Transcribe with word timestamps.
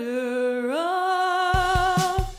ladder 0.00 0.70
up. 0.72 2.32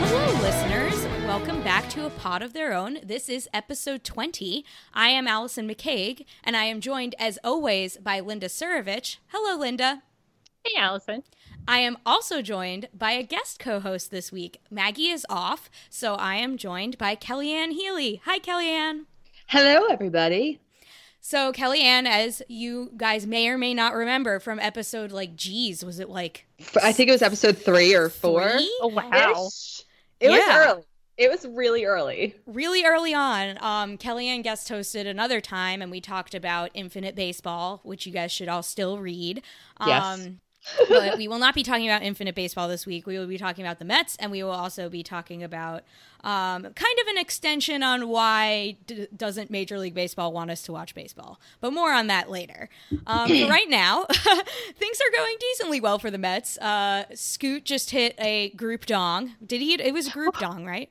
Hello, 0.00 0.40
listeners. 0.40 1.04
Welcome 1.26 1.62
back 1.62 1.88
to 1.90 2.06
A 2.06 2.10
Pod 2.10 2.42
of 2.42 2.52
Their 2.52 2.72
Own. 2.72 2.98
This 3.04 3.28
is 3.28 3.48
episode 3.54 4.04
20. 4.04 4.64
I 4.94 5.08
am 5.08 5.28
Allison 5.28 5.68
McCaig, 5.68 6.24
and 6.42 6.56
I 6.56 6.64
am 6.64 6.80
joined, 6.80 7.14
as 7.18 7.38
always, 7.44 7.96
by 7.98 8.20
Linda 8.20 8.46
Surovich. 8.48 9.18
Hello, 9.28 9.56
Linda. 9.58 10.02
Hey, 10.64 10.80
Allison. 10.80 11.22
I 11.68 11.78
am 11.78 11.96
also 12.04 12.42
joined 12.42 12.88
by 12.92 13.12
a 13.12 13.22
guest 13.22 13.58
co 13.58 13.78
host 13.80 14.10
this 14.10 14.32
week. 14.32 14.60
Maggie 14.70 15.08
is 15.08 15.24
off, 15.30 15.70
so 15.88 16.14
I 16.14 16.36
am 16.36 16.56
joined 16.56 16.98
by 16.98 17.14
Kellyanne 17.14 17.72
Healy. 17.72 18.20
Hi, 18.24 18.38
Kellyanne. 18.38 19.04
Hello, 19.46 19.86
everybody. 19.86 20.60
So, 21.20 21.52
Kellyanne, 21.52 22.06
as 22.06 22.42
you 22.48 22.90
guys 22.96 23.28
may 23.28 23.48
or 23.48 23.56
may 23.56 23.74
not 23.74 23.94
remember 23.94 24.40
from 24.40 24.58
episode 24.58 25.12
like, 25.12 25.36
geez, 25.36 25.84
was 25.84 26.00
it 26.00 26.08
like 26.08 26.46
I 26.82 26.92
think 26.92 27.08
it 27.08 27.12
was 27.12 27.22
episode 27.22 27.58
three 27.58 27.94
or 27.94 28.08
four. 28.08 28.50
three? 28.50 28.78
Oh, 28.80 28.88
wow. 28.88 29.46
Ish. 29.46 29.84
It 30.18 30.30
was 30.30 30.42
early. 30.48 30.82
It 31.16 31.30
was 31.30 31.46
really 31.46 31.84
early. 31.84 32.34
really 32.46 32.84
early 32.84 33.14
on, 33.14 33.56
um, 33.60 33.98
Kellyanne 33.98 34.42
guest 34.42 34.68
hosted 34.68 35.06
another 35.06 35.40
time, 35.40 35.80
and 35.80 35.90
we 35.90 36.00
talked 36.00 36.34
about 36.34 36.70
Infinite 36.74 37.14
Baseball, 37.14 37.80
which 37.84 38.04
you 38.06 38.12
guys 38.12 38.32
should 38.32 38.48
all 38.48 38.62
still 38.64 38.98
read. 38.98 39.42
Yes. 39.86 40.30
But 40.88 41.18
we 41.18 41.28
will 41.28 41.38
not 41.38 41.54
be 41.54 41.62
talking 41.62 41.88
about 41.88 42.02
Infinite 42.02 42.34
Baseball 42.34 42.68
this 42.68 42.86
week. 42.86 43.06
We 43.06 43.18
will 43.18 43.26
be 43.26 43.38
talking 43.38 43.64
about 43.64 43.78
the 43.78 43.84
Mets, 43.84 44.16
and 44.16 44.30
we 44.30 44.42
will 44.42 44.50
also 44.50 44.88
be 44.88 45.02
talking 45.02 45.42
about 45.42 45.82
um, 46.22 46.62
kind 46.62 46.98
of 47.00 47.06
an 47.08 47.18
extension 47.18 47.82
on 47.82 48.08
why 48.08 48.76
d- 48.86 49.08
doesn't 49.16 49.50
Major 49.50 49.78
League 49.78 49.94
Baseball 49.94 50.32
want 50.32 50.50
us 50.50 50.62
to 50.62 50.72
watch 50.72 50.94
baseball. 50.94 51.40
But 51.60 51.72
more 51.72 51.92
on 51.92 52.06
that 52.06 52.30
later. 52.30 52.68
Um, 53.06 53.30
right 53.48 53.68
now, 53.68 54.04
things 54.10 54.98
are 55.00 55.16
going 55.16 55.36
decently 55.40 55.80
well 55.80 55.98
for 55.98 56.10
the 56.10 56.18
Mets. 56.18 56.58
Uh, 56.58 57.04
Scoot 57.14 57.64
just 57.64 57.90
hit 57.90 58.14
a 58.18 58.50
group 58.50 58.86
dong. 58.86 59.32
Did 59.44 59.60
he? 59.60 59.74
It 59.74 59.92
was 59.92 60.08
a 60.08 60.10
group 60.10 60.38
dong, 60.38 60.64
right? 60.64 60.90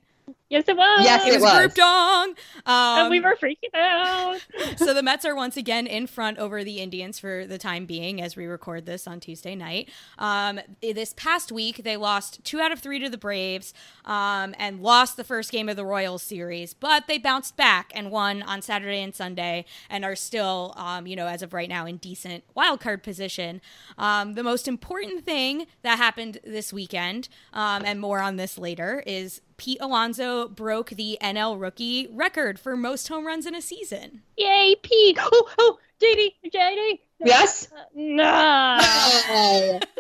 Yes, 0.52 0.66
it 0.68 0.76
was. 0.76 1.06
Yes, 1.06 1.26
It 1.26 1.36
It 1.36 1.42
was, 1.42 1.50
a 1.50 1.58
group 1.58 1.70
was. 1.70 1.74
dong. 1.76 2.30
Um, 2.66 3.00
and 3.00 3.10
we 3.10 3.22
were 3.22 3.38
freaking 3.42 3.74
out. 3.74 4.46
so 4.78 4.94
the 4.94 5.02
Mets 5.02 5.24
are 5.24 5.34
once 5.34 5.56
again 5.56 5.88
in 5.88 6.08
front 6.08 6.40
over 6.40 6.62
the 6.66 6.80
Indians 6.80 7.20
for 7.20 7.46
the 7.46 7.58
time 7.58 7.86
being 7.86 8.22
as 8.22 8.36
we 8.36 8.46
record 8.46 8.86
this 8.86 9.08
on 9.08 9.22
Tuesday 9.22 9.56
night. 9.56 9.90
Um, 10.20 10.60
this 10.82 11.14
past 11.16 11.54
week, 11.54 11.84
they 11.86 11.96
lost 11.96 12.44
two 12.44 12.60
out 12.60 12.74
of 12.74 12.80
three 12.80 13.00
to 13.00 13.10
the 13.10 13.18
Braves 13.18 13.74
um, 14.04 14.54
and 14.60 14.82
lost 14.82 15.16
the 15.16 15.24
first 15.24 15.54
game 15.54 15.70
of 15.70 15.78
the 15.78 15.86
Royals 15.86 16.22
series, 16.22 16.74
but 16.74 17.08
they 17.08 17.18
bounced 17.18 17.56
back 17.56 17.90
and 17.96 18.12
won 18.12 18.42
on 18.44 18.62
Saturday 18.62 19.02
and 19.02 19.16
Sunday 19.16 19.64
and 19.90 20.04
are 20.04 20.18
still, 20.18 20.74
um, 20.76 21.08
you 21.08 21.16
know, 21.16 21.28
as 21.28 21.42
of 21.42 21.54
right 21.54 21.70
now, 21.70 21.86
in 21.86 21.96
decent 21.96 22.44
wild 22.56 22.82
card 22.82 23.04
position. 23.04 23.62
Um, 23.98 24.34
the 24.34 24.44
most 24.44 24.68
important 24.68 25.24
thing 25.24 25.68
that 25.82 25.98
happened 25.98 26.40
this 26.44 26.74
weekend, 26.74 27.30
um, 27.54 27.84
and 27.86 28.02
more 28.02 28.20
on 28.20 28.36
this 28.36 28.58
later, 28.58 29.02
is 29.08 29.40
Pete 29.62 29.78
Alonso 29.80 30.48
broke 30.48 30.90
the 30.90 31.20
NL 31.22 31.62
rookie 31.62 32.08
record 32.12 32.58
for 32.59 32.76
most 32.76 33.08
home 33.08 33.28
runs 33.28 33.45
in 33.45 33.54
a 33.54 33.62
season. 33.62 34.23
Yay, 34.36 34.76
Pete. 34.81 35.20
Oh, 35.20 35.50
oh, 35.59 35.78
JD, 36.02 36.31
JD. 36.52 36.98
Yes. 37.23 37.67
No. 37.94 38.23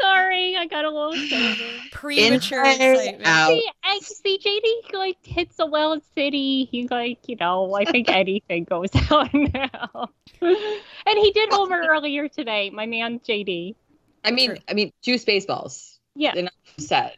Sorry, 0.01 0.57
I 0.57 0.65
got 0.67 0.85
a 0.85 0.89
little 0.89 1.11
excited. 1.13 1.79
Premature 1.91 2.65
excitement. 2.65 3.21
out. 3.23 3.49
See, 3.49 3.69
I, 3.83 3.99
see, 3.99 4.39
JD 4.39 4.97
like 4.97 5.17
hits 5.21 5.59
a 5.59 5.67
well 5.67 5.93
in 5.93 6.01
City. 6.15 6.65
He 6.71 6.87
like, 6.89 7.19
you 7.29 7.35
know, 7.35 7.75
I 7.75 7.85
think 7.85 8.09
anything 8.11 8.63
goes 8.63 8.89
out 9.11 9.31
now. 9.31 10.09
and 10.41 11.19
he 11.19 11.31
did 11.33 11.49
homer 11.51 11.83
earlier 11.87 12.27
today. 12.29 12.71
My 12.71 12.87
man 12.87 13.19
JD. 13.19 13.75
I 14.23 14.31
mean, 14.31 14.57
I 14.67 14.73
mean, 14.73 14.91
juice 15.03 15.23
baseballs. 15.23 15.99
Yeah, 16.15 16.33
Enough 16.35 16.53
said. 16.79 17.15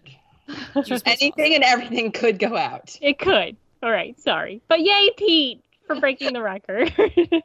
Juice 0.84 1.02
Anything 1.06 1.56
and 1.56 1.64
everything 1.64 2.12
could 2.12 2.40
go 2.40 2.56
out. 2.58 2.98
it 3.02 3.20
could. 3.20 3.56
All 3.81 3.92
right, 3.92 4.20
sorry, 4.20 4.62
but 4.68 4.81
yay, 4.81 5.09
Pete, 5.18 5.62
for 5.88 6.00
breaking 6.00 6.34
the 6.34 6.42
record. 6.42 6.94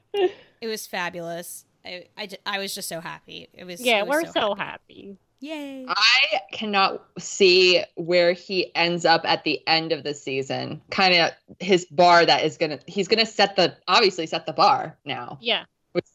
It 0.61 0.67
was 0.67 0.89
fabulous. 0.89 1.65
I, 1.85 2.07
I, 2.17 2.29
I 2.45 2.59
was 2.59 2.75
just 2.75 2.89
so 2.89 3.01
happy. 3.01 3.49
It 3.55 3.65
was 3.65 3.81
yeah, 3.81 4.01
it 4.01 4.09
was 4.09 4.25
we're 4.25 4.27
so, 4.27 4.33
so 4.33 4.55
happy. 4.57 4.95
happy. 4.95 5.19
Yay. 5.41 5.87
I 5.89 6.41
cannot 6.53 7.05
see 7.17 7.85
where 7.95 8.33
he 8.33 8.75
ends 8.75 9.05
up 9.05 9.21
at 9.25 9.45
the 9.45 9.61
end 9.69 9.93
of 9.93 10.03
the 10.03 10.15
season. 10.15 10.83
Kind 10.91 11.15
of 11.15 11.31
his 11.61 11.85
bar 11.85 12.27
that 12.27 12.45
is 12.45 12.57
gonna. 12.57 12.81
He's 12.89 13.07
gonna 13.07 13.25
set 13.25 13.55
the 13.55 13.77
obviously 13.87 14.27
set 14.27 14.47
the 14.47 14.53
bar 14.53 14.99
now. 15.05 15.39
Yeah, 15.41 15.63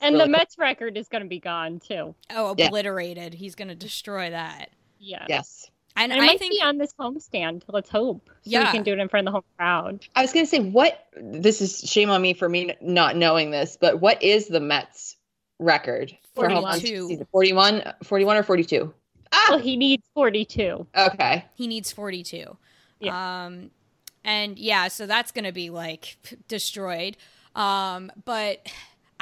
and 0.01 0.13
really 0.15 0.17
the 0.17 0.23
cool. 0.25 0.31
Mets 0.31 0.57
record 0.57 0.97
is 0.97 1.07
going 1.07 1.23
to 1.23 1.29
be 1.29 1.39
gone 1.39 1.79
too. 1.79 2.13
Oh, 2.29 2.53
Yeah. 2.57 2.67
obliterated. 2.67 3.33
He's 3.33 3.55
going 3.55 3.69
to 3.69 3.75
destroy 3.75 4.29
that. 4.31 4.71
Yeah. 4.99 5.25
Yes. 5.29 5.69
And, 5.95 6.11
And 6.11 6.19
it 6.19 6.23
I 6.23 6.27
might 6.27 6.39
think 6.39 6.53
be 6.53 6.61
on 6.61 6.77
this 6.77 6.93
homestand. 6.99 7.63
Let's 7.67 7.89
hope. 7.89 8.27
So 8.27 8.33
Yeah. 8.45 8.65
we 8.65 8.71
can 8.71 8.83
do 8.83 8.93
it 8.93 8.99
in 8.99 9.09
front 9.09 9.27
of 9.27 9.31
the 9.31 9.35
home 9.35 9.43
crowd. 9.57 10.05
I 10.15 10.21
was 10.21 10.33
gonna 10.33 10.45
say 10.47 10.59
what. 10.59 11.05
This 11.15 11.61
is 11.61 11.79
shame 11.81 12.09
on 12.09 12.21
me 12.21 12.33
for 12.33 12.49
me 12.49 12.73
not 12.81 13.15
knowing 13.15 13.51
this, 13.51 13.77
but 13.79 13.99
what 14.01 14.21
is 14.23 14.47
the 14.47 14.59
Mets 14.59 15.17
record 15.59 16.17
for 16.33 16.49
home 16.49 16.63
runs 16.65 16.81
42. 16.81 17.25
41, 17.31 17.93
41 18.03 18.37
or 18.37 18.43
forty 18.43 18.63
two? 18.63 18.93
Ah, 19.31 19.47
Well, 19.51 19.59
he 19.59 19.77
needs 19.77 20.03
42. 20.15 20.85
okay. 20.95 21.45
he 21.55 21.67
needs 21.67 21.91
42. 21.91 22.57
Yeah. 22.99 23.45
Um, 23.45 23.71
and 24.23 24.57
yeah, 24.57 24.87
so 24.87 25.05
that's 25.05 25.31
going 25.31 25.45
to 25.45 25.51
be 25.51 25.69
like 25.69 26.17
destroyed. 26.47 27.17
Um, 27.55 28.11
but 28.25 28.67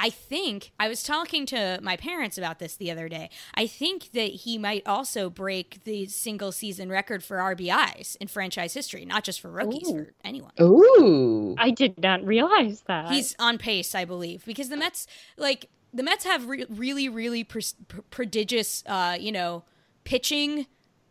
I 0.02 0.10
think 0.10 0.72
I 0.80 0.88
was 0.88 1.04
talking 1.04 1.46
to 1.46 1.78
my 1.80 1.96
parents 1.96 2.36
about 2.36 2.58
this 2.58 2.74
the 2.74 2.90
other 2.90 3.08
day. 3.08 3.30
I 3.54 3.68
think 3.68 4.10
that 4.14 4.32
he 4.32 4.58
might 4.58 4.84
also 4.84 5.30
break 5.30 5.84
the 5.84 6.06
single 6.06 6.50
season 6.50 6.88
record 6.88 7.22
for 7.22 7.36
RBIs 7.36 8.16
in 8.16 8.26
franchise 8.26 8.74
history, 8.74 9.04
not 9.04 9.22
just 9.22 9.40
for 9.40 9.48
rookies, 9.48 9.88
Ooh. 9.88 10.06
for 10.06 10.12
anyone. 10.24 10.50
Ooh. 10.60 11.54
I 11.56 11.70
did 11.70 11.98
not 11.98 12.24
realize 12.24 12.82
that. 12.88 13.12
He's 13.12 13.36
on 13.38 13.58
pace, 13.58 13.94
I 13.94 14.04
believe, 14.04 14.44
because 14.44 14.70
the 14.70 14.76
Mets, 14.76 15.06
like 15.36 15.66
the 15.94 16.02
Mets, 16.02 16.24
have 16.24 16.48
re- 16.48 16.66
really, 16.68 17.08
really 17.08 17.44
pres- 17.44 17.76
pr- 17.86 18.00
prodigious, 18.10 18.82
uh, 18.86 19.16
you 19.20 19.30
know, 19.30 19.62
pitching 20.02 20.66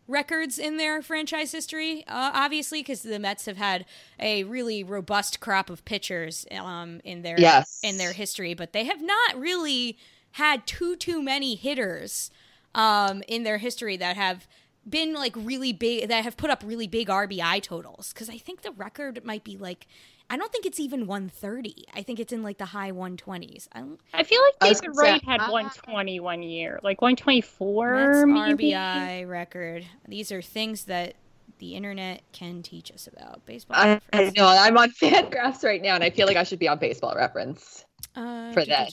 records 0.08 0.58
in 0.58 0.76
their 0.76 1.02
franchise 1.02 1.52
history. 1.52 2.04
Uh, 2.06 2.30
obviously, 2.34 2.80
because 2.80 3.02
the 3.02 3.18
Mets 3.18 3.46
have 3.46 3.56
had 3.56 3.84
a 4.18 4.44
really 4.44 4.82
robust 4.84 5.40
crop 5.40 5.70
of 5.70 5.84
pitchers 5.84 6.46
um, 6.52 7.00
in 7.04 7.22
their 7.22 7.38
Yes. 7.38 7.80
in 7.82 7.96
their 7.98 8.12
history, 8.12 8.54
but 8.54 8.72
they 8.72 8.84
have 8.84 9.00
not 9.02 9.38
really 9.38 9.96
had 10.32 10.66
too 10.66 10.96
too 10.96 11.22
many 11.22 11.54
hitters 11.54 12.30
um, 12.74 13.22
in 13.28 13.42
their 13.44 13.58
history 13.58 13.96
that 13.96 14.16
have 14.16 14.46
been 14.88 15.14
like 15.14 15.34
really 15.36 15.72
big 15.72 16.08
that 16.08 16.24
have 16.24 16.36
put 16.36 16.50
up 16.50 16.62
really 16.66 16.88
big 16.88 17.08
RBI 17.08 17.62
totals 17.62 18.12
because 18.12 18.28
I 18.28 18.38
think 18.38 18.62
the 18.62 18.72
record 18.72 19.24
might 19.24 19.44
be 19.44 19.56
like 19.56 19.86
I 20.32 20.38
don't 20.38 20.50
think 20.50 20.64
it's 20.64 20.80
even 20.80 21.06
130. 21.06 21.84
I 21.92 22.02
think 22.02 22.18
it's 22.18 22.32
in 22.32 22.42
like 22.42 22.56
the 22.56 22.64
high 22.64 22.90
120s. 22.90 23.68
I 23.72 23.80
don't, 23.80 24.00
I 24.14 24.22
feel 24.22 24.40
like 24.40 24.54
I 24.62 24.68
was 24.70 24.80
David 24.80 24.96
gonna 24.96 25.10
Wright 25.12 25.24
had 25.24 25.40
ah. 25.42 25.52
120 25.52 26.20
one 26.20 26.42
year, 26.42 26.80
like 26.82 27.02
124 27.02 28.24
Mets 28.24 28.24
maybe. 28.26 28.70
RBI 28.72 29.28
record. 29.28 29.84
These 30.08 30.32
are 30.32 30.40
things 30.40 30.84
that 30.84 31.16
the 31.58 31.74
internet 31.74 32.22
can 32.32 32.62
teach 32.62 32.90
us 32.90 33.06
about 33.08 33.44
baseball. 33.44 33.76
I, 33.76 34.00
I 34.14 34.32
know. 34.34 34.46
I'm 34.46 34.78
on 34.78 34.90
Fangraphs 35.02 35.64
right 35.64 35.82
now, 35.82 35.96
and 35.96 36.02
I 36.02 36.08
feel 36.08 36.26
like 36.26 36.38
I 36.38 36.44
should 36.44 36.58
be 36.58 36.66
on 36.66 36.78
Baseball 36.78 37.14
Reference. 37.14 37.84
Uh, 38.14 38.52
for 38.52 38.64
that. 38.66 38.92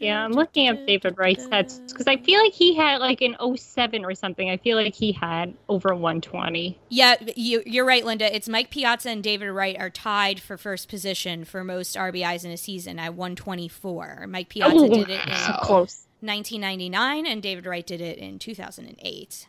Yeah, 0.00 0.24
I'm 0.24 0.32
looking 0.32 0.66
at 0.66 0.86
David 0.86 1.16
Wright's 1.16 1.46
stats 1.46 1.86
because 1.88 2.06
I 2.08 2.16
feel 2.16 2.40
like 2.42 2.52
he 2.52 2.74
had 2.74 2.98
like 3.00 3.20
an 3.20 3.36
07 3.56 4.04
or 4.04 4.14
something. 4.14 4.50
I 4.50 4.56
feel 4.56 4.76
like 4.76 4.94
he 4.94 5.12
had 5.12 5.54
over 5.68 5.94
120. 5.94 6.76
Yeah, 6.88 7.14
you, 7.36 7.62
you're 7.64 7.84
right, 7.84 8.04
Linda. 8.04 8.34
It's 8.34 8.48
Mike 8.48 8.70
Piazza 8.70 9.10
and 9.10 9.22
David 9.22 9.50
Wright 9.50 9.76
are 9.78 9.90
tied 9.90 10.40
for 10.40 10.56
first 10.56 10.88
position 10.88 11.44
for 11.44 11.62
most 11.62 11.94
RBIs 11.96 12.44
in 12.44 12.50
a 12.50 12.56
season 12.56 12.98
at 12.98 13.14
124. 13.14 14.26
Mike 14.28 14.48
Piazza 14.48 14.74
Oh, 14.76 14.88
did 14.88 15.10
it 15.10 15.24
in 15.24 15.30
wow. 15.30 15.60
Close. 15.62 16.02
1999, 16.20 17.26
and 17.26 17.42
David 17.42 17.66
Wright 17.66 17.86
did 17.86 18.00
it 18.00 18.18
in 18.18 18.38
2008. 18.38 19.46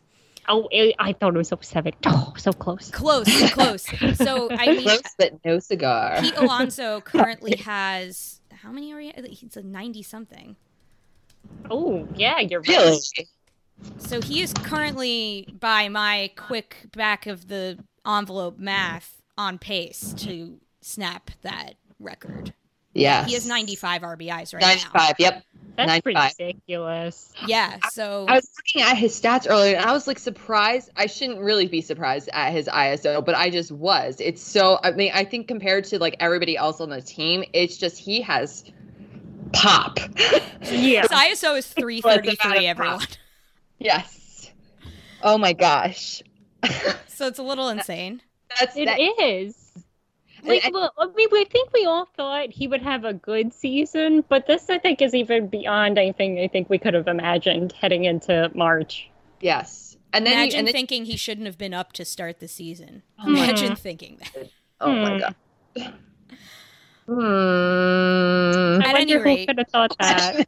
Oh, 0.49 0.67
it, 0.71 0.95
I 0.99 1.13
thought 1.13 1.33
it 1.33 1.37
was 1.37 1.51
07. 1.59 1.93
Oh, 2.05 2.33
so 2.37 2.53
close. 2.53 2.91
Close, 2.91 3.51
close. 3.51 3.83
So 4.17 4.49
I 4.51 4.67
mean, 4.67 4.83
Close, 4.83 5.01
but 5.17 5.43
no 5.43 5.59
cigar. 5.59 6.17
Pete 6.21 6.35
Alonso 6.37 7.01
currently 7.01 7.55
has 7.65 8.36
how 8.57 8.71
many 8.71 8.93
are 8.93 9.01
you? 9.01 9.11
He's 9.29 9.57
a 9.57 9.63
90 9.63 10.03
something. 10.03 10.55
Oh, 11.69 12.07
yeah, 12.15 12.39
you're 12.39 12.61
right. 12.61 12.67
Really? 12.69 12.99
So 13.97 14.21
he 14.21 14.41
is 14.41 14.53
currently, 14.53 15.53
by 15.59 15.87
my 15.87 16.31
quick 16.35 16.87
back 16.95 17.27
of 17.27 17.47
the 17.47 17.77
envelope 18.05 18.57
math, 18.57 19.21
on 19.37 19.59
pace 19.59 20.13
to 20.17 20.59
snap 20.81 21.29
that 21.43 21.75
record. 21.99 22.53
Yes. 22.97 23.27
He 23.27 23.33
has 23.35 23.45
95 23.47 24.01
RBIs 24.01 24.53
right 24.53 24.61
95. 24.61 25.13
Yep. 25.19 25.43
That's 25.75 25.87
95. 25.87 26.31
ridiculous. 26.39 27.31
Yeah. 27.45 27.77
So 27.91 28.25
I 28.27 28.35
was 28.35 28.49
looking 28.57 28.81
at 28.81 28.97
his 28.97 29.19
stats 29.19 29.47
earlier 29.47 29.75
and 29.75 29.85
I 29.85 29.91
was 29.93 30.07
like 30.07 30.17
surprised. 30.17 30.89
I 30.95 31.05
shouldn't 31.05 31.39
really 31.39 31.67
be 31.67 31.81
surprised 31.81 32.29
at 32.33 32.51
his 32.51 32.67
ISO, 32.67 33.23
but 33.23 33.35
I 33.35 33.51
just 33.51 33.71
was. 33.71 34.19
It's 34.19 34.41
so 34.41 34.79
I 34.83 34.91
mean, 34.91 35.11
I 35.13 35.23
think 35.23 35.47
compared 35.47 35.83
to 35.85 35.99
like 35.99 36.15
everybody 36.19 36.57
else 36.57 36.81
on 36.81 36.89
the 36.89 37.01
team, 37.01 37.43
it's 37.53 37.77
just 37.77 37.97
he 37.99 38.21
has 38.21 38.63
pop. 39.53 39.99
Yeah. 40.63 41.03
his 41.03 41.11
ISO 41.11 41.57
is 41.57 41.67
three 41.67 42.01
thirty 42.01 42.35
three. 42.35 42.65
Everyone. 42.65 42.99
yes. 43.77 44.51
Oh 45.21 45.37
my 45.37 45.53
gosh. 45.53 46.23
So 47.07 47.27
it's 47.27 47.39
a 47.39 47.43
little 47.43 47.69
insane. 47.69 48.21
That's 48.59 48.75
It 48.75 48.85
that, 48.85 48.99
is. 48.99 49.66
Like, 50.47 50.65
and- 50.65 50.73
well, 50.73 50.93
I 50.97 51.05
mean, 51.15 51.27
I 51.33 51.45
think 51.51 51.71
we 51.73 51.85
all 51.85 52.05
thought 52.15 52.49
he 52.51 52.67
would 52.67 52.81
have 52.81 53.03
a 53.05 53.13
good 53.13 53.53
season, 53.53 54.23
but 54.29 54.47
this, 54.47 54.69
I 54.69 54.77
think, 54.79 55.01
is 55.01 55.13
even 55.13 55.47
beyond 55.47 55.97
anything 55.97 56.39
I 56.39 56.47
think 56.47 56.69
we 56.69 56.77
could 56.77 56.93
have 56.93 57.07
imagined 57.07 57.71
heading 57.73 58.05
into 58.05 58.49
March. 58.55 59.09
yes. 59.41 59.83
And 60.13 60.25
then 60.25 60.33
he- 60.33 60.39
Imagine 60.43 60.59
and 60.59 60.67
then, 60.69 60.71
thinking 60.73 61.03
he 61.05 61.17
shouldn't 61.17 61.45
have 61.47 61.57
been 61.57 61.73
up 61.73 61.91
to 61.93 62.05
start 62.05 62.39
the 62.39 62.47
season. 62.47 63.03
My- 63.17 63.25
Imagine 63.45 63.75
thinking 63.75 64.17
that. 64.19 64.49
oh 64.81 64.91
my 64.93 65.11
Hmm. 65.13 65.19
god. 65.19 65.35
Hmm. 67.07 68.81
I 68.81 68.87
At 68.89 68.93
wonder 68.93 68.97
any 68.97 69.11
who 69.13 69.19
rate- 69.23 69.47
could 69.47 69.57
have 69.57 69.67
thought 69.69 69.95
that. 69.99 70.47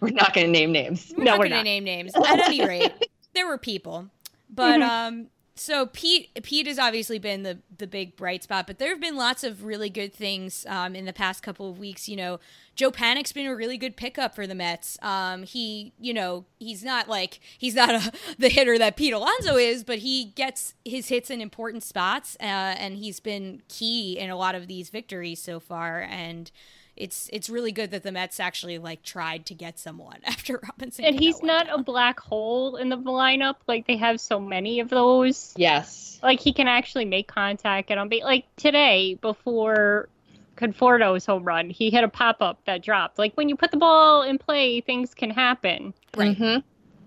We're 0.00 0.10
not 0.10 0.34
going 0.34 0.46
to 0.46 0.52
name 0.52 0.72
names. 0.72 1.12
We're 1.16 1.24
No, 1.24 1.30
not 1.32 1.38
we're 1.38 1.44
going 1.44 1.50
to 1.50 1.56
not. 1.58 1.64
name 1.64 1.84
names. 1.84 2.12
At 2.14 2.38
any 2.48 2.64
rate, 2.66 2.92
there 3.34 3.46
were 3.46 3.58
people, 3.58 4.08
but 4.50 4.80
Mhm. 4.80 4.88
um, 4.88 5.26
so 5.58 5.86
Pete 5.86 6.30
Pete 6.42 6.66
has 6.66 6.78
obviously 6.78 7.18
been 7.18 7.42
the 7.42 7.58
the 7.76 7.86
big 7.86 8.14
bright 8.14 8.42
spot, 8.42 8.66
but 8.66 8.78
there 8.78 8.90
have 8.90 9.00
been 9.00 9.16
lots 9.16 9.42
of 9.42 9.64
really 9.64 9.88
good 9.88 10.12
things 10.12 10.66
um, 10.68 10.94
in 10.94 11.06
the 11.06 11.12
past 11.12 11.42
couple 11.42 11.70
of 11.70 11.78
weeks. 11.78 12.08
You 12.08 12.16
know, 12.16 12.40
Joe 12.74 12.90
Panik's 12.90 13.32
been 13.32 13.46
a 13.46 13.56
really 13.56 13.78
good 13.78 13.96
pickup 13.96 14.34
for 14.34 14.46
the 14.46 14.54
Mets. 14.54 14.98
Um, 15.00 15.44
he, 15.44 15.94
you 15.98 16.12
know, 16.12 16.44
he's 16.58 16.84
not 16.84 17.08
like 17.08 17.40
he's 17.58 17.74
not 17.74 17.90
a, 17.90 18.12
the 18.38 18.50
hitter 18.50 18.76
that 18.76 18.96
Pete 18.96 19.14
Alonso 19.14 19.56
is, 19.56 19.82
but 19.82 20.00
he 20.00 20.26
gets 20.26 20.74
his 20.84 21.08
hits 21.08 21.30
in 21.30 21.40
important 21.40 21.82
spots, 21.82 22.36
uh, 22.40 22.44
and 22.44 22.96
he's 22.96 23.18
been 23.18 23.62
key 23.68 24.18
in 24.18 24.28
a 24.28 24.36
lot 24.36 24.54
of 24.54 24.66
these 24.66 24.90
victories 24.90 25.40
so 25.42 25.58
far. 25.58 26.02
And 26.02 26.50
it's 26.96 27.28
it's 27.32 27.50
really 27.50 27.72
good 27.72 27.90
that 27.90 28.02
the 28.02 28.10
Mets 28.12 28.40
actually 28.40 28.78
like 28.78 29.02
tried 29.02 29.46
to 29.46 29.54
get 29.54 29.78
someone 29.78 30.18
after 30.24 30.58
Robinson. 30.62 31.04
And 31.04 31.18
he's 31.18 31.36
Cano 31.40 31.52
went 31.54 31.68
not 31.68 31.80
a 31.80 31.82
black 31.82 32.18
hole 32.20 32.76
in 32.76 32.88
the 32.88 32.96
lineup. 32.96 33.56
Like, 33.66 33.86
they 33.86 33.96
have 33.96 34.20
so 34.20 34.40
many 34.40 34.80
of 34.80 34.88
those. 34.88 35.52
Yes. 35.56 36.18
Like, 36.22 36.40
he 36.40 36.52
can 36.52 36.68
actually 36.68 37.04
make 37.04 37.28
contact. 37.28 37.90
And 37.90 38.00
on 38.00 38.08
be 38.08 38.22
like 38.24 38.44
today, 38.56 39.18
before 39.20 40.08
Conforto's 40.56 41.26
home 41.26 41.44
run, 41.44 41.68
he 41.68 41.90
hit 41.90 42.02
a 42.02 42.08
pop 42.08 42.40
up 42.40 42.58
that 42.64 42.82
dropped. 42.82 43.18
Like, 43.18 43.34
when 43.34 43.48
you 43.48 43.56
put 43.56 43.70
the 43.70 43.76
ball 43.76 44.22
in 44.22 44.38
play, 44.38 44.80
things 44.80 45.14
can 45.14 45.30
happen. 45.30 45.92
Right. 46.16 46.36
Mhm. 46.36 46.62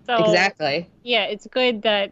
So, 0.06 0.24
Exactly. 0.24 0.88
yeah, 1.04 1.24
it's 1.26 1.48
good 1.48 1.82
that. 1.84 2.12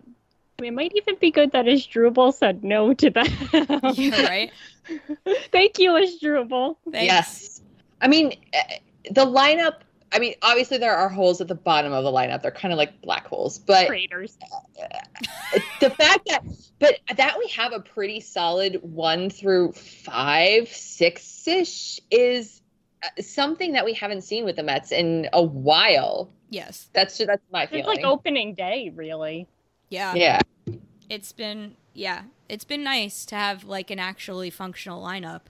It 0.60 0.74
might 0.74 0.92
even 0.96 1.18
be 1.22 1.30
good 1.30 1.52
that 1.52 1.66
Asdrubal 1.68 2.34
said 2.34 2.64
no 2.64 2.92
to 2.96 3.12
that. 3.12 3.94
Yeah, 3.96 4.22
right. 4.24 4.52
Thank 5.52 5.78
you, 5.78 5.92
Asdrubal. 5.92 6.78
Thanks. 6.92 7.06
Yes. 7.06 7.57
I 8.02 8.08
mean, 8.08 8.34
eh, 8.54 8.80
the 9.12 9.26
lineup. 9.26 9.82
I 10.14 10.20
mean, 10.20 10.36
obviously 10.42 10.78
there 10.78 10.96
are 10.96 11.10
holes 11.10 11.42
at 11.42 11.50
the 11.50 11.56
bottom 11.56 11.92
of 11.92 12.06
the 12.06 12.12
lineup. 12.12 12.42
They're 12.42 12.50
kind 12.52 12.72
of 12.72 12.78
like 12.78 13.02
black 13.02 13.28
holes, 13.28 13.60
but 13.60 13.88
Traders. 13.88 14.38
the 15.82 15.90
fact 15.90 16.30
that, 16.30 16.44
but 16.80 17.00
that 17.18 17.38
we 17.38 17.50
have 17.50 17.74
a 17.74 17.82
pretty 17.82 18.22
solid 18.22 18.80
one 18.82 19.30
through 19.30 19.74
five, 19.74 20.70
six 20.70 21.46
ish 21.46 22.00
is 22.10 22.62
uh, 23.04 23.22
something 23.22 23.74
that 23.74 23.84
we 23.84 23.94
haven't 23.94 24.22
seen 24.22 24.46
with 24.46 24.56
the 24.56 24.64
Mets 24.64 24.94
in 24.94 25.28
a 25.34 25.44
while. 25.44 26.32
Yes. 26.50 26.90
That's 26.94 27.18
that's 27.18 27.44
my 27.52 27.64
It's 27.64 27.72
feeling. 27.72 27.86
like 27.98 28.06
opening 28.06 28.54
day, 28.54 28.92
really. 28.96 29.48
Yeah. 29.90 30.14
yeah. 30.16 30.40
It's 31.10 31.34
been 31.34 31.76
yeah. 31.94 32.24
It's 32.48 32.64
been 32.64 32.84
nice 32.84 33.26
to 33.26 33.36
have 33.36 33.66
like 33.66 33.92
an 33.92 34.00
actually 34.00 34.52
functional 34.52 35.04
lineup. 35.04 35.42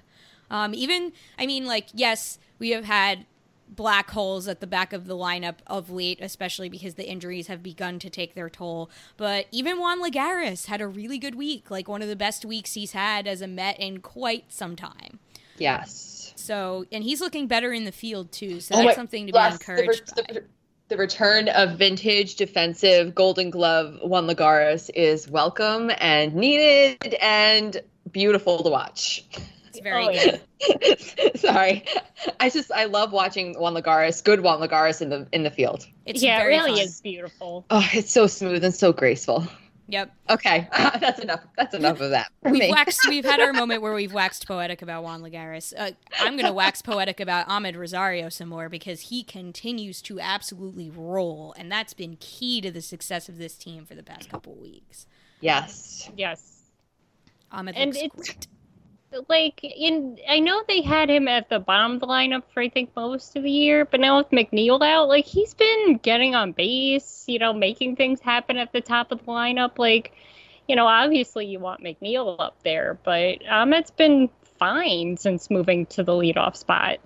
Um, 0.49 0.73
even 0.73 1.13
I 1.37 1.45
mean, 1.45 1.65
like 1.65 1.87
yes, 1.93 2.39
we 2.59 2.71
have 2.71 2.85
had 2.85 3.25
black 3.69 4.11
holes 4.11 4.47
at 4.47 4.61
the 4.61 4.67
back 4.67 4.93
of 4.93 5.07
the 5.07 5.15
lineup 5.15 5.55
of 5.67 5.89
late, 5.89 6.19
especially 6.21 6.69
because 6.69 6.93
the 6.93 7.07
injuries 7.07 7.47
have 7.47 7.61
begun 7.61 7.99
to 7.99 8.09
take 8.09 8.33
their 8.33 8.49
toll. 8.49 8.89
But 9.17 9.47
even 9.51 9.79
Juan 9.79 10.01
Lagares 10.01 10.67
had 10.67 10.79
a 10.79 10.87
really 10.87 11.17
good 11.17 11.35
week, 11.35 11.69
like 11.69 11.87
one 11.87 12.01
of 12.01 12.07
the 12.07 12.15
best 12.15 12.45
weeks 12.45 12.73
he's 12.75 12.93
had 12.93 13.27
as 13.27 13.41
a 13.41 13.47
Met 13.47 13.79
in 13.79 13.99
quite 13.99 14.45
some 14.51 14.75
time. 14.75 15.19
Yes. 15.57 16.33
So, 16.37 16.85
and 16.91 17.03
he's 17.03 17.19
looking 17.19 17.47
better 17.47 17.73
in 17.73 17.83
the 17.83 17.91
field 17.91 18.31
too. 18.31 18.61
So 18.61 18.75
Oh 18.75 18.77
that's 18.77 18.87
my- 18.87 18.93
something 18.93 19.27
to 19.27 19.33
be 19.33 19.39
encouraged 19.39 20.15
the, 20.15 20.33
the, 20.33 20.43
the 20.89 20.97
return 20.97 21.49
of 21.49 21.77
vintage 21.77 22.35
defensive 22.35 23.13
Golden 23.13 23.49
Glove 23.49 23.99
Juan 24.01 24.27
Lagares 24.27 24.89
is 24.93 25.27
welcome 25.29 25.91
and 25.97 26.33
needed 26.35 27.15
and 27.21 27.81
beautiful 28.11 28.63
to 28.63 28.69
watch. 28.69 29.25
It's 29.77 29.83
very 29.83 30.05
Oh, 30.07 30.11
good. 30.11 30.41
yeah. 30.89 31.35
Sorry, 31.35 31.85
I 32.39 32.49
just 32.49 32.71
I 32.71 32.85
love 32.85 33.11
watching 33.11 33.53
Juan 33.59 33.75
Lagares, 33.75 34.23
good 34.23 34.41
Juan 34.41 34.59
Lagares 34.59 35.01
in 35.01 35.09
the 35.09 35.27
in 35.31 35.43
the 35.43 35.51
field. 35.51 35.85
It's 36.05 36.21
yeah, 36.23 36.41
it 36.41 36.45
really 36.45 36.71
fun. 36.71 36.79
is 36.79 37.01
beautiful. 37.01 37.65
Oh, 37.69 37.87
it's 37.93 38.11
so 38.11 38.27
smooth 38.27 38.63
and 38.63 38.73
so 38.73 38.91
graceful. 38.91 39.45
Yep. 39.89 40.11
Okay, 40.31 40.67
that's 40.99 41.19
enough. 41.19 41.39
That's 41.55 41.73
enough 41.73 42.01
of 42.01 42.09
that 42.09 42.29
We've 42.43 42.53
me. 42.53 42.71
waxed. 42.71 43.07
We've 43.07 43.23
had 43.23 43.39
our 43.39 43.53
moment 43.61 43.81
where 43.81 43.93
we've 43.93 44.11
waxed 44.11 44.45
poetic 44.45 44.81
about 44.81 45.03
Juan 45.03 45.21
Lagares. 45.21 45.73
Uh, 45.77 45.91
I'm 46.19 46.33
going 46.35 46.45
to 46.45 46.51
wax 46.51 46.81
poetic 46.81 47.21
about 47.21 47.47
Amed 47.47 47.77
Rosario 47.77 48.27
some 48.27 48.49
more 48.49 48.67
because 48.67 48.99
he 49.03 49.23
continues 49.23 50.01
to 50.01 50.19
absolutely 50.19 50.89
roll, 50.89 51.53
and 51.57 51.71
that's 51.71 51.93
been 51.93 52.17
key 52.19 52.59
to 52.61 52.69
the 52.69 52.81
success 52.81 53.29
of 53.29 53.37
this 53.37 53.53
team 53.55 53.85
for 53.85 53.95
the 53.95 54.03
past 54.03 54.29
couple 54.29 54.53
of 54.53 54.59
weeks. 54.59 55.05
Yes. 55.39 56.09
Yes. 56.17 56.63
Amed 57.53 57.71
And 57.77 57.91
looks 57.93 57.97
it's- 58.03 58.27
great. 58.33 58.47
Like 59.29 59.63
in 59.63 60.17
I 60.27 60.39
know 60.39 60.63
they 60.67 60.81
had 60.81 61.09
him 61.09 61.27
at 61.27 61.49
the 61.49 61.59
bottom 61.59 61.93
of 61.93 62.01
the 62.01 62.07
lineup 62.07 62.43
for 62.53 62.61
I 62.61 62.69
think 62.69 62.95
most 62.95 63.35
of 63.35 63.43
the 63.43 63.51
year, 63.51 63.85
but 63.85 63.99
now 63.99 64.17
with 64.17 64.31
McNeil 64.31 64.81
out, 64.85 65.07
like 65.07 65.25
he's 65.25 65.53
been 65.53 65.97
getting 66.01 66.35
on 66.35 66.51
base, 66.51 67.23
you 67.27 67.39
know, 67.39 67.53
making 67.53 67.95
things 67.95 68.19
happen 68.19 68.57
at 68.57 68.73
the 68.73 68.81
top 68.81 69.11
of 69.11 69.19
the 69.19 69.25
lineup. 69.25 69.77
Like, 69.77 70.11
you 70.67 70.75
know, 70.75 70.87
obviously 70.87 71.45
you 71.45 71.59
want 71.59 71.81
McNeil 71.81 72.35
up 72.39 72.61
there, 72.63 72.99
but 73.03 73.41
um, 73.47 73.69
Amed's 73.69 73.91
been 73.91 74.29
fine 74.59 75.15
since 75.17 75.49
moving 75.49 75.85
to 75.87 76.03
the 76.03 76.11
leadoff 76.11 76.57
spot. 76.57 76.97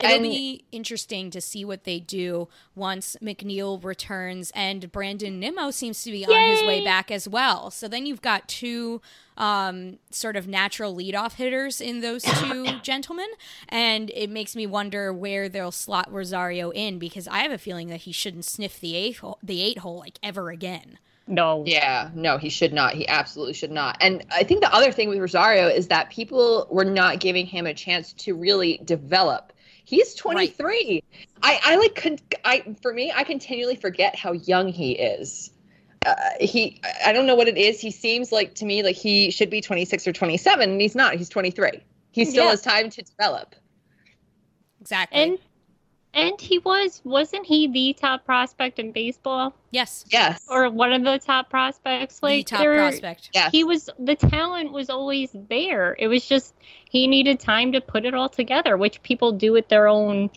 It'll 0.00 0.16
and- 0.16 0.22
be 0.22 0.64
interesting 0.72 1.30
to 1.30 1.40
see 1.40 1.64
what 1.64 1.84
they 1.84 2.00
do 2.00 2.48
once 2.74 3.16
McNeil 3.22 3.82
returns 3.82 4.50
and 4.54 4.90
Brandon 4.90 5.38
Nimmo 5.38 5.70
seems 5.70 6.02
to 6.04 6.10
be 6.10 6.26
on 6.26 6.50
his 6.50 6.62
way 6.62 6.84
back 6.84 7.10
as 7.10 7.28
well. 7.28 7.70
So 7.70 7.88
then 7.88 8.06
you've 8.06 8.22
got 8.22 8.48
two 8.48 9.00
um, 9.36 9.98
sort 10.10 10.36
of 10.36 10.46
natural 10.46 10.94
leadoff 10.94 11.34
hitters 11.34 11.80
in 11.80 12.00
those 12.00 12.22
two 12.22 12.78
gentlemen, 12.82 13.28
and 13.68 14.10
it 14.10 14.30
makes 14.30 14.54
me 14.54 14.66
wonder 14.66 15.12
where 15.12 15.48
they'll 15.48 15.72
slot 15.72 16.12
Rosario 16.12 16.70
in 16.70 16.98
because 16.98 17.26
I 17.28 17.38
have 17.38 17.52
a 17.52 17.58
feeling 17.58 17.88
that 17.88 18.02
he 18.02 18.12
shouldn't 18.12 18.44
sniff 18.44 18.80
the 18.80 18.96
eight 18.96 19.18
hole, 19.18 19.38
the 19.42 19.62
eight 19.62 19.78
hole 19.78 19.98
like 19.98 20.18
ever 20.22 20.50
again. 20.50 20.98
No. 21.26 21.64
Yeah, 21.66 22.10
no, 22.14 22.36
he 22.36 22.50
should 22.50 22.72
not. 22.72 22.94
He 22.94 23.08
absolutely 23.08 23.54
should 23.54 23.70
not. 23.70 23.96
And 24.00 24.24
I 24.30 24.44
think 24.44 24.60
the 24.60 24.74
other 24.74 24.92
thing 24.92 25.08
with 25.08 25.18
Rosario 25.18 25.68
is 25.68 25.88
that 25.88 26.10
people 26.10 26.66
were 26.70 26.84
not 26.84 27.20
giving 27.20 27.46
him 27.46 27.66
a 27.66 27.74
chance 27.74 28.12
to 28.14 28.34
really 28.34 28.80
develop. 28.84 29.52
He's 29.84 30.14
23. 30.14 31.02
I, 31.42 31.60
I 31.62 31.76
like, 31.76 31.94
con- 31.94 32.18
I 32.44 32.74
for 32.82 32.92
me, 32.92 33.12
I 33.14 33.24
continually 33.24 33.76
forget 33.76 34.16
how 34.16 34.32
young 34.32 34.68
he 34.68 34.92
is. 34.92 35.50
Uh, 36.06 36.14
he, 36.40 36.80
I 37.04 37.12
don't 37.12 37.26
know 37.26 37.34
what 37.34 37.48
it 37.48 37.56
is. 37.56 37.80
He 37.80 37.90
seems 37.90 38.32
like 38.32 38.54
to 38.56 38.64
me 38.64 38.82
like 38.82 38.96
he 38.96 39.30
should 39.30 39.50
be 39.50 39.60
26 39.60 40.06
or 40.06 40.12
27, 40.12 40.70
and 40.70 40.80
he's 40.80 40.94
not. 40.94 41.14
He's 41.14 41.28
23. 41.28 41.82
He 42.12 42.24
still 42.24 42.44
Yeah. 42.44 42.50
has 42.50 42.62
time 42.62 42.90
to 42.90 43.02
develop. 43.02 43.54
Exactly. 44.80 45.18
And 45.22 45.38
and 46.14 46.40
he 46.40 46.58
was 46.58 47.00
wasn't 47.04 47.44
he 47.46 47.68
the 47.68 47.92
top 47.92 48.24
prospect 48.24 48.78
in 48.78 48.92
baseball? 48.92 49.54
yes, 49.70 50.04
Yes. 50.10 50.44
Or 50.48 50.70
one 50.70 50.92
of 50.92 51.02
the 51.02 51.18
top 51.18 51.50
prospects? 51.50 52.22
Like 52.22 52.46
the 52.46 52.50
top 52.56 52.60
there- 52.60 52.76
prospect. 52.76 53.30
yes. 53.34 53.50
he 53.52 53.64
was 53.64 53.90
the 53.98 54.14
talent 54.14 54.72
was 54.72 54.90
always 54.90 55.30
there 55.48 55.96
it 55.98 56.08
was 56.08 56.26
just 56.26 56.54
he 56.88 57.06
needed 57.06 57.40
time 57.40 57.72
to 57.72 57.80
put 57.80 58.04
it 58.04 58.14
all 58.14 58.28
together 58.28 58.76
which 58.76 59.02
people 59.02 59.32
do 59.32 59.56
at 59.56 59.68
their 59.68 59.88
own 59.88 60.30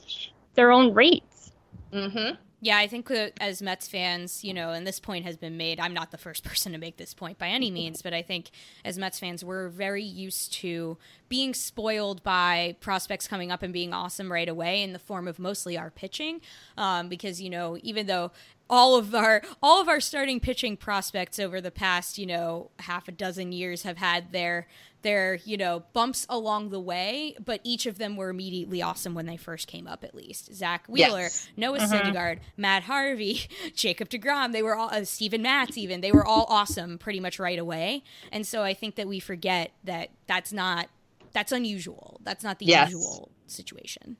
their 0.55 0.71
own 0.71 0.93
rates 0.93 1.51
mm-hmm. 1.93 2.35
Yeah, 2.59 2.79
I 2.79 2.87
think 2.87 3.07
that 3.09 3.33
as 3.39 3.61
Mets 3.61 3.87
fans, 3.87 4.43
you 4.43 4.51
know, 4.51 4.71
and 4.71 4.85
this 4.85 4.99
point 4.99 5.25
has 5.25 5.37
been 5.37 5.57
made. 5.57 5.79
I'm 5.79 5.93
not 5.93 6.09
the 6.09 6.17
first 6.17 6.43
person 6.45 6.71
to 6.71 6.79
make 6.79 6.97
this 6.97 7.13
point 7.13 7.37
by 7.37 7.49
any 7.49 7.69
means, 7.69 8.01
but 8.01 8.13
I 8.13 8.23
think 8.23 8.49
as 8.83 8.97
Mets 8.97 9.19
fans, 9.19 9.45
we're 9.45 9.69
very 9.69 10.03
used 10.03 10.53
to 10.53 10.97
being 11.29 11.53
spoiled 11.53 12.23
by 12.23 12.75
prospects 12.79 13.27
coming 13.27 13.51
up 13.51 13.61
and 13.61 13.71
being 13.71 13.93
awesome 13.93 14.31
right 14.31 14.49
away 14.49 14.81
in 14.81 14.93
the 14.93 14.99
form 14.99 15.27
of 15.27 15.37
mostly 15.37 15.77
our 15.77 15.91
pitching. 15.91 16.41
Um, 16.77 17.09
because, 17.09 17.39
you 17.39 17.49
know, 17.49 17.77
even 17.83 18.07
though 18.07 18.31
all 18.69 18.95
of 18.95 19.15
our 19.15 19.41
all 19.63 19.81
of 19.81 19.87
our 19.87 19.99
starting 19.99 20.39
pitching 20.39 20.75
prospects 20.77 21.39
over 21.39 21.61
the 21.61 21.71
past 21.71 22.17
you 22.17 22.25
know 22.25 22.69
half 22.79 23.07
a 23.07 23.11
dozen 23.11 23.51
years 23.51 23.83
have 23.83 23.97
had 23.97 24.31
their 24.31 24.67
their 25.03 25.35
you 25.45 25.55
know 25.55 25.83
bumps 25.93 26.25
along 26.29 26.69
the 26.69 26.79
way 26.79 27.35
but 27.43 27.61
each 27.63 27.85
of 27.85 27.97
them 27.97 28.15
were 28.17 28.29
immediately 28.29 28.81
awesome 28.81 29.13
when 29.13 29.25
they 29.25 29.37
first 29.37 29.67
came 29.67 29.87
up 29.87 30.03
at 30.03 30.13
least 30.13 30.53
zack 30.53 30.85
wheeler 30.87 31.21
Yes. 31.21 31.47
noah 31.55 31.77
Mhm. 31.79 31.91
syndergaard 32.13 32.39
matt 32.57 32.83
harvey 32.83 33.41
jacob 33.75 34.09
deGrom. 34.09 34.51
they 34.51 34.63
were 34.63 34.75
all 34.75 34.89
uh, 34.91 35.05
steven 35.05 35.41
matz 35.41 35.77
even 35.77 36.01
they 36.01 36.11
were 36.11 36.25
all 36.25 36.45
awesome 36.49 36.97
pretty 36.97 37.19
much 37.19 37.39
right 37.39 37.59
away 37.59 38.03
and 38.31 38.45
so 38.45 38.63
i 38.63 38.73
think 38.73 38.95
that 38.95 39.07
we 39.07 39.19
forget 39.19 39.71
that 39.83 40.09
that's 40.25 40.51
not 40.51 40.89
that's 41.31 41.51
unusual 41.51 42.19
that's 42.23 42.43
not 42.43 42.59
the 42.59 42.65
Yes. 42.65 42.89
usual 42.91 43.29
situation 43.45 44.17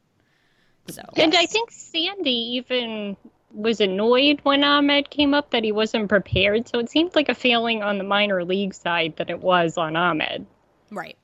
so 0.89 1.01
And 1.17 1.35
I 1.35 1.45
think 1.47 1.69
Sandy 1.71 2.31
even 2.31 3.17
was 3.53 3.79
annoyed 3.81 4.39
when 4.43 4.61
Amed 4.61 5.09
came 5.09 5.33
up 5.33 5.51
that 5.51 5.63
he 5.63 5.71
wasn't 5.71 6.09
prepared. 6.09 6.67
So 6.67 6.79
it 6.79 6.89
seemed 6.89 7.15
like 7.15 7.29
a 7.29 7.35
failing 7.35 7.81
on 7.83 7.97
the 7.97 8.03
minor 8.03 8.43
league 8.43 8.73
side 8.73 9.15
than 9.17 9.29
it 9.29 9.39
was 9.41 9.77
on 9.77 9.93
Amed. 9.93 10.45
right 10.91 11.17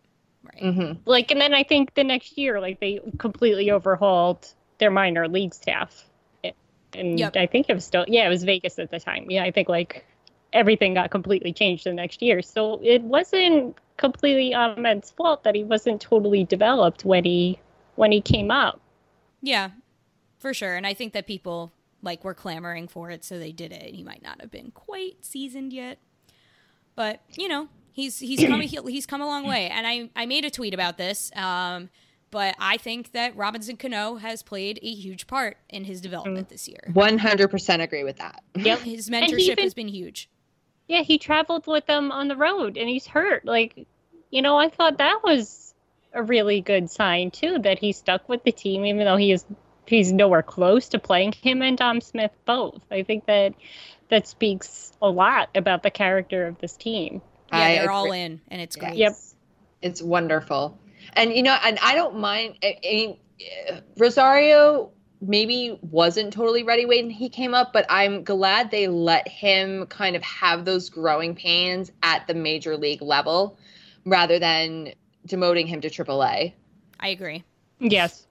right 0.43 0.73
hmm 0.75 0.93
Like, 1.05 1.31
and 1.31 1.39
then 1.41 1.53
I 1.53 1.63
think 1.63 1.93
the 1.93 2.03
next 2.03 2.37
year, 2.37 2.59
like 2.59 2.79
they 2.79 2.99
completely 3.17 3.71
overhauled 3.71 4.53
their 4.77 4.91
minor 4.91 5.27
league 5.27 5.53
staff. 5.53 6.05
And 6.95 7.19
Yep. 7.19 7.35
I 7.35 7.47
think 7.47 7.69
it 7.69 7.73
was 7.73 7.85
still, 7.85 8.05
yeah, 8.07 8.25
it 8.25 8.29
was 8.29 8.43
Vegas 8.43 8.77
at 8.79 8.91
the 8.91 8.99
time. 8.99 9.25
Yeah, 9.29 9.43
I 9.43 9.51
think 9.51 9.67
like 9.67 10.05
everything 10.53 10.93
got 10.93 11.09
completely 11.09 11.51
changed 11.51 11.85
the 11.85 11.93
next 11.93 12.21
year. 12.21 12.41
So 12.43 12.79
it 12.83 13.01
wasn't 13.01 13.77
completely 13.97 14.51
Amed's 14.53 15.09
fault 15.11 15.43
that 15.43 15.55
he 15.55 15.63
wasn't 15.63 16.01
totally 16.01 16.43
developed 16.43 17.03
when 17.03 17.25
he 17.25 17.59
when 17.95 18.11
he 18.11 18.21
came 18.21 18.51
up. 18.51 18.79
Yeah, 19.41 19.71
for 20.39 20.53
sure. 20.53 20.75
And 20.75 20.85
I 20.87 20.93
think 20.93 21.13
that 21.13 21.27
people 21.27 21.71
like 22.03 22.23
were 22.23 22.35
clamoring 22.35 22.87
for 22.87 23.09
it, 23.09 23.23
so 23.23 23.39
they 23.39 23.51
did 23.51 23.71
it. 23.71 23.95
He 23.95 24.03
might 24.03 24.21
not 24.21 24.39
have 24.41 24.51
been 24.51 24.69
quite 24.71 25.25
seasoned 25.25 25.73
yet, 25.73 25.97
but 26.95 27.21
you 27.35 27.47
know, 27.47 27.69
he's 27.91 28.19
he's 28.19 28.43
come 28.45 28.61
he, 28.61 28.77
he's 28.87 29.05
come 29.07 29.21
a 29.21 29.25
long 29.25 29.47
way. 29.47 29.69
And 29.69 29.87
I 29.87 30.09
I 30.15 30.25
made 30.27 30.45
a 30.45 30.51
tweet 30.51 30.73
about 30.73 30.97
this. 30.97 31.31
Um, 31.35 31.89
but 32.29 32.55
I 32.59 32.77
think 32.77 33.11
that 33.11 33.35
Robinson 33.37 33.77
Cano 33.77 34.15
has 34.15 34.41
played 34.41 34.79
a 34.81 34.91
huge 34.91 35.27
part 35.27 35.57
in 35.69 35.83
his 35.83 36.01
development 36.01 36.49
this 36.49 36.67
year. 36.67 36.89
One 36.91 37.17
hundred 37.19 37.49
percent 37.49 37.81
agree 37.81 38.03
with 38.03 38.17
that. 38.17 38.43
Yep. 38.55 38.79
His 38.79 39.09
mentorship 39.09 39.39
even- 39.39 39.63
has 39.63 39.73
been 39.73 39.87
huge. 39.87 40.29
Yeah, 40.87 41.01
he 41.01 41.17
traveled 41.17 41.65
with 41.65 41.85
them 41.85 42.11
on 42.11 42.27
the 42.27 42.35
road 42.35 42.75
and 42.77 42.89
he's 42.89 43.07
hurt. 43.07 43.45
Like, 43.45 43.87
you 44.31 44.41
know, 44.41 44.57
I 44.57 44.67
thought 44.67 44.97
that 44.97 45.19
was 45.23 45.73
a 46.13 46.21
really 46.21 46.59
good 46.59 46.89
sign 46.89 47.31
too 47.31 47.57
that 47.59 47.79
he 47.79 47.91
stuck 47.93 48.27
with 48.27 48.43
the 48.43 48.51
team 48.51 48.85
even 48.85 49.05
though 49.05 49.15
he 49.15 49.31
is 49.31 49.45
he's 49.85 50.11
nowhere 50.11 50.43
close 50.43 50.89
to 50.89 50.99
playing 50.99 51.33
him 51.33 51.61
and 51.61 51.77
Dom 51.77 52.01
Smith 52.01 52.31
both. 52.45 52.81
I 52.91 53.03
think 53.03 53.25
that 53.25 53.53
that 54.09 54.27
speaks 54.27 54.91
a 55.01 55.09
lot 55.09 55.49
about 55.55 55.83
the 55.83 55.91
character 55.91 56.45
of 56.45 56.59
this 56.59 56.75
team. 56.75 57.21
Yeah, 57.51 57.81
they're 57.81 57.91
all 57.91 58.11
in, 58.11 58.41
and 58.49 58.61
it's 58.61 58.75
great. 58.75 58.95
Yep. 58.95 59.13
It's 59.81 60.01
wonderful. 60.01 60.79
And 61.13 61.33
you 61.33 61.43
know, 61.43 61.57
and 61.63 61.77
I 61.81 61.95
don't 61.95 62.19
mind 62.19 62.57
I, 62.63 62.77
I 62.83 62.87
mean 62.91 63.17
Rosario 63.97 64.91
maybe 65.21 65.77
wasn't 65.81 66.33
totally 66.33 66.63
ready 66.63 66.85
when 66.85 67.09
he 67.09 67.29
came 67.29 67.53
up, 67.53 67.73
but 67.73 67.85
I'm 67.89 68.23
glad 68.23 68.71
they 68.71 68.87
let 68.87 69.27
him 69.27 69.85
kind 69.87 70.15
of 70.15 70.23
have 70.23 70.65
those 70.65 70.89
growing 70.89 71.35
pains 71.35 71.91
at 72.01 72.27
the 72.27 72.33
major 72.33 72.75
league 72.75 73.01
level 73.01 73.57
rather 74.05 74.39
than 74.39 74.93
demoting 75.27 75.67
him 75.67 75.81
to 75.81 75.89
AAA. 75.89 76.53
I 76.99 77.07
agree. 77.07 77.43
Yes. 77.79 78.27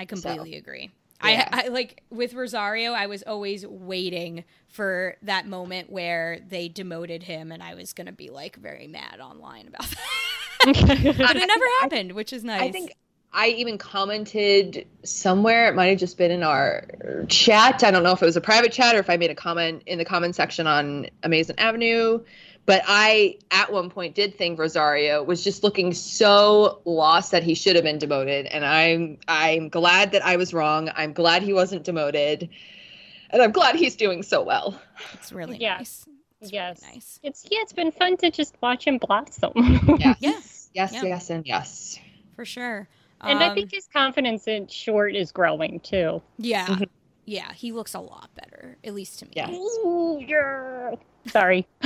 I 0.00 0.06
completely 0.06 0.56
agree. 0.56 0.90
yeah. 1.22 1.46
I, 1.52 1.64
I 1.64 1.68
like 1.68 2.02
with 2.08 2.32
Rosario, 2.32 2.92
I 2.92 3.06
was 3.06 3.22
always 3.22 3.66
waiting 3.66 4.44
for 4.68 5.16
that 5.20 5.46
moment 5.46 5.90
where 5.90 6.40
they 6.48 6.68
demoted 6.68 7.22
him, 7.22 7.52
and 7.52 7.62
I 7.62 7.74
was 7.74 7.92
gonna 7.92 8.12
be 8.12 8.30
like 8.30 8.56
very 8.56 8.86
mad 8.86 9.20
online 9.20 9.68
about 9.68 9.86
that. 9.90 10.64
but 11.18 11.36
it 11.36 11.46
never 11.46 11.64
happened, 11.82 12.12
which 12.12 12.32
is 12.32 12.44
nice. 12.44 12.62
I 12.62 12.72
think 12.72 12.94
I 13.34 13.48
even 13.48 13.76
commented 13.76 14.86
somewhere. 15.04 15.68
It 15.68 15.74
might 15.74 15.88
have 15.88 15.98
just 15.98 16.16
been 16.16 16.30
in 16.30 16.42
our 16.42 16.86
chat. 17.28 17.84
I 17.84 17.90
don't 17.90 18.02
know 18.02 18.12
if 18.12 18.22
it 18.22 18.26
was 18.26 18.36
a 18.36 18.40
private 18.40 18.72
chat 18.72 18.96
or 18.96 19.00
if 19.00 19.10
I 19.10 19.18
made 19.18 19.30
a 19.30 19.34
comment 19.34 19.82
in 19.84 19.98
the 19.98 20.04
comment 20.06 20.34
section 20.34 20.66
on 20.66 21.08
Amazing 21.22 21.58
Avenue. 21.58 22.20
But 22.70 22.82
I, 22.86 23.36
at 23.50 23.72
one 23.72 23.90
point, 23.90 24.14
did 24.14 24.38
think 24.38 24.56
Rosario 24.56 25.24
was 25.24 25.42
just 25.42 25.64
looking 25.64 25.92
so 25.92 26.80
lost 26.84 27.32
that 27.32 27.42
he 27.42 27.56
should 27.56 27.74
have 27.74 27.82
been 27.84 27.98
demoted, 27.98 28.46
and 28.46 28.64
I'm 28.64 29.18
I'm 29.26 29.68
glad 29.70 30.12
that 30.12 30.24
I 30.24 30.36
was 30.36 30.54
wrong. 30.54 30.88
I'm 30.94 31.12
glad 31.12 31.42
he 31.42 31.52
wasn't 31.52 31.82
demoted, 31.82 32.48
and 33.30 33.42
I'm 33.42 33.50
glad 33.50 33.74
he's 33.74 33.96
doing 33.96 34.22
so 34.22 34.44
well. 34.44 34.80
it's 35.14 35.32
really 35.32 35.58
Yeah. 35.58 35.78
nice. 35.78 36.06
It's 36.40 36.52
Yes. 36.52 36.80
really 36.82 36.94
nice. 36.94 37.18
It's 37.24 37.44
yeah, 37.50 37.58
it's 37.62 37.72
been 37.72 37.90
fun 37.90 38.16
to 38.18 38.30
just 38.30 38.54
watch 38.62 38.86
him 38.86 38.98
blossom. 38.98 39.50
Yes, 39.98 40.16
Yeah. 40.20 40.38
yes, 40.72 40.92
Yeah. 40.92 41.02
yes, 41.04 41.30
and 41.30 41.44
yes. 41.44 41.98
For 42.36 42.44
sure. 42.44 42.88
and 43.22 43.42
I 43.42 43.48
Um, 43.48 43.54
think 43.56 43.72
his 43.72 43.88
confidence 43.92 44.46
in 44.46 44.68
short 44.68 45.16
is 45.16 45.32
growing 45.32 45.80
too. 45.80 46.22
yeah, 46.38 46.66
Mhm. 46.66 46.88
yeah, 47.26 47.52
he 47.52 47.72
looks 47.72 47.94
a 47.94 48.00
lot 48.00 48.30
better, 48.36 48.78
at 48.84 48.94
least 48.94 49.18
to 49.18 49.24
me. 49.26 49.32
Yes. 49.34 49.50
Ooh, 49.50 50.24
yeah. 50.24 50.94
Sorry. 51.26 51.66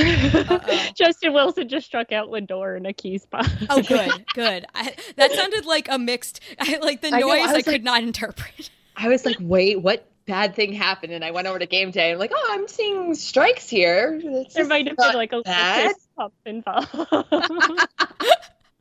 Justin 0.94 1.32
Wilson 1.32 1.68
just 1.68 1.86
struck 1.86 2.12
out 2.12 2.28
Lindor 2.28 2.76
in 2.76 2.86
a 2.86 2.92
key 2.92 3.18
spot. 3.18 3.48
Oh, 3.68 3.82
good, 3.82 4.24
good. 4.34 4.66
I, 4.74 4.94
that 5.16 5.32
sounded 5.32 5.66
like 5.66 5.88
a 5.88 5.98
mixed, 5.98 6.40
I, 6.58 6.78
like 6.78 7.00
the 7.00 7.08
I 7.08 7.20
know, 7.20 7.28
noise 7.28 7.40
I 7.40 7.50
I, 7.50 7.52
was 7.54 7.64
could 7.64 7.84
not 7.84 8.02
interpret. 8.02 8.70
I 8.96 9.08
was 9.08 9.26
like, 9.26 9.36
wait, 9.40 9.80
what 9.80 10.06
bad 10.26 10.54
thing 10.54 10.72
happened? 10.72 11.12
And 11.12 11.24
I 11.24 11.30
went 11.32 11.46
over 11.46 11.58
to 11.58 11.66
game 11.66 11.90
day. 11.90 12.12
I'm 12.12 12.18
like, 12.18 12.32
oh, 12.34 12.48
I'm 12.52 12.68
seeing 12.68 13.14
strikes 13.14 13.68
here. 13.68 14.20
It's 14.22 14.54
there 14.54 14.66
might 14.66 14.86
have 14.86 14.96
been 14.96 15.14
like 15.14 15.32
a 15.32 15.42
bad. 15.42 15.88
fist 15.88 16.08
pump 16.16 16.34
involved. 16.46 16.88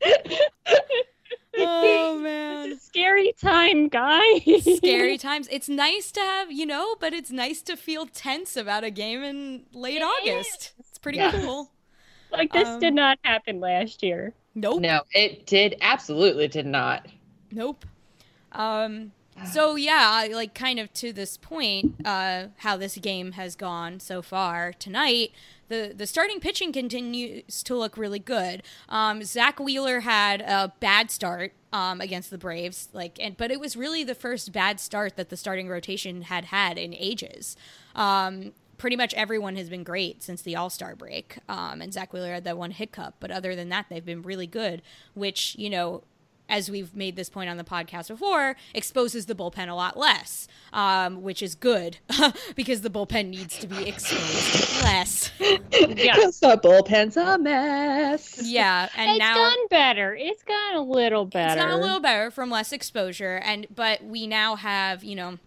oh 1.58 2.20
man. 2.24 2.72
It's 2.72 2.84
a 2.84 2.86
scary 2.86 3.34
time, 3.42 3.88
guys. 3.90 4.44
scary 4.78 5.18
times. 5.30 5.48
It's 5.52 5.70
nice 5.70 6.12
to 6.14 6.20
have, 6.22 6.52
you 6.52 6.66
know, 6.66 6.96
but 7.00 7.14
it's 7.14 7.32
nice 7.32 7.62
to 7.64 7.76
feel 7.78 8.06
tense 8.06 8.56
about 8.58 8.84
a 8.84 8.90
game 8.90 9.24
in 9.24 9.64
late 9.74 10.02
It 10.02 10.04
August. 10.04 10.74
It's 10.80 10.98
pretty 10.98 11.18
Yes. 11.20 11.36
cool. 11.36 11.70
like 12.32 12.52
this 12.52 12.68
Um, 12.68 12.80
did 12.80 12.94
not 12.94 13.20
happen 13.24 13.60
last 13.60 14.02
year. 14.04 14.34
Nope. 14.56 14.82
No, 14.82 15.02
it 15.12 15.46
did 15.46 15.76
absolutely 15.82 16.48
did 16.48 16.66
not. 16.66 17.08
Nope. 17.52 17.86
Um 18.52 19.12
so 19.52 19.76
yeah, 19.76 20.28
like 20.32 20.54
kind 20.54 20.80
of 20.80 20.94
to 20.96 21.12
this 21.12 21.38
point, 21.38 21.96
uh 22.06 22.48
how 22.58 22.78
this 22.78 22.98
game 22.98 23.32
has 23.34 23.56
gone 23.56 24.00
so 24.00 24.22
far 24.22 24.74
tonight, 24.74 25.32
the 25.74 25.94
the 25.94 26.08
starting 26.08 26.40
pitching 26.40 26.72
continues 26.72 27.64
to 27.64 27.76
look 27.76 27.98
really 27.98 28.20
good. 28.20 28.64
Um 28.90 29.24
Zack 29.24 29.60
Wheeler 29.60 30.02
had 30.02 30.42
a 30.42 30.74
bad 30.80 31.12
start 31.12 31.54
um 31.72 32.02
against 32.02 32.30
the 32.30 32.38
Braves, 32.38 32.90
like 32.94 33.18
and 33.20 33.36
but 33.38 33.52
it 33.52 33.60
was 33.60 33.76
really 33.76 34.04
the 34.04 34.16
first 34.16 34.52
bad 34.52 34.80
start 34.80 35.16
that 35.16 35.30
the 35.30 35.38
starting 35.38 35.68
rotation 35.68 36.24
had 36.24 36.46
had 36.46 36.78
in 36.78 36.94
ages. 36.94 37.56
Um 37.96 38.54
pretty 38.78 38.96
much 38.96 39.14
everyone 39.14 39.56
has 39.56 39.70
been 39.70 39.84
great 39.84 40.22
since 40.22 40.42
the 40.42 40.56
All 40.56 40.70
Star 40.70 40.96
break. 40.96 41.38
Um, 41.48 41.82
and 41.82 41.94
Zack 41.94 42.12
Wheeler 42.12 42.34
had 42.34 42.44
that 42.44 42.58
one 42.58 42.72
hiccup, 42.72 43.16
but 43.20 43.32
other 43.32 43.56
than 43.56 43.70
that, 43.70 43.86
they've 43.90 44.04
been 44.04 44.22
really 44.24 44.48
good. 44.48 44.82
Which 45.14 45.56
you 45.58 45.70
know, 45.70 46.04
as 46.54 46.70
we've 46.70 46.96
made 46.96 47.16
this 47.16 47.30
point 47.30 47.50
on 47.50 47.58
the 47.58 47.64
podcast 47.64 48.10
before, 48.10 48.56
exposes 48.76 49.26
the 49.26 49.34
bullpen 49.34 49.70
a 49.70 49.74
lot 49.74 49.98
less, 49.98 50.48
um, 50.72 51.24
which 51.24 51.42
is 51.42 51.56
good 51.56 51.98
because 52.56 52.82
the 52.82 52.92
bullpen 52.92 53.28
needs 53.30 53.58
to 53.58 53.66
be 53.66 53.88
exposed 53.88 54.84
less. 54.84 55.32
Yeah. 55.40 55.58
Because 56.14 56.40
the 56.40 56.60
bullpen's 56.64 57.18
a 57.18 57.38
mess. 57.38 58.40
Yeah, 58.44 58.88
and 58.96 59.08
now 59.08 59.14
it's 59.14 59.20
now 59.20 59.36
gone 59.36 59.68
better. 59.70 60.16
It's 60.16 60.44
gone 60.44 60.76
a 60.76 60.82
little 60.82 61.26
better. 61.26 61.54
It's 61.54 61.62
gotten 61.62 61.80
a 61.80 61.82
little 61.82 62.00
better 62.00 62.30
from 62.30 62.50
less 62.50 62.72
exposure, 62.72 63.38
and 63.44 63.66
but 63.74 64.04
we 64.04 64.28
now 64.28 64.56
have 64.56 65.04
you 65.04 65.16
know 65.16 65.40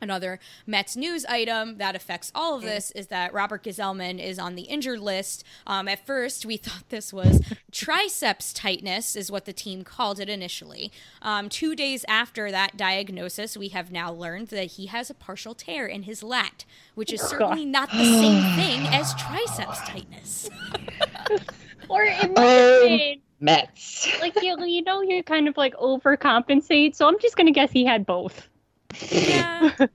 another 0.00 0.38
Mets 0.66 0.96
news 0.96 1.24
item 1.26 1.78
that 1.78 1.94
affects 1.96 2.30
all 2.34 2.56
of 2.56 2.62
this 2.62 2.90
is 2.92 3.06
that 3.08 3.32
Robert 3.32 3.62
Gsellman 3.64 4.18
is 4.22 4.38
on 4.38 4.54
the 4.54 4.62
injured 4.62 5.00
list. 5.00 5.44
Um, 5.66 5.88
at 5.88 6.04
first, 6.06 6.44
we 6.46 6.56
thought 6.66 6.88
this 6.88 7.12
was 7.12 7.42
triceps 7.72 8.52
tightness, 8.52 9.16
is 9.16 9.30
what 9.30 9.44
the 9.44 9.52
team 9.52 9.84
called 9.84 10.20
it 10.20 10.28
initially. 10.28 10.90
Um, 11.22 11.48
two 11.48 11.74
days 11.74 12.04
after 12.08 12.50
that 12.50 12.76
diagnosis, 12.76 13.56
we 13.56 13.68
have 13.68 13.90
now 13.90 14.12
learned 14.12 14.48
that 14.48 14.72
he 14.72 14.86
has 14.86 15.10
a 15.10 15.14
partial 15.14 15.54
tear 15.54 15.86
in 15.86 16.02
his 16.04 16.22
lat, 16.22 16.64
which 16.94 17.12
is 17.12 17.20
certainly 17.20 17.64
not 17.64 17.90
the 17.90 18.04
same 18.04 18.42
thing 18.56 18.86
as 18.94 19.14
triceps 19.14 19.80
tightness. 19.88 20.48
Or 21.88 22.02
it 22.02 22.32
might 22.34 23.12
Um, 23.16 23.22
Mets. 23.38 24.20
like 24.20 24.34
you, 24.42 24.56
you 24.64 24.82
know, 24.82 25.02
you 25.02 25.22
kind 25.22 25.46
of 25.46 25.56
like 25.56 25.74
overcompensate. 25.76 26.96
So 26.96 27.06
I'm 27.06 27.18
just 27.20 27.36
gonna 27.36 27.52
guess 27.52 27.70
he 27.70 27.84
had 27.84 28.04
both. 28.06 28.48
Yeah. 29.10 29.72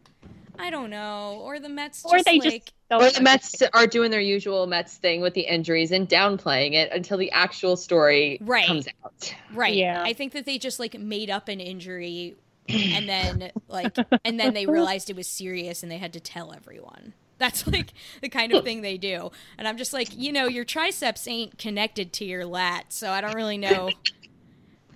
I 0.60 0.70
don't 0.70 0.92
know. 0.92 1.40
Or 1.42 1.60
the 1.60 1.70
Mets 1.70 2.06
Or 2.06 2.14
just 2.14 2.26
they 2.26 2.40
like 2.40 2.66
just 2.66 2.74
Or 2.92 3.10
the 3.10 3.22
Mets 3.22 3.62
are 3.74 3.88
doing 3.88 4.12
their 4.12 4.22
usual 4.22 4.68
Mets 4.68 4.96
thing 4.98 5.22
with 5.22 5.34
the 5.34 5.42
injuries 5.42 5.92
and 5.92 6.08
downplaying 6.08 6.74
it 6.74 6.92
until 6.92 7.18
the 7.18 7.32
actual 7.32 7.76
story 7.76 8.38
Right. 8.42 8.68
comes 8.68 8.88
out. 9.04 9.34
Right. 9.54 9.74
Yeah. 9.74 10.04
I 10.04 10.14
think 10.14 10.34
that 10.34 10.46
they 10.46 10.58
just 10.60 10.80
like 10.80 11.00
made 11.00 11.30
up 11.32 11.48
an 11.48 11.60
injury 11.60 12.36
and 12.70 13.10
then 13.10 13.52
like 13.68 13.98
and 14.24 14.40
then 14.40 14.54
they 14.54 14.68
realized 14.68 15.10
it 15.10 15.16
was 15.16 15.28
serious 15.28 15.82
and 15.82 15.92
they 15.92 15.98
had 15.98 16.14
to 16.14 16.20
tell 16.20 16.54
everyone. 16.54 17.14
That's 17.40 17.66
like 17.66 17.94
the 18.22 18.30
kind 18.30 18.54
of 18.54 18.64
thing 18.64 18.82
they 18.82 19.00
do. 19.00 19.32
And 19.58 19.68
I'm 19.68 19.76
just 19.78 19.94
like, 19.94 20.10
you 20.16 20.32
know, 20.32 20.46
your 20.48 20.64
triceps 20.64 21.28
ain't 21.28 21.58
connected 21.58 22.14
to 22.14 22.26
your 22.26 22.46
lat, 22.46 22.94
so 22.94 23.10
I 23.10 23.20
don't 23.20 23.34
really 23.34 23.58
know. 23.58 23.90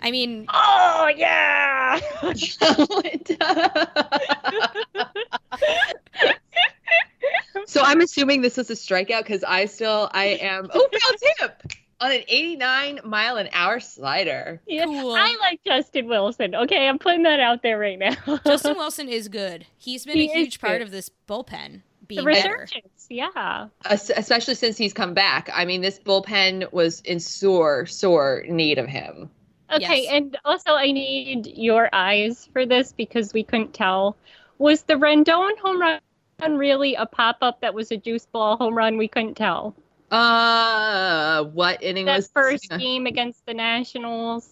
I 0.05 0.11
mean, 0.11 0.45
Oh 0.53 1.11
yeah. 1.17 1.99
so 7.65 7.81
I'm 7.83 8.01
assuming 8.01 8.43
this 8.43 8.57
was 8.57 8.69
a 8.69 8.73
strikeout 8.75 9.23
because 9.23 9.43
I 9.43 9.65
still 9.65 10.11
I 10.13 10.25
am 10.41 10.69
oh 10.71 10.87
foul 10.91 11.17
tip 11.39 11.63
on 12.01 12.11
an 12.11 12.21
89 12.27 12.99
mile 13.03 13.37
an 13.37 13.49
hour 13.51 13.79
slider. 13.79 14.61
yeah. 14.67 14.85
Cool. 14.85 15.15
I 15.15 15.35
like 15.41 15.61
Justin 15.65 16.07
Wilson. 16.07 16.53
Okay, 16.53 16.87
I'm 16.87 16.99
putting 16.99 17.23
that 17.23 17.39
out 17.39 17.63
there 17.63 17.79
right 17.79 17.97
now. 17.97 18.13
Justin 18.45 18.75
Wilson 18.77 19.09
is 19.09 19.27
good. 19.27 19.65
He's 19.77 20.05
been 20.05 20.17
He 20.17 20.29
a 20.29 20.33
huge 20.33 20.61
part 20.61 20.83
of 20.83 20.91
this 20.91 21.09
bullpen 21.27 21.81
the 22.01 22.05
being 22.05 22.25
better. 22.25 22.51
resurgence. 22.51 23.07
Yeah. 23.09 23.69
Especially 23.85 24.53
since 24.53 24.77
he's 24.77 24.93
come 24.93 25.15
back. 25.15 25.49
I 25.51 25.65
mean, 25.65 25.81
this 25.81 25.97
bullpen 25.97 26.71
was 26.71 26.99
in 27.01 27.19
sore, 27.19 27.87
sore 27.87 28.43
need 28.47 28.77
of 28.77 28.87
him. 28.87 29.31
Okay, 29.75 30.03
Yes. 30.03 30.11
and 30.13 30.37
also 30.45 30.71
I 30.73 30.91
need 30.91 31.47
your 31.47 31.89
eyes 31.93 32.47
for 32.53 32.65
this 32.65 32.93
because 32.93 33.33
we 33.33 33.43
couldn't 33.43 33.73
tell. 33.73 34.15
Was 34.57 34.83
the 34.83 34.93
Rendon 34.95 35.57
home 35.59 35.81
run 35.81 36.57
really 36.57 36.95
a 36.95 37.05
pop 37.05 37.37
up 37.41 37.61
that 37.61 37.73
was 37.73 37.91
a 37.91 37.97
juice 37.97 38.25
ball 38.25 38.57
home 38.57 38.75
run? 38.77 38.97
We 38.97 39.07
couldn't 39.07 39.35
tell. 39.35 39.75
Uh, 40.11 41.43
what 41.45 41.81
inning 41.83 42.05
was 42.05 42.13
That 42.13 42.17
was 42.17 42.51
first 42.51 42.67
yeah. 42.71 42.77
game 42.77 43.05
against 43.05 43.45
the 43.45 43.53
Nationals. 43.53 44.49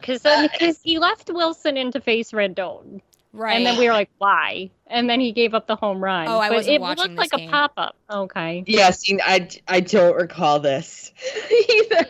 Because 0.00 0.24
Uh, 0.24 0.48
he 0.82 0.98
left 0.98 1.30
Wilson 1.30 1.76
in 1.76 1.90
to 1.92 2.00
face 2.00 2.30
Rendon. 2.32 3.00
Right. 3.32 3.56
And 3.56 3.66
then 3.66 3.76
we 3.78 3.86
were 3.86 3.92
like, 3.92 4.08
why? 4.18 4.70
And 4.86 5.10
then 5.10 5.20
he 5.20 5.32
gave 5.32 5.52
up 5.52 5.66
the 5.66 5.76
home 5.76 6.02
run. 6.02 6.26
Oh, 6.28 6.38
I 6.38 6.50
wasn't 6.50 6.76
it 6.76 6.80
looked 6.80 7.00
this 7.00 7.18
like 7.18 7.30
game. 7.32 7.48
a 7.48 7.52
pop 7.52 7.72
up. 7.76 7.96
Okay. 8.10 8.64
Yeah, 8.66 8.90
see, 8.92 9.18
I, 9.22 9.48
I 9.68 9.80
don't 9.80 10.16
recall 10.16 10.60
this 10.60 11.12
either. 11.68 12.06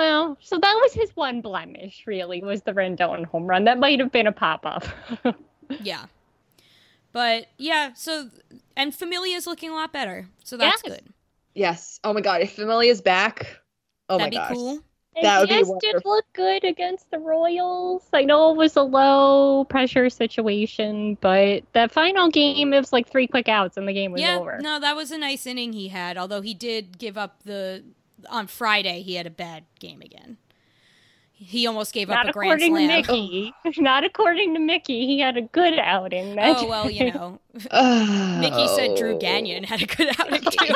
Well, 0.00 0.38
so 0.40 0.56
that 0.56 0.78
was 0.82 0.94
his 0.94 1.14
one 1.14 1.42
blemish, 1.42 2.04
really, 2.06 2.42
was 2.42 2.62
the 2.62 2.72
Rendon 2.72 3.26
home 3.26 3.46
run. 3.46 3.64
That 3.64 3.78
might 3.78 4.00
have 4.00 4.10
been 4.10 4.26
a 4.26 4.32
pop 4.32 4.64
up. 4.64 4.86
yeah. 5.82 6.06
But 7.12 7.48
yeah, 7.58 7.92
so 7.94 8.30
and 8.78 8.94
Familia's 8.94 9.46
looking 9.46 9.68
a 9.68 9.74
lot 9.74 9.92
better. 9.92 10.26
So 10.42 10.56
that's 10.56 10.80
Yes. 10.86 10.94
good. 10.94 11.06
Yes. 11.54 12.00
Oh 12.02 12.14
my 12.14 12.22
god, 12.22 12.40
if 12.40 12.52
Familia's 12.52 13.02
back, 13.02 13.60
oh 14.08 14.16
That'd 14.16 14.30
be 14.30 14.38
my 14.38 14.48
gosh. 14.48 14.54
cool. 14.56 14.78
That 15.20 15.40
would 15.40 15.48
be 15.50 15.56
Diaz 15.56 15.70
did 15.82 16.02
look 16.06 16.24
good 16.32 16.64
against 16.64 17.10
the 17.10 17.18
Royals. 17.18 18.08
I 18.14 18.22
know 18.22 18.52
it 18.52 18.56
was 18.56 18.76
a 18.76 18.82
low 18.82 19.64
pressure 19.64 20.08
situation, 20.08 21.18
but 21.20 21.62
that 21.74 21.92
final 21.92 22.30
game, 22.30 22.72
it 22.72 22.78
was 22.78 22.90
like 22.90 23.06
three 23.10 23.26
quick 23.26 23.50
outs 23.50 23.76
and 23.76 23.86
the 23.86 23.92
game 23.92 24.12
was 24.12 24.22
yeah, 24.22 24.38
over. 24.38 24.60
no, 24.62 24.80
that 24.80 24.96
was 24.96 25.10
a 25.10 25.18
nice 25.18 25.46
inning 25.46 25.74
he 25.74 25.88
had. 25.88 26.16
Although 26.16 26.40
he 26.40 26.54
did 26.54 26.96
give 26.96 27.18
up 27.18 27.42
the 27.42 27.84
on 28.28 28.46
Friday, 28.46 29.02
he 29.02 29.14
had 29.14 29.26
a 29.26 29.30
bad 29.30 29.64
game 29.78 30.00
again. 30.02 30.36
He 31.32 31.66
almost 31.66 31.94
gave 31.94 32.08
Not 32.08 32.26
up 32.26 32.30
a 32.30 32.32
grand 32.34 32.60
slam. 32.60 32.72
Not 32.72 32.98
according 33.00 33.04
to. 33.04 33.12
Mickey. 33.14 33.54
Oh. 33.64 33.72
Not 33.78 34.04
according 34.04 34.52
to 34.54 34.60
Mickey. 34.60 35.06
He 35.06 35.20
had 35.20 35.38
a 35.38 35.42
good 35.42 35.78
outing. 35.78 36.34
that 36.36 36.56
Oh 36.58 36.66
well, 36.66 36.90
you 36.90 37.12
know, 37.12 37.40
Oh. 37.70 38.38
Mickey 38.40 38.68
said 38.68 38.94
Drew 38.96 39.14
oh. 39.14 39.18
Gagnon 39.18 39.64
had 39.64 39.80
a 39.82 39.86
good 39.86 40.14
outing 40.20 40.42
too. 40.50 40.74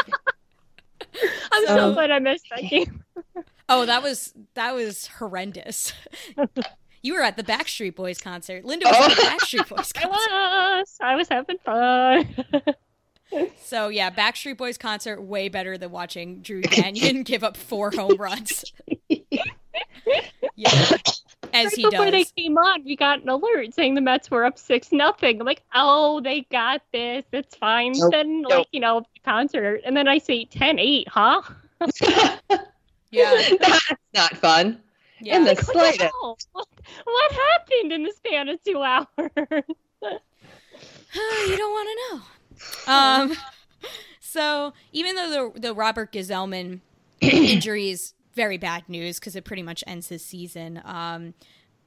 I'm 1.53 1.67
So- 1.67 1.77
so 1.77 1.93
glad 1.95 2.11
I 2.11 2.19
missed 2.19 2.47
that 2.51 2.63
game. 2.69 3.05
Oh, 3.69 3.85
that 3.87 4.03
was 4.03 4.33
that 4.55 4.75
was 4.75 5.07
horrendous. 5.19 5.93
you 7.03 7.13
were 7.15 7.23
at 7.23 7.37
the 7.37 7.43
Backstreet 7.45 7.95
Boys 7.95 8.19
concert. 8.19 8.65
Linda 8.65 8.87
was 8.87 8.97
at 9.11 9.17
the 9.17 9.23
Oh. 9.23 9.37
Backstreet 9.37 9.69
Boys 9.69 9.93
concert. 9.93 9.99
I 9.99 10.09
concert. 10.09 10.79
was. 10.81 10.99
I 11.03 11.17
was 11.17 11.29
having 11.29 11.59
fun. 11.59 12.75
So 13.57 13.89
yeah, 13.89 14.11
Backstreet 14.11 14.57
Boys 14.57 14.79
concert 14.79 15.21
way 15.23 15.49
better 15.49 15.77
than 15.77 15.91
watching 15.91 16.41
Drew 16.41 16.61
Gagnon 16.63 17.23
give 17.25 17.43
up 17.43 17.57
four 17.57 17.91
home 17.91 18.17
runs. 18.17 18.65
yeah, 19.09 20.73
as 21.53 21.67
right 21.67 21.73
he 21.75 21.85
before 21.89 22.11
they 22.11 22.25
came 22.37 22.57
on, 22.57 22.85
we 22.85 22.95
got 22.97 23.23
an 23.23 23.29
alert 23.29 23.75
saying 23.75 23.95
the 23.95 24.01
Mets 24.01 24.31
were 24.31 24.45
up 24.45 24.59
six 24.59 24.93
nothing. 24.93 25.41
I'm 25.41 25.47
like, 25.47 25.63
oh, 25.75 26.21
they 26.21 26.43
got 26.53 26.83
this. 26.93 27.25
It's 27.33 27.57
fine. 27.57 27.93
Nope. 27.97 28.13
Then, 28.13 28.43
Nope. 28.43 28.51
like, 28.53 28.67
you 28.73 28.81
know, 28.81 29.01
the 29.01 29.21
concert, 29.25 29.81
and 29.85 29.97
then 29.97 30.07
I 30.07 30.19
say 30.19 30.47
10-8, 30.47 31.09
huh? 31.09 31.43
Yeah, 33.11 33.31
That's 33.61 33.93
not 34.13 34.37
fun. 34.39 34.81
yeah. 35.21 35.37
And 35.37 35.47
the 35.47 35.51
Like, 35.51 35.59
what 35.59 35.67
the 35.67 35.73
slightest. 35.73 36.01
hell? 36.03 36.39
What, 36.53 36.67
what 37.05 37.33
happened 37.33 37.93
in 37.93 38.03
the 38.03 38.13
span 38.13 38.49
of 38.49 38.63
two 38.65 38.83
hours? 38.83 39.07
you 39.21 39.29
don't 41.57 41.73
want 41.73 41.89
to 41.89 42.17
know. 42.17 42.23
Um, 42.87 43.35
so 44.21 44.73
even 44.93 45.17
though 45.17 45.53
the 45.55 45.61
the 45.61 45.75
Robert 45.75 46.13
Gsellman 46.13 46.81
injury 47.21 47.91
is 47.91 48.15
very 48.35 48.59
bad 48.59 48.89
news 48.89 49.19
because 49.19 49.37
it 49.37 49.45
pretty 49.45 49.63
much 49.63 49.85
ends 49.87 50.09
his 50.09 50.25
season, 50.25 50.83
um, 50.85 51.35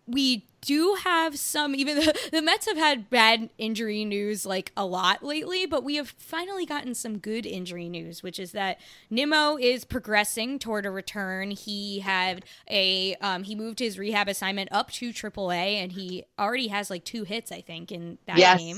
we 0.08 0.46
do 0.62 0.98
have 1.04 1.38
some. 1.38 1.76
Even 1.76 1.98
the, 1.98 2.18
the 2.32 2.42
Mets 2.42 2.66
have 2.66 2.78
had 2.78 3.10
bad 3.10 3.50
injury 3.58 4.06
news 4.06 4.46
like 4.46 4.72
a 4.76 4.86
lot 4.86 5.24
lately, 5.24 5.66
but 5.66 5.84
we 5.84 5.96
have 5.96 6.10
finally 6.18 6.66
gotten 6.66 6.96
some 6.96 7.18
good 7.18 7.46
injury 7.46 7.90
news, 7.90 8.24
which 8.24 8.40
is 8.40 8.54
that 8.54 8.80
Nimmo 9.10 9.58
is 9.58 9.84
progressing 9.84 10.58
toward 10.58 10.86
a 10.86 10.92
return. 10.92 11.52
He 11.52 12.00
had 12.00 12.46
a 12.70 13.16
um, 13.16 13.44
he 13.44 13.54
moved 13.54 13.80
his 13.80 14.00
rehab 14.00 14.28
assignment 14.28 14.70
up 14.72 14.90
to 14.92 15.10
AAA, 15.10 15.76
and 15.76 15.92
he 15.92 16.24
already 16.40 16.70
has 16.70 16.90
like 16.90 17.04
two 17.04 17.24
hits, 17.24 17.52
I 17.52 17.62
think, 17.62 17.92
in 17.92 18.18
that 18.26 18.38
game. 18.58 18.78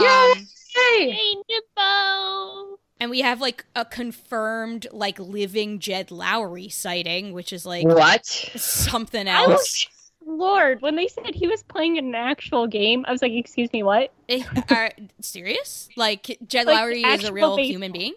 yes. 0.00 0.63
Yay! 0.76 1.10
hey, 1.10 1.34
Nimmo! 1.48 2.78
and 3.00 3.10
we 3.10 3.20
have 3.20 3.40
like 3.40 3.64
a 3.76 3.84
confirmed 3.84 4.86
like 4.92 5.18
living 5.18 5.78
Jed 5.78 6.08
Lowrie 6.08 6.72
sighting, 6.72 7.32
which 7.32 7.52
is 7.52 7.66
like 7.66 7.86
What? 7.86 8.24
something 8.26 9.26
else. 9.28 9.48
was, 9.50 9.86
Lord, 10.26 10.80
when 10.82 10.96
they 10.96 11.08
said 11.08 11.34
he 11.34 11.46
was 11.48 11.62
playing 11.64 11.98
an 11.98 12.14
actual 12.14 12.66
game, 12.66 13.04
I 13.06 13.12
was 13.12 13.20
like, 13.20 13.32
excuse 13.32 13.72
me, 13.72 13.82
what? 13.82 14.12
Eh, 14.28 14.42
Are 14.70 14.90
serious? 15.20 15.88
Like 15.96 16.38
Jed 16.46 16.66
Like, 16.66 16.76
Lowrie 16.78 17.04
is 17.04 17.24
a 17.24 17.32
real 17.32 17.56
baseball. 17.56 17.64
human 17.72 17.92
being? 17.92 18.14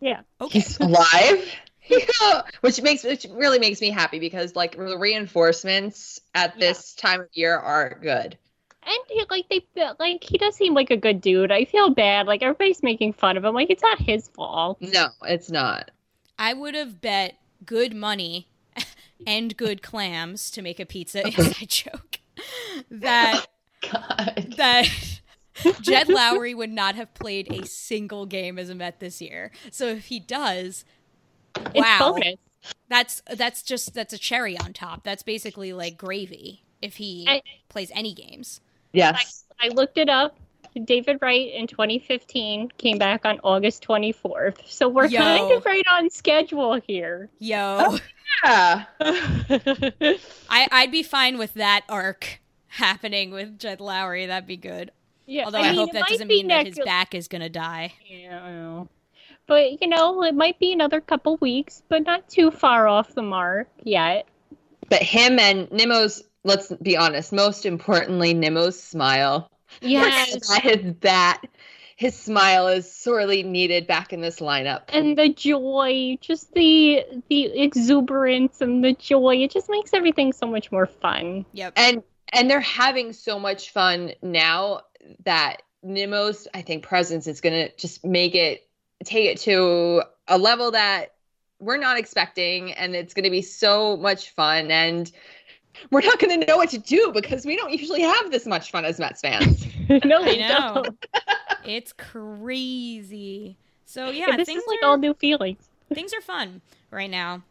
Yeah. 0.00 0.20
Okay. 0.40 0.60
He's 0.60 0.78
alive. 0.80 1.44
Yeah. 1.88 2.42
Which 2.60 2.80
makes 2.82 3.02
which 3.02 3.26
really 3.32 3.58
makes 3.58 3.80
me 3.80 3.90
happy 3.90 4.20
because 4.20 4.54
like 4.54 4.76
the 4.76 4.96
reinforcements 4.96 6.20
at 6.36 6.54
Yeah. 6.56 6.68
this 6.68 6.94
time 6.94 7.20
of 7.22 7.26
year 7.32 7.56
are 7.58 7.98
good. 8.00 8.38
And 8.82 8.98
he, 9.08 9.24
like 9.30 9.48
they 9.48 9.64
feel 9.74 9.94
like 9.98 10.24
he 10.24 10.38
does 10.38 10.56
seem 10.56 10.74
like 10.74 10.90
a 10.90 10.96
good 10.96 11.20
dude. 11.20 11.52
I 11.52 11.64
feel 11.64 11.90
bad. 11.90 12.26
Like 12.26 12.42
everybody's 12.42 12.82
making 12.82 13.12
fun 13.12 13.36
of 13.36 13.44
him. 13.44 13.54
Like 13.54 13.70
it's 13.70 13.82
not 13.82 13.98
his 14.00 14.28
fault. 14.28 14.80
No, 14.80 15.08
it's 15.22 15.50
not. 15.50 15.90
I 16.38 16.54
would 16.54 16.74
have 16.74 17.00
bet 17.00 17.36
good 17.66 17.94
money 17.94 18.48
and 19.26 19.54
good 19.56 19.82
clams 19.82 20.50
to 20.52 20.62
make 20.62 20.80
a 20.80 20.86
pizza 20.86 21.22
inside 21.26 21.68
joke 21.68 22.20
that 22.90 23.46
God. 23.92 24.54
that 24.56 24.88
Jed 25.82 26.06
Lowrie 26.08 26.54
would 26.56 26.70
not 26.70 26.94
have 26.94 27.12
played 27.12 27.52
a 27.52 27.66
single 27.66 28.24
game 28.24 28.58
as 28.58 28.70
a 28.70 28.74
Met 28.74 28.98
this 28.98 29.20
year. 29.20 29.50
So 29.70 29.88
if 29.88 30.06
he 30.06 30.18
does, 30.18 30.86
It's 31.56 31.74
wow, 31.74 32.12
bonus. 32.14 32.36
that's 32.88 33.22
that's 33.36 33.62
just 33.62 33.92
that's 33.92 34.14
a 34.14 34.18
cherry 34.18 34.56
on 34.58 34.72
top. 34.72 35.04
That's 35.04 35.22
basically 35.22 35.74
like 35.74 35.98
gravy 35.98 36.64
if 36.80 36.96
he 36.96 37.26
I- 37.28 37.42
plays 37.68 37.90
any 37.94 38.14
games. 38.14 38.62
Yes. 38.92 39.44
I 39.60 39.68
looked 39.68 39.98
it 39.98 40.08
up. 40.08 40.36
David 40.84 41.18
Wright 41.20 41.52
in 41.52 41.66
2015 41.66 42.70
came 42.78 42.98
back 42.98 43.24
on 43.24 43.40
August 43.42 43.86
24th. 43.86 44.58
So 44.66 44.88
we're 44.88 45.06
Yo. 45.06 45.18
kind 45.18 45.52
of 45.52 45.64
right 45.64 45.84
on 45.90 46.08
schedule 46.10 46.80
here. 46.86 47.28
Yo, 47.38 47.58
oh, 47.80 47.98
Yeah. 48.44 48.84
I 50.48 50.68
I'd 50.70 50.92
be 50.92 51.02
fine 51.02 51.38
with 51.38 51.54
that 51.54 51.84
arc 51.88 52.40
happening 52.68 53.32
with 53.32 53.58
Jed 53.58 53.80
Lowrie. 53.80 54.28
That'd 54.28 54.46
be 54.46 54.56
good. 54.56 54.92
yeah, 55.26 55.44
Although 55.44 55.58
I, 55.58 55.70
mean, 55.70 55.74
hope 55.74 55.92
that 55.92 56.06
doesn't 56.06 56.28
be 56.28 56.36
mean 56.38 56.48
that 56.48 56.66
his 56.66 56.78
back 56.84 57.14
is 57.14 57.26
gonna 57.28 57.48
die. 57.48 57.92
Yeah, 58.06 58.40
I 58.42 58.52
know. 58.52 58.88
But 59.46 59.82
you 59.82 59.88
know, 59.88 60.22
it 60.22 60.34
might 60.34 60.58
be 60.60 60.72
another 60.72 61.00
couple 61.00 61.36
weeks, 61.38 61.82
but 61.88 62.04
not 62.04 62.28
too 62.28 62.52
far 62.52 62.86
off 62.86 63.14
the 63.14 63.22
mark 63.22 63.68
yet. 63.82 64.28
But 64.88 65.02
him 65.02 65.38
and 65.38 65.68
Nimmo's 65.72 66.22
let's 66.44 66.72
be 66.82 66.96
honest, 66.96 67.32
most 67.32 67.66
importantly, 67.66 68.34
Nimmo's 68.34 68.80
smile. 68.80 69.50
Yes. 69.80 70.32
that 70.48 70.64
is 70.64 70.94
that 71.00 71.42
his 71.96 72.16
smile 72.16 72.68
is 72.68 72.90
sorely 72.90 73.42
needed 73.42 73.86
back 73.86 74.12
in 74.12 74.22
this 74.22 74.40
lineup. 74.40 74.84
and 74.88 75.18
the 75.18 75.28
joy, 75.28 76.16
just 76.20 76.52
the 76.54 77.04
the 77.28 77.44
exuberance 77.60 78.60
and 78.60 78.82
the 78.82 78.94
joy, 78.94 79.36
it 79.36 79.50
just 79.50 79.68
makes 79.68 79.92
everything 79.92 80.32
so 80.32 80.46
much 80.46 80.72
more 80.72 80.86
fun. 80.86 81.44
Yep. 81.52 81.74
and 81.76 82.02
and 82.32 82.50
they're 82.50 82.60
having 82.60 83.12
so 83.12 83.38
much 83.38 83.70
fun 83.70 84.12
now 84.22 84.80
that 85.24 85.58
Nimmo's 85.82 86.48
I 86.54 86.62
think 86.62 86.84
presence 86.84 87.26
is 87.26 87.40
going 87.40 87.68
to 87.68 87.76
just 87.76 88.04
make 88.04 88.34
it 88.34 88.66
take 89.04 89.26
it 89.26 89.40
to 89.40 90.02
a 90.28 90.38
level 90.38 90.70
that 90.70 91.14
we're 91.58 91.76
not 91.76 91.98
expecting 91.98 92.72
and 92.72 92.96
it's 92.96 93.12
going 93.12 93.24
to 93.24 93.30
be 93.30 93.42
so 93.42 93.96
much 93.96 94.30
fun 94.30 94.70
and 94.70 95.12
we're 95.90 96.00
not 96.02 96.18
going 96.18 96.38
to 96.40 96.46
know 96.46 96.56
what 96.56 96.70
to 96.70 96.78
do 96.78 97.10
because 97.14 97.44
we 97.46 97.56
don't 97.56 97.72
usually 97.72 98.02
have 98.02 98.30
this 98.30 98.46
much 98.46 98.70
fun 98.70 98.84
as 98.84 98.98
Mets 98.98 99.20
fans. 99.20 99.66
no, 100.04 100.18
I 100.22 100.24
they 100.24 100.38
know. 100.38 100.82
don't. 100.84 101.06
it's 101.64 101.92
crazy. 101.92 103.56
So 103.84 104.10
yeah, 104.10 104.26
Yeah, 104.28 104.36
this 104.36 104.46
things 104.46 104.62
is 104.62 104.68
like 104.68 104.82
are, 104.82 104.86
all 104.90 104.98
new 104.98 105.14
feelings. 105.14 105.68
things 105.92 106.12
are 106.14 106.20
fun 106.20 106.60
right 106.90 107.10
now. 107.10 107.42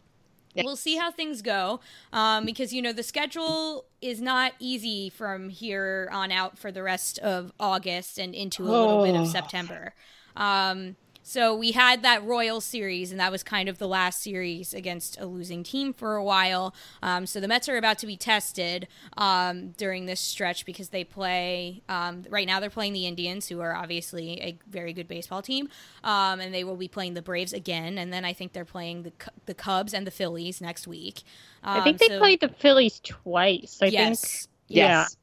Yeah. 0.56 0.64
We'll 0.66 0.76
see 0.78 0.98
how 0.98 1.12
things 1.12 1.42
go 1.44 1.80
um, 2.12 2.44
because 2.46 2.74
you 2.74 2.82
know 2.82 2.92
the 2.92 3.04
schedule 3.04 3.86
is 4.02 4.20
not 4.20 4.54
easy 4.60 5.10
from 5.10 5.50
here 5.50 6.10
on 6.12 6.32
out 6.32 6.58
for 6.58 6.72
the 6.72 6.82
rest 6.82 7.20
of 7.20 7.52
August 7.60 8.18
and 8.18 8.34
into 8.34 8.64
a 8.64 8.66
little 8.66 9.04
bit 9.04 9.16
of 9.16 9.22
Oh. 9.22 9.26
September. 9.26 9.94
Um, 10.36 10.96
so 11.30 11.56
we 11.56 11.74
had 11.74 12.02
that 12.02 12.24
Royal 12.26 12.60
series, 12.60 13.12
and 13.12 13.20
that 13.20 13.32
was 13.32 13.44
kind 13.44 13.70
of 13.70 13.78
the 13.78 13.88
last 13.88 14.24
series 14.24 14.74
against 14.74 15.20
a 15.20 15.28
losing 15.28 15.62
team 15.62 15.94
for 15.94 16.16
a 16.16 16.24
while. 16.24 16.74
Um, 17.04 17.28
so 17.28 17.40
the 17.40 17.48
Mets 17.48 17.70
are 17.70 17.78
about 17.78 18.00
to 18.00 18.08
be 18.08 18.18
tested 18.18 18.88
um, 19.16 19.70
during 19.78 20.08
this 20.08 20.20
stretch 20.20 20.66
because 20.66 20.90
they 20.90 21.04
play 21.04 21.84
um, 21.88 22.24
right 22.32 22.48
now. 22.48 22.60
They're 22.60 22.72
playing 22.72 22.94
the 22.94 23.06
Indians, 23.06 23.48
who 23.48 23.62
are 23.62 23.76
obviously 23.76 24.42
a 24.42 24.58
very 24.68 24.92
good 24.92 25.08
baseball 25.08 25.44
team, 25.44 25.70
um, 26.04 26.40
and 26.40 26.52
they 26.52 26.64
will 26.64 26.78
be 26.78 26.88
playing 26.88 27.14
the 27.14 27.22
Braves 27.22 27.54
again. 27.54 28.00
And 28.00 28.12
then 28.12 28.26
I 28.26 28.34
think 28.34 28.54
they're 28.54 28.66
playing 28.66 29.04
the 29.04 29.12
Cu- 29.12 29.30
the 29.46 29.54
Cubs 29.54 29.94
and 29.94 30.08
the 30.08 30.12
Phillies 30.12 30.62
next 30.62 30.88
week. 30.88 31.22
I 31.64 31.82
think 31.84 32.02
Um, 32.02 32.08
they 32.08 32.16
so- 32.16 32.20
played 32.20 32.40
the 32.40 32.50
Phillies 32.50 33.00
twice. 33.02 33.78
I 33.84 33.86
yes, 33.86 34.22
think. 34.22 34.50
Yes. 34.70 35.16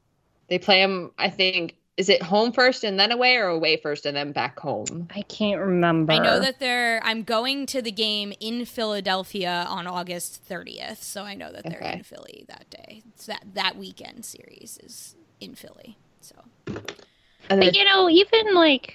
They 0.48 0.60
play 0.60 0.80
them, 0.82 1.10
I 1.18 1.30
think, 1.30 1.74
is 1.96 2.08
it 2.08 2.22
home 2.22 2.52
first 2.52 2.84
and 2.84 3.00
then 3.00 3.10
away 3.10 3.36
or 3.36 3.46
away 3.46 3.78
first 3.78 4.04
and 4.06 4.16
then 4.16 4.32
back 4.32 4.58
home? 4.58 5.08
I 5.14 5.22
can't 5.22 5.60
remember. 5.60 6.12
I 6.12 6.18
know 6.18 6.40
that 6.40 6.58
they're. 6.58 7.00
I'm 7.02 7.22
going 7.22 7.66
to 7.66 7.80
the 7.80 7.90
game 7.90 8.32
in 8.38 8.64
Philadelphia 8.66 9.66
on 9.68 9.86
August 9.86 10.42
30th, 10.48 10.98
so 11.02 11.22
I 11.24 11.34
know 11.34 11.50
that 11.52 11.64
they're 11.64 11.78
Okay. 11.78 11.94
in 11.94 12.02
Philly 12.02 12.44
that 12.48 12.68
day. 12.70 13.02
So 13.16 13.32
that 13.32 13.44
that 13.54 13.76
weekend 13.76 14.24
series 14.24 14.78
is 14.82 15.16
in 15.40 15.54
Philly. 15.54 15.96
So 16.20 16.34
And 16.66 17.62
then, 17.62 17.68
But 17.68 17.76
you 17.76 17.84
know, 17.84 18.10
even 18.10 18.54
like, 18.54 18.94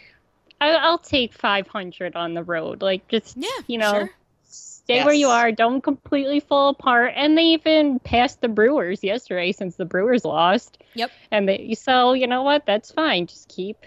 I, 0.60 0.72
I'll 0.72 0.98
take 1.00 1.34
500 1.34 2.16
on 2.16 2.34
the 2.36 2.44
road. 2.44 2.82
Like, 2.84 3.08
just 3.08 3.36
yeah, 3.36 3.50
you 3.68 3.80
know, 3.80 3.94
sure. 3.94 4.10
Stay 5.00 5.06
where 5.06 5.14
you 5.14 5.28
are. 5.28 5.52
Don't 5.52 5.82
completely 5.82 6.40
fall 6.40 6.70
apart. 6.70 7.14
And 7.16 7.38
they 7.38 7.44
even 7.46 8.00
passed 8.00 8.42
the 8.42 8.48
Brewers 8.48 9.04
yesterday 9.04 9.52
since 9.52 9.76
the 9.76 9.86
Brewers 9.86 10.24
lost. 10.26 10.78
Yep. 10.96 11.12
And 11.32 11.48
they 11.48 11.74
so 11.76 12.14
you 12.14 12.28
know 12.28 12.44
what? 12.44 12.66
That's 12.66 12.92
fine. 12.92 13.28
Just 13.28 13.48
keep 13.50 13.78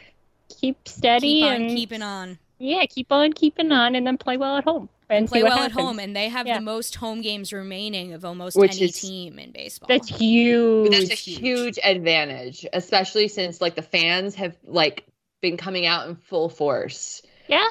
keep 0.49 0.87
steady 0.89 1.41
keep 1.41 1.45
on 1.45 1.53
and 1.55 1.71
keeping 1.71 2.03
on. 2.03 2.39
yeah, 2.59 2.85
keep 2.87 3.11
on 3.11 3.33
keeping 3.33 3.73
on, 3.73 3.95
and 3.95 4.07
then 4.07 4.19
play 4.19 4.37
well 4.37 4.57
at 4.57 4.65
home 4.65 4.89
and 5.11 5.29
Play 5.29 5.43
well 5.43 5.53
happens. 5.59 5.77
at 5.77 5.81
home, 5.83 5.99
and 5.99 6.17
they 6.17 6.29
have 6.29 6.47
Yeah. 6.47 6.57
the 6.59 6.65
most 6.65 6.95
home 6.97 7.21
games 7.21 7.53
remaining 7.53 8.15
of 8.15 8.25
almost 8.25 8.57
Which 8.57 8.77
any 8.77 8.87
is- 8.87 9.01
team 9.01 9.39
in 9.39 9.51
baseball. 9.53 9.87
That's 9.89 10.09
huge. 10.09 10.91
that's 10.91 11.11
a 11.11 11.15
huge. 11.15 11.39
huge 11.41 11.79
advantage, 11.85 12.67
especially 12.73 13.29
since 13.29 13.61
like 13.61 13.75
the 13.75 13.83
fans 13.83 14.35
have 14.37 14.57
like 14.65 15.05
been 15.43 15.57
coming 15.59 15.85
out 15.87 16.09
in 16.09 16.17
full 16.17 16.49
force. 16.49 17.21
yeah. 17.49 17.69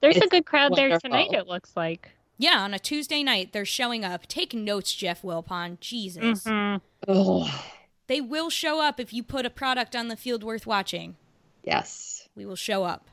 There's 0.00 0.16
a 0.16 0.28
good 0.28 0.46
crowd 0.46 0.74
there 0.74 0.98
tonight. 0.98 1.32
It 1.32 1.46
looks 1.46 1.72
like. 1.76 2.10
Yeah, 2.40 2.60
on 2.62 2.72
a 2.74 2.78
Tuesday 2.78 3.22
night, 3.22 3.52
they're 3.52 3.64
showing 3.64 4.04
up. 4.04 4.26
Take 4.26 4.54
notes, 4.54 4.92
Jeff 4.94 5.22
Wilpon. 5.22 5.78
Jesus, 5.80 6.44
Mhm. 6.44 6.80
Oh, 7.06 7.64
they 8.06 8.20
will 8.20 8.50
show 8.50 8.80
up 8.80 8.98
if 8.98 9.12
you 9.12 9.22
put 9.22 9.46
a 9.46 9.50
product 9.50 9.94
on 9.94 10.08
the 10.08 10.16
field 10.16 10.42
worth 10.42 10.66
watching. 10.66 11.16
yes. 11.62 12.28
We 12.36 12.46
will 12.46 12.56
show 12.56 12.84
up. 12.84 13.08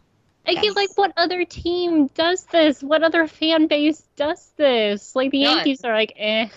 I 0.46 0.54
feel 0.56 0.66
Yes. 0.66 0.76
like 0.76 0.98
what 0.98 1.12
other 1.18 1.44
team 1.44 2.08
does 2.14 2.46
this? 2.46 2.82
What 2.82 3.04
other 3.04 3.28
fan 3.28 3.68
base 3.68 4.04
does 4.16 4.52
this? 4.56 5.16
Like 5.16 5.32
the 5.32 5.44
None. 5.44 5.58
Yankees 5.58 5.84
are 5.84 5.94
like, 5.94 6.14
eh, 6.16 6.48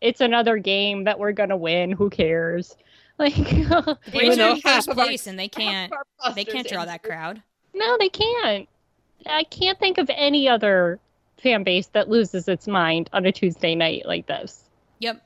it's 0.00 0.20
another 0.22 0.56
game 0.56 1.04
that 1.04 1.18
we're 1.18 1.32
gonna 1.32 1.56
win. 1.56 1.92
Who 1.92 2.08
cares? 2.10 2.76
Like, 3.18 3.34
The 3.36 3.98
Even 4.08 4.12
Braves 4.12 4.38
are 4.38 4.50
in 4.50 4.60
first 4.60 4.88
of 4.88 4.98
our- 4.98 5.04
place, 5.06 5.26
and 5.28 5.38
they 5.38 5.46
can't. 5.48 5.92
They 6.34 6.44
can't 6.44 6.54
rosters 6.64 6.72
draw 6.72 6.84
that 6.84 7.02
crowd. 7.04 7.42
no, 7.74 7.96
they 7.98 8.08
can't. 8.08 8.68
I 9.26 9.44
can't 9.44 9.78
think 9.78 9.98
of 9.98 10.10
any 10.14 10.48
other 10.48 10.98
fan 11.42 11.62
base 11.64 11.86
that 11.88 12.08
loses 12.08 12.48
its 12.48 12.66
mind 12.66 13.10
on 13.12 13.26
a 13.26 13.32
Tuesday 13.32 13.74
night 13.74 14.06
like 14.06 14.26
this. 14.26 14.64
Yep. 15.00 15.22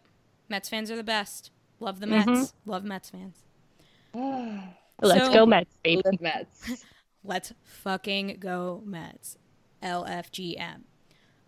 Mets 0.49 0.69
fans 0.69 0.91
are 0.91 0.97
the 0.97 1.03
best. 1.05 1.51
Love 1.81 2.01
the 2.01 2.07
Mhm. 2.07 2.27
Mets. 2.27 2.55
Love 2.67 2.85
Mets 2.85 3.11
fans. 3.11 3.37
Let's 5.01 5.27
So- 5.27 5.33
go 5.33 5.47
Mets, 5.47 5.77
baby. 5.83 6.03
Live 6.05 6.21
Mets. 6.21 6.85
Let's 7.25 7.53
fucking 7.63 8.39
go 8.41 8.83
Mets. 8.85 9.37
LFGM. 9.83 10.83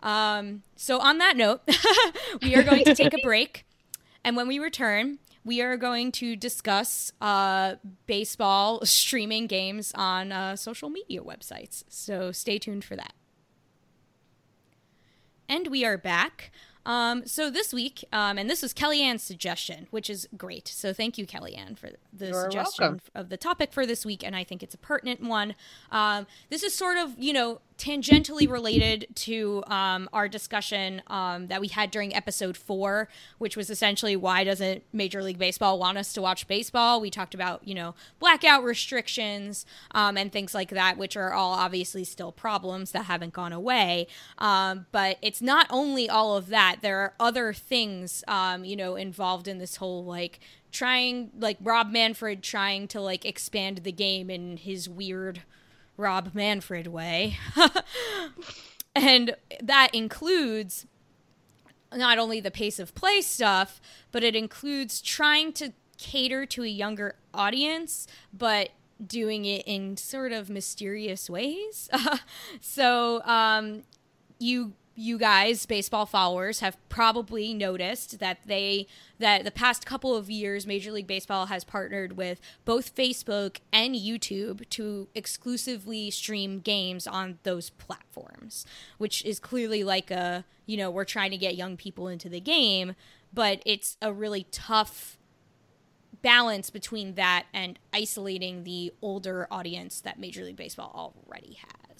Um, 0.01 0.63
so 0.75 0.99
on 0.99 1.17
that 1.19 1.35
note, 1.35 1.61
we 2.41 2.55
are 2.55 2.63
going 2.63 2.85
to 2.85 2.95
take 2.95 3.13
a 3.13 3.17
break. 3.23 3.65
And 4.23 4.35
when 4.37 4.47
we 4.47 4.57
return, 4.59 5.19
we 5.43 5.61
are 5.61 5.75
going 5.77 6.11
to 6.13 6.35
discuss 6.35 7.11
uh, 7.19 7.75
baseball 8.05 8.85
streaming 8.85 9.47
games 9.47 9.91
on 9.95 10.31
uh, 10.31 10.55
social 10.55 10.89
media 10.89 11.21
websites. 11.21 11.83
So 11.89 12.31
stay 12.31 12.57
tuned 12.59 12.83
for 12.85 12.95
that. 12.95 13.13
And 15.51 15.67
we 15.67 15.83
are 15.83 15.97
back. 15.97 16.49
Um, 16.85 17.25
so 17.25 17.49
this 17.49 17.73
week, 17.73 18.03
um, 18.11 18.37
and 18.37 18.49
this 18.49 18.61
was 18.61 18.73
Kellyanne's 18.73 19.23
suggestion, 19.23 19.87
which 19.91 20.09
is 20.09 20.27
great. 20.35 20.67
So 20.67 20.93
thank 20.93 21.17
you, 21.17 21.25
Kellyanne, 21.25 21.77
for 21.77 21.89
the 22.11 22.27
You're 22.27 22.41
suggestion 22.41 22.83
welcome. 22.83 23.01
of 23.15 23.29
the 23.29 23.37
topic 23.37 23.73
for 23.73 23.85
this 23.85 24.05
week, 24.05 24.23
and 24.23 24.35
I 24.35 24.43
think 24.43 24.63
it's 24.63 24.75
a 24.75 24.79
pertinent 24.79 25.21
one. 25.21 25.55
Um, 25.91 26.27
this 26.49 26.63
is 26.63 26.73
sort 26.73 26.97
of, 26.97 27.17
you 27.17 27.33
know, 27.33 27.61
tangentially 27.81 28.47
related 28.47 29.07
to 29.15 29.63
um, 29.65 30.07
our 30.13 30.27
discussion 30.27 31.01
um, 31.07 31.47
that 31.47 31.59
we 31.59 31.67
had 31.67 31.89
during 31.89 32.15
episode 32.15 32.55
four, 32.55 33.09
which 33.39 33.57
was 33.57 33.71
essentially 33.71 34.15
why 34.15 34.43
doesn't 34.43 34.83
Major 34.93 35.23
League 35.23 35.39
Baseball 35.39 35.79
want 35.79 35.97
us 35.97 36.13
to 36.13 36.21
watch 36.21 36.47
baseball? 36.47 37.01
We 37.01 37.09
talked 37.09 37.33
about, 37.33 37.67
you 37.67 37.73
know, 37.73 37.95
blackout 38.19 38.63
restrictions 38.63 39.65
um, 39.95 40.15
and 40.15 40.31
things 40.31 40.53
like 40.53 40.69
that, 40.69 40.97
which 40.97 41.17
are 41.17 41.33
all 41.33 41.53
obviously 41.53 42.03
still 42.03 42.31
problems 42.31 42.91
that 42.91 43.05
haven't 43.05 43.33
gone 43.33 43.51
away. 43.51 44.05
Um, 44.37 44.85
but 44.91 45.17
it's 45.23 45.41
not 45.41 45.65
only 45.71 46.07
all 46.07 46.37
of 46.37 46.49
that, 46.49 46.70
there 46.81 46.99
are 46.99 47.13
other 47.19 47.53
things, 47.53 48.23
um, 48.27 48.63
you 48.63 48.75
know, 48.75 48.95
involved 48.95 49.47
in 49.47 49.57
this 49.57 49.77
whole 49.77 50.05
like 50.05 50.39
trying, 50.71 51.31
like 51.37 51.57
Rob 51.61 51.91
Manfred 51.91 52.43
trying 52.43 52.87
to 52.89 53.01
like 53.01 53.25
expand 53.25 53.79
the 53.79 53.91
game 53.91 54.29
in 54.29 54.57
his 54.57 54.87
weird 54.87 55.41
Rob 55.97 56.31
Manfred 56.33 56.87
way. 56.87 57.37
and 58.95 59.35
that 59.61 59.89
includes 59.93 60.85
not 61.93 62.17
only 62.17 62.39
the 62.39 62.51
pace 62.51 62.79
of 62.79 62.95
play 62.95 63.21
stuff, 63.21 63.81
but 64.11 64.23
it 64.23 64.35
includes 64.35 65.01
trying 65.01 65.51
to 65.53 65.73
cater 65.97 66.45
to 66.45 66.63
a 66.63 66.67
younger 66.67 67.15
audience, 67.33 68.07
but 68.33 68.69
doing 69.05 69.45
it 69.45 69.63
in 69.65 69.97
sort 69.97 70.31
of 70.31 70.49
mysterious 70.49 71.29
ways. 71.29 71.89
so, 72.61 73.21
um, 73.23 73.83
you 74.39 74.73
you 74.95 75.17
guys 75.17 75.65
baseball 75.65 76.05
followers 76.05 76.59
have 76.59 76.77
probably 76.89 77.53
noticed 77.53 78.19
that 78.19 78.39
they 78.45 78.85
that 79.19 79.43
the 79.45 79.51
past 79.51 79.85
couple 79.85 80.15
of 80.15 80.29
years 80.29 80.67
major 80.67 80.91
league 80.91 81.07
baseball 81.07 81.45
has 81.45 81.63
partnered 81.63 82.17
with 82.17 82.41
both 82.65 82.93
facebook 82.93 83.57
and 83.71 83.95
youtube 83.95 84.67
to 84.69 85.07
exclusively 85.15 86.11
stream 86.11 86.59
games 86.59 87.07
on 87.07 87.39
those 87.43 87.69
platforms 87.69 88.65
which 88.97 89.23
is 89.23 89.39
clearly 89.39 89.83
like 89.83 90.11
a 90.11 90.43
you 90.65 90.75
know 90.75 90.91
we're 90.91 91.05
trying 91.05 91.31
to 91.31 91.37
get 91.37 91.55
young 91.55 91.77
people 91.77 92.07
into 92.07 92.27
the 92.27 92.41
game 92.41 92.93
but 93.33 93.61
it's 93.65 93.97
a 94.01 94.11
really 94.11 94.45
tough 94.51 95.17
balance 96.21 96.69
between 96.69 97.15
that 97.15 97.45
and 97.53 97.79
isolating 97.93 98.63
the 98.63 98.91
older 99.01 99.47
audience 99.49 100.01
that 100.01 100.19
major 100.19 100.43
league 100.43 100.57
baseball 100.57 101.15
already 101.25 101.53
has 101.53 101.90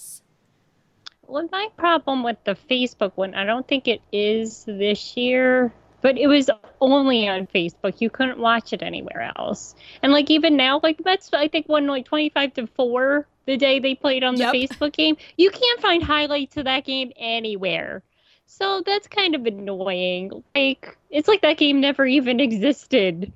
Well, 1.31 1.47
my 1.49 1.69
problem 1.77 2.23
with 2.23 2.43
the 2.43 2.57
Facebook 2.69 3.13
one, 3.15 3.35
I 3.35 3.45
don't 3.45 3.65
think 3.65 3.87
it 3.87 4.01
is 4.11 4.65
this 4.65 5.15
year, 5.15 5.71
but 6.01 6.17
it 6.17 6.27
was 6.27 6.49
only 6.81 7.29
on 7.29 7.47
Facebook. 7.47 8.01
You 8.01 8.09
couldn't 8.09 8.37
watch 8.37 8.73
it 8.73 8.83
anywhere 8.83 9.31
else. 9.37 9.73
And 10.03 10.11
like 10.11 10.29
even 10.29 10.57
now, 10.57 10.81
like 10.83 10.97
that's 11.01 11.33
I 11.33 11.47
think 11.47 11.69
won 11.69 11.87
like 11.87 12.03
twenty 12.03 12.27
five 12.27 12.53
to 12.55 12.67
four 12.67 13.27
the 13.45 13.55
day 13.55 13.79
they 13.79 13.95
played 13.95 14.25
on 14.25 14.35
the 14.35 14.41
Yep. 14.41 14.53
Facebook 14.53 14.91
game. 14.91 15.15
You 15.37 15.51
can't 15.51 15.79
find 15.79 16.03
highlights 16.03 16.57
of 16.57 16.65
that 16.65 16.83
game 16.83 17.13
anywhere. 17.15 18.03
So 18.45 18.83
that's 18.85 19.07
kind 19.07 19.33
of 19.33 19.45
annoying. 19.45 20.43
Like 20.53 20.97
it's 21.09 21.29
like 21.29 21.43
that 21.43 21.55
game 21.57 21.79
never 21.79 22.05
even 22.05 22.41
existed. 22.41 23.31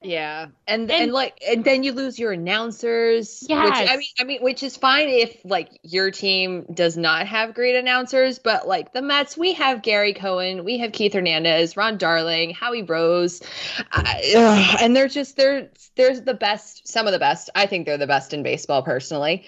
Yeah, 0.00 0.46
and, 0.68 0.82
And- 0.82 0.90
and 0.90 1.12
like 1.12 1.38
and 1.46 1.64
then 1.64 1.82
you 1.82 1.92
lose 1.92 2.20
your 2.20 2.30
announcers. 2.30 3.44
Which 3.64 3.72
I 3.90 3.96
mean, 3.96 4.08
I 4.20 4.24
mean, 4.24 4.42
which 4.42 4.62
is 4.62 4.76
fine 4.76 5.08
if 5.08 5.36
like 5.44 5.70
your 5.82 6.12
team 6.12 6.66
does 6.72 6.96
not 6.96 7.26
have 7.26 7.52
great 7.52 7.74
announcers, 7.74 8.38
but 8.38 8.68
like 8.68 8.92
the 8.92 9.02
Mets, 9.02 9.36
we 9.36 9.54
have 9.54 9.82
Gary 9.82 10.14
Cohen, 10.14 10.64
we 10.64 10.78
have 10.78 10.92
Keith 10.92 11.14
Hernandez, 11.14 11.76
Ron 11.76 11.98
Darling, 11.98 12.50
Howie 12.50 12.82
Rose, 12.82 13.42
I, 13.90 14.34
ugh, 14.36 14.76
and 14.80 14.94
they're 14.94 15.08
just 15.08 15.36
they're 15.36 15.68
they're 15.96 16.20
the 16.20 16.34
best, 16.34 16.86
some 16.86 17.06
of 17.08 17.12
the 17.12 17.18
best. 17.18 17.50
I 17.56 17.66
think 17.66 17.84
they're 17.84 17.98
the 17.98 18.06
best 18.06 18.32
in 18.32 18.44
baseball, 18.44 18.84
personally. 18.84 19.44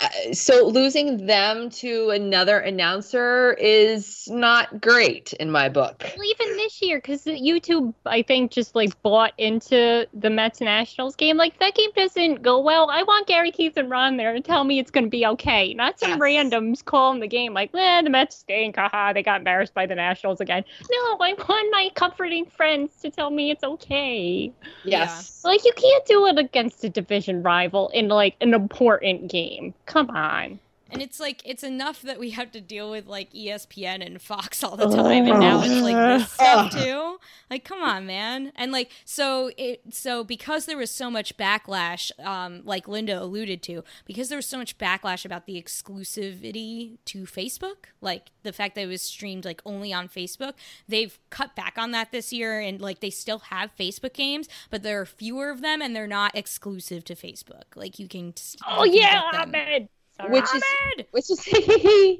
Uh, 0.00 0.32
so 0.32 0.66
losing 0.66 1.26
them 1.26 1.70
to 1.70 2.10
another 2.10 2.58
announcer 2.58 3.52
is 3.52 4.26
not 4.28 4.80
great 4.80 5.32
in 5.34 5.48
my 5.52 5.68
book. 5.68 6.02
Well, 6.16 6.26
even 6.26 6.56
this 6.56 6.82
year, 6.82 6.98
because 6.98 7.22
YouTube, 7.24 7.94
I 8.04 8.22
think, 8.22 8.50
just 8.50 8.74
like 8.74 9.00
bought 9.02 9.32
into 9.38 9.91
the 9.92 10.08
the 10.14 10.30
Mets 10.30 10.60
Nationals 10.60 11.16
game. 11.16 11.36
Like 11.36 11.58
that 11.58 11.74
game 11.74 11.90
doesn't 11.94 12.42
go 12.42 12.58
well. 12.60 12.88
I 12.90 13.02
want 13.02 13.26
Gary 13.26 13.50
Keith 13.50 13.76
and 13.76 13.90
Ron 13.90 14.16
there 14.16 14.32
to 14.32 14.40
tell 14.40 14.64
me 14.64 14.78
it's 14.78 14.90
going 14.90 15.04
to 15.04 15.10
be 15.10 15.26
okay, 15.26 15.74
not 15.74 15.98
some 16.00 16.10
Yes. 16.10 16.20
randoms 16.20 16.84
calling 16.84 17.20
the 17.20 17.26
game 17.26 17.54
like, 17.54 17.70
"Eh, 17.74 18.02
the 18.02 18.10
Mets 18.10 18.36
stink. 18.36 18.76
Haha, 18.76 19.12
they 19.12 19.22
got 19.22 19.40
embarrassed 19.40 19.74
by 19.74 19.86
the 19.86 19.94
Nationals 19.94 20.40
again." 20.40 20.64
No, 20.90 21.16
I 21.20 21.34
want 21.34 21.68
my 21.70 21.90
comforting 21.94 22.46
friends 22.46 22.96
to 23.02 23.10
tell 23.10 23.30
me 23.30 23.50
it's 23.50 23.64
okay. 23.64 24.52
Yes. 24.84 25.42
Like 25.44 25.64
you 25.64 25.72
can't 25.76 26.06
do 26.06 26.26
it 26.26 26.38
against 26.38 26.84
a 26.84 26.88
division 26.88 27.42
rival 27.42 27.88
in 27.90 28.08
like 28.08 28.36
an 28.40 28.54
important 28.54 29.30
game. 29.30 29.74
Come 29.86 30.10
on. 30.10 30.58
And 30.92 31.00
it's 31.00 31.18
like 31.18 31.40
it's 31.44 31.62
enough 31.62 32.02
that 32.02 32.20
we 32.20 32.30
have 32.30 32.52
to 32.52 32.60
deal 32.60 32.90
with 32.90 33.06
like 33.06 33.32
ESPN 33.32 34.04
and 34.04 34.20
Fox 34.20 34.62
all 34.62 34.76
the 34.76 34.88
time, 34.88 35.26
and 35.26 35.40
now 35.40 35.62
it's 35.62 35.80
like 35.80 35.96
this 35.96 36.30
stuff 36.32 36.70
too. 36.70 37.18
Like, 37.50 37.64
come 37.64 37.82
on, 37.82 38.06
man! 38.06 38.52
And 38.56 38.72
like, 38.72 38.90
so 39.06 39.50
it 39.56 39.80
so 39.90 40.22
because 40.22 40.66
there 40.66 40.76
was 40.76 40.90
so 40.90 41.10
much 41.10 41.36
backlash, 41.38 42.10
um, 42.24 42.60
like 42.64 42.86
Linda 42.88 43.22
alluded 43.22 43.62
to, 43.64 43.84
because 44.04 44.28
there 44.28 44.36
was 44.36 44.46
so 44.46 44.58
much 44.58 44.76
backlash 44.76 45.24
about 45.24 45.46
the 45.46 45.60
exclusivity 45.60 46.98
to 47.06 47.24
Facebook, 47.24 47.86
like 48.02 48.30
the 48.42 48.52
fact 48.52 48.74
that 48.74 48.82
it 48.82 48.88
was 48.88 49.00
streamed 49.02 49.46
like 49.46 49.62
only 49.64 49.94
on 49.94 50.08
Facebook. 50.08 50.52
They've 50.86 51.18
cut 51.30 51.56
back 51.56 51.78
on 51.78 51.92
that 51.92 52.12
this 52.12 52.34
year, 52.34 52.60
and 52.60 52.80
like 52.82 53.00
they 53.00 53.10
still 53.10 53.38
have 53.38 53.74
Facebook 53.76 54.12
games, 54.12 54.46
but 54.68 54.82
there 54.82 55.00
are 55.00 55.06
fewer 55.06 55.48
of 55.48 55.62
them, 55.62 55.80
and 55.80 55.96
they're 55.96 56.06
not 56.06 56.36
exclusive 56.36 57.02
to 57.04 57.14
Facebook. 57.14 57.64
Like 57.74 57.98
you 57.98 58.08
can. 58.08 58.34
Oh 58.68 58.84
you 58.84 58.92
can 58.92 59.00
yeah, 59.00 59.22
get 59.32 59.52
them. 59.52 59.52
Amed. 59.52 59.88
Sorry. 60.22 60.32
Which 60.32 60.54
is 60.54 60.62
which 61.10 61.30
is 61.30 62.18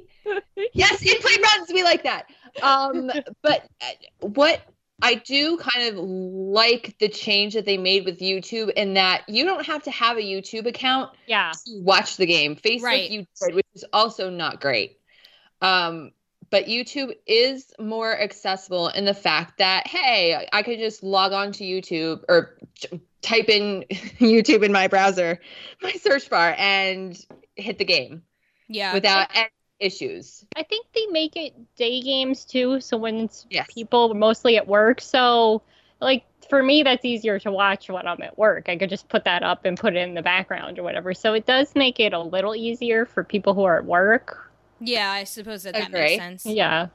yes, 0.73 1.01
in 1.01 1.21
play 1.21 1.37
runs, 1.41 1.71
we 1.73 1.83
like 1.83 2.03
that. 2.03 2.25
Um, 2.61 3.11
but 3.41 3.67
uh, 3.81 4.27
what 4.27 4.61
I 5.01 5.15
do 5.15 5.57
kind 5.57 5.89
of 5.89 6.03
like 6.03 6.97
the 6.99 7.09
change 7.09 7.55
that 7.55 7.65
they 7.65 7.77
made 7.77 8.05
with 8.05 8.19
YouTube 8.19 8.71
in 8.71 8.93
that 8.93 9.23
you 9.27 9.45
don't 9.45 9.65
have 9.65 9.83
to 9.83 9.91
have 9.91 10.17
a 10.17 10.21
YouTube 10.21 10.65
account 10.65 11.11
yeah. 11.27 11.51
to 11.51 11.81
watch 11.81 12.17
the 12.17 12.25
game. 12.25 12.55
Facebook 12.55 12.83
Right. 12.83 13.09
you 13.09 13.25
did, 13.41 13.55
which 13.55 13.67
is 13.73 13.85
also 13.91 14.29
not 14.29 14.61
great. 14.61 14.99
Um, 15.61 16.11
but 16.49 16.67
YouTube 16.67 17.15
is 17.25 17.73
more 17.79 18.15
accessible 18.15 18.89
in 18.89 19.05
the 19.05 19.13
fact 19.13 19.57
that 19.57 19.87
hey, 19.87 20.47
I 20.53 20.61
could 20.61 20.77
just 20.77 21.01
log 21.01 21.31
on 21.31 21.51
to 21.53 21.63
YouTube 21.63 22.23
or 22.29 22.57
type 23.21 23.49
in 23.49 23.85
YouTube 24.19 24.63
in 24.63 24.71
my 24.71 24.87
browser, 24.87 25.39
my 25.81 25.93
search 25.93 26.29
bar, 26.29 26.55
and 26.57 27.19
hit 27.55 27.77
the 27.77 27.85
game 27.85 28.23
Yeah. 28.67 28.93
without 28.93 29.27
any 29.33 29.49
issues. 29.79 30.45
I 30.55 30.63
think 30.63 30.87
they 30.93 31.05
make 31.07 31.35
it 31.35 31.53
day 31.75 32.01
games 32.01 32.45
too, 32.45 32.79
so 32.79 32.97
when 32.97 33.19
it's 33.21 33.45
Yes. 33.49 33.67
people 33.73 34.11
are 34.11 34.15
mostly 34.15 34.57
at 34.57 34.67
work, 34.67 35.01
so 35.01 35.61
like 35.99 36.23
for 36.49 36.61
me 36.61 36.83
that's 36.83 37.05
easier 37.05 37.39
to 37.39 37.51
watch 37.51 37.89
when 37.89 38.07
I'm 38.07 38.21
at 38.21 38.37
work. 38.37 38.69
I 38.69 38.77
could 38.77 38.89
just 38.89 39.07
put 39.09 39.23
that 39.25 39.43
up 39.43 39.65
and 39.65 39.77
put 39.77 39.95
it 39.95 39.99
in 39.99 40.13
the 40.13 40.21
background 40.21 40.77
or 40.79 40.83
whatever. 40.83 41.13
So 41.13 41.33
it 41.33 41.45
does 41.45 41.75
make 41.75 41.99
it 41.99 42.13
a 42.13 42.19
little 42.19 42.55
easier 42.55 43.05
for 43.05 43.23
people 43.23 43.53
who 43.53 43.63
are 43.63 43.77
at 43.79 43.85
work. 43.85 44.51
Yeah, 44.79 45.11
I 45.11 45.23
suppose 45.23 45.63
that 45.63 45.73
that 45.73 45.91
makes 45.91 46.15
sense. 46.15 46.45
Yeah. 46.45 46.87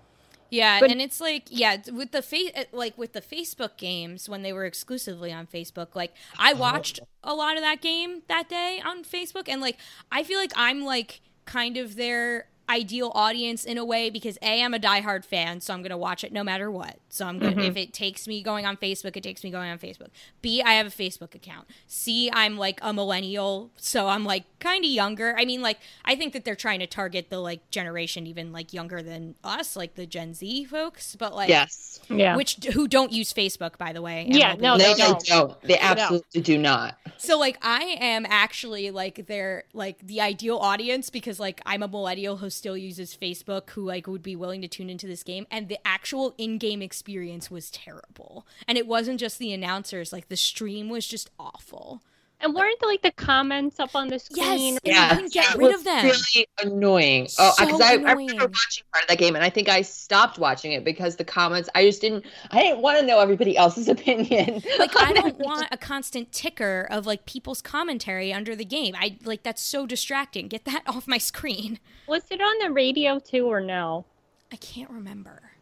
Yeah, 0.50 0.80
But- 0.80 0.90
and 0.90 1.00
it's 1.00 1.20
like 1.20 1.44
yeah, 1.50 1.76
with 1.92 2.12
the 2.12 2.22
fa- 2.22 2.58
uh, 2.58 2.64
like 2.72 2.96
with 2.96 3.12
the 3.12 3.20
Facebook 3.20 3.76
games 3.76 4.28
when 4.28 4.42
they 4.42 4.52
were 4.52 4.64
exclusively 4.64 5.32
on 5.32 5.46
Facebook, 5.46 5.94
like 5.94 6.14
I 6.38 6.52
oh. 6.52 6.56
watched 6.56 7.00
a 7.22 7.34
lot 7.34 7.56
of 7.56 7.62
that 7.62 7.80
game 7.80 8.22
that 8.28 8.48
day 8.48 8.80
on 8.84 9.04
Facebook 9.04 9.48
and 9.48 9.60
like 9.60 9.76
I 10.10 10.22
feel 10.22 10.38
like 10.38 10.52
I'm 10.56 10.84
like 10.84 11.20
kind 11.44 11.76
of 11.76 11.96
their 11.96 12.46
ideal 12.68 13.10
audience 13.14 13.64
in 13.64 13.78
a 13.78 13.84
way 13.84 14.10
because 14.10 14.38
A 14.42 14.62
I'm 14.62 14.74
a 14.74 14.78
diehard 14.78 15.24
fan, 15.24 15.60
so 15.60 15.72
I'm 15.72 15.80
going 15.80 15.90
to 15.90 15.96
watch 15.96 16.24
it 16.24 16.32
no 16.32 16.44
matter 16.44 16.70
what. 16.70 16.98
So 17.08 17.26
I'm 17.26 17.38
going 17.38 17.56
to 17.56 17.62
if 17.62 17.70
mm-hmm. 17.70 17.78
it 17.78 17.92
takes 17.92 18.28
me 18.28 18.42
going 18.42 18.66
on 18.66 18.76
Facebook, 18.76 19.16
it 19.16 19.22
takes 19.22 19.42
me 19.42 19.50
going 19.50 19.70
on 19.70 19.78
Facebook. 19.78 20.08
B 20.42 20.62
I 20.62 20.74
have 20.74 20.86
a 20.86 20.90
Facebook 20.90 21.34
account. 21.34 21.66
C 21.86 22.30
I'm 22.32 22.56
like 22.56 22.78
a 22.82 22.92
millennial, 22.92 23.70
so 23.76 24.08
I'm 24.08 24.24
like 24.24 24.44
kind 24.58 24.84
of 24.84 24.90
younger. 24.90 25.34
I 25.38 25.44
mean 25.44 25.62
like 25.62 25.78
I 26.04 26.14
think 26.16 26.32
that 26.32 26.44
they're 26.44 26.54
trying 26.54 26.80
to 26.80 26.86
target 26.86 27.30
the 27.30 27.38
like 27.38 27.70
generation 27.70 28.26
even 28.26 28.52
like 28.52 28.72
younger 28.72 29.02
than 29.02 29.34
us, 29.42 29.76
like 29.76 29.94
the 29.94 30.06
Gen 30.06 30.34
Z 30.34 30.64
folks, 30.66 31.16
but 31.16 31.34
like 31.34 31.48
Yes. 31.48 32.00
Yeah. 32.10 32.36
which 32.36 32.56
who 32.72 32.88
don't 32.88 33.12
use 33.12 33.32
Facebook 33.32 33.78
by 33.78 33.92
the 33.92 34.02
way. 34.02 34.26
Yeah, 34.28 34.54
no, 34.54 34.76
No, 34.76 34.78
they 34.78 34.94
they 34.94 35.00
don't. 35.00 35.24
don't. 35.24 35.62
They 35.62 35.78
absolutely 35.78 36.42
do 36.42 36.58
not. 36.58 36.96
So 37.16 37.38
like 37.38 37.58
I 37.62 37.96
am 38.00 38.26
actually 38.28 38.90
like 38.90 39.26
their 39.26 39.64
like 39.72 39.98
the 40.06 40.20
ideal 40.20 40.58
audience 40.58 41.10
because 41.10 41.40
like 41.40 41.60
I'm 41.64 41.82
a 41.82 41.88
millennial 41.88 42.36
who 42.36 42.50
still 42.58 42.76
uses 42.76 43.16
Facebook 43.16 43.70
who 43.70 43.84
like 43.84 44.06
would 44.06 44.22
be 44.22 44.36
willing 44.36 44.60
to 44.62 44.68
tune 44.68 44.90
into 44.90 45.06
this 45.06 45.22
game 45.22 45.46
and 45.50 45.68
the 45.68 45.78
actual 45.86 46.34
in-game 46.36 46.82
experience 46.82 47.50
was 47.50 47.70
terrible. 47.70 48.46
And 48.66 48.76
it 48.76 48.86
wasn't 48.86 49.20
just 49.20 49.38
the 49.38 49.52
announcers, 49.52 50.12
like 50.12 50.28
the 50.28 50.36
stream 50.36 50.88
was 50.88 51.06
just 51.06 51.30
awful. 51.38 52.02
And 52.40 52.54
weren't 52.54 52.80
like 52.82 53.02
the 53.02 53.10
comments 53.10 53.80
up 53.80 53.94
on 53.94 54.08
the 54.08 54.18
screen? 54.18 54.44
Yes. 54.44 54.60
And 54.60 54.80
Yeah, 54.84 55.08
you 55.08 55.14
couldn't 55.16 55.32
get 55.32 55.54
it 55.54 55.58
rid 55.58 55.66
was 55.68 55.76
of 55.76 55.84
them. 55.84 56.04
Really 56.04 56.46
annoying. 56.62 57.28
Oh, 57.38 57.48
uh, 57.48 57.52
So 57.52 57.66
because 57.66 57.80
I, 57.80 57.92
I 57.92 58.12
remember 58.12 58.44
watching 58.44 58.84
part 58.92 59.04
of 59.04 59.08
that 59.08 59.18
game, 59.18 59.34
and 59.34 59.44
I 59.44 59.50
think 59.50 59.68
I 59.68 59.82
stopped 59.82 60.38
watching 60.38 60.72
it 60.72 60.84
because 60.84 61.16
the 61.16 61.24
comments. 61.24 61.68
I 61.74 61.84
just 61.84 62.00
didn't. 62.00 62.24
I 62.50 62.62
didn't 62.62 62.80
want 62.80 63.00
to 63.00 63.06
know 63.06 63.18
everybody 63.20 63.56
else's 63.56 63.88
opinion. 63.88 64.62
Like 64.78 64.96
I 64.96 65.12
don't 65.12 65.38
want 65.38 65.66
a 65.72 65.76
constant 65.76 66.30
ticker 66.30 66.86
of 66.90 67.04
like 67.04 67.26
people's 67.26 67.60
commentary 67.60 68.32
under 68.32 68.54
the 68.54 68.64
game. 68.64 68.94
I 68.96 69.16
like 69.24 69.42
that's 69.42 69.62
so 69.62 69.86
distracting. 69.86 70.46
Get 70.46 70.64
that 70.66 70.82
off 70.86 71.08
my 71.08 71.18
screen. 71.18 71.80
Was 72.06 72.22
it 72.30 72.40
on 72.40 72.58
the 72.58 72.70
radio 72.72 73.18
too 73.18 73.46
or 73.46 73.60
no? 73.60 74.04
I 74.52 74.56
can't 74.56 74.90
remember. 74.90 75.52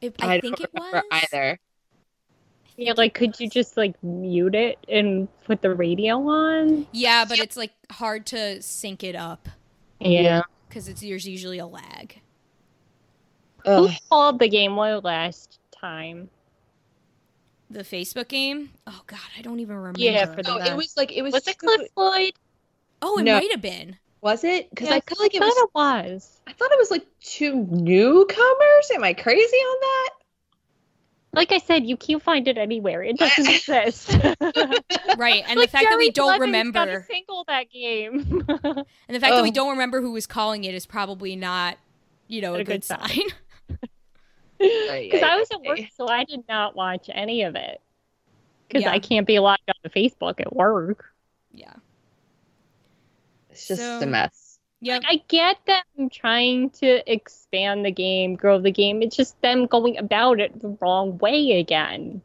If, 0.00 0.14
I, 0.20 0.34
I, 0.34 0.40
think 0.40 0.58
don't 0.58 0.64
it 0.64 0.74
was 0.74 1.02
either. 1.12 1.58
Yeah, 2.76 2.94
like 2.96 3.14
could 3.14 3.38
you 3.38 3.48
just 3.48 3.76
like 3.76 3.94
mute 4.02 4.54
it 4.54 4.78
and 4.88 5.28
put 5.44 5.62
the 5.62 5.72
radio 5.74 6.16
on? 6.28 6.86
Yeah, 6.92 7.24
but 7.24 7.38
it's 7.38 7.56
like 7.56 7.72
hard 7.90 8.26
to 8.26 8.60
sync 8.62 9.04
it 9.04 9.14
up 9.14 9.48
Yeah. 10.00 10.42
because 10.68 10.88
it's 10.88 11.00
there's 11.00 11.26
usually 11.26 11.58
a 11.58 11.66
lag. 11.66 12.20
Who 13.64 13.88
called 14.10 14.40
the 14.40 14.48
game 14.48 14.76
one 14.76 15.00
last 15.02 15.58
time? 15.80 16.28
The 17.70 17.80
Facebook 17.80 18.28
game. 18.28 18.70
Oh 18.86 19.00
God, 19.06 19.18
I 19.38 19.42
don't 19.42 19.60
even 19.60 19.76
remember. 19.76 20.00
Yeah, 20.00 20.26
for 20.26 20.42
the 20.42 20.52
Oh, 20.52 20.58
it 20.58 20.76
was 20.76 20.96
like 20.96 21.12
it 21.12 21.22
was. 21.22 21.32
Was 21.32 21.48
it 21.48 21.58
Cliff 21.58 21.80
Floyd? 21.94 22.32
oh, 23.02 23.18
it 23.18 23.22
No. 23.22 23.34
might 23.38 23.50
have 23.52 23.62
been. 23.62 23.96
Was 24.20 24.44
it? 24.44 24.70
Because 24.70 24.88
Yeah, 24.88 24.96
I 24.96 25.00
feel 25.00 25.18
like 25.20 25.34
it 25.34 25.38
thought 25.38 25.46
was. 25.48 25.56
it 25.58 25.70
was. 25.74 26.40
I 26.46 26.52
thought 26.52 26.72
it 26.72 26.78
was 26.78 26.90
like 26.90 27.06
two 27.20 27.54
newcomers. 27.70 28.90
Am 28.94 29.04
I 29.04 29.12
crazy 29.14 29.56
on 29.56 29.76
that? 29.80 30.10
Like 31.34 31.52
I 31.52 31.58
said, 31.58 31.84
you 31.86 31.96
can't 31.96 32.22
find 32.22 32.46
it 32.48 32.56
anywhere. 32.58 33.02
It 33.02 33.18
doesn't 33.18 33.48
exist. 33.54 34.10
Right, 35.16 35.44
and 35.46 35.58
Like 35.60 35.70
the 35.70 35.78
fact 35.78 35.86
that 35.90 35.98
we 35.98 36.10
don't 36.10 36.38
Blevins 36.38 36.72
got 36.72 36.88
a 36.88 36.90
remember, 36.90 37.06
single 37.08 37.44
that 37.46 37.70
game. 37.70 38.44
and 38.48 38.84
the 39.08 39.20
fact 39.20 39.34
that 39.34 39.42
we 39.42 39.50
don't 39.52 39.70
remember 39.70 40.00
who 40.00 40.10
was 40.12 40.26
calling 40.26 40.64
it 40.64 40.74
is 40.74 40.86
probably 40.86 41.36
not, 41.36 41.76
you 42.26 42.40
know, 42.40 42.54
a, 42.54 42.58
A 42.58 42.64
good, 42.64 42.66
good 42.66 42.84
sign. 42.84 42.98
sign. 43.00 43.28
Because 44.58 45.22
I 45.22 45.36
was 45.36 45.48
at 45.52 45.60
work, 45.62 45.80
so 45.96 46.08
I 46.08 46.24
did 46.24 46.42
not 46.48 46.74
watch 46.74 47.08
any 47.12 47.42
of 47.42 47.54
it. 47.54 47.80
Because 48.66 48.82
Yeah. 48.84 48.90
I 48.92 48.98
can't 48.98 49.26
be 49.26 49.38
logged 49.38 49.62
on 49.68 49.74
to 49.84 49.90
Facebook 49.90 50.40
at 50.40 50.54
work. 50.54 51.04
yeah. 51.52 51.74
It's 53.50 53.68
just 53.68 53.80
So- 53.82 54.00
a 54.00 54.06
mess. 54.06 54.43
Yep. 54.84 55.02
Like, 55.02 55.10
I 55.10 55.22
get 55.28 55.56
them 55.66 56.08
trying 56.10 56.70
to 56.70 57.12
expand 57.12 57.84
the 57.84 57.90
game, 57.90 58.34
grow 58.36 58.60
the 58.60 58.70
game. 58.70 59.00
It's 59.02 59.16
just 59.16 59.40
them 59.40 59.66
going 59.66 59.96
about 59.96 60.40
it 60.40 60.60
the 60.60 60.76
wrong 60.80 61.16
way 61.18 61.58
again. 61.58 62.20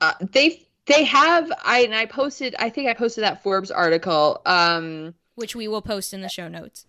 Uh, 0.00 0.14
they 0.32 0.66
they 0.86 1.04
have. 1.04 1.52
I 1.62 1.80
and 1.80 1.94
I 1.94 2.06
posted. 2.06 2.54
I 2.58 2.70
think 2.70 2.88
I 2.88 2.94
posted 2.94 3.22
that 3.24 3.42
Forbes 3.42 3.70
article. 3.70 4.40
Um, 4.46 5.14
Which 5.34 5.54
we 5.54 5.68
will 5.68 5.82
post 5.82 6.14
in 6.14 6.22
the 6.22 6.28
show 6.30 6.48
notes. 6.48 6.86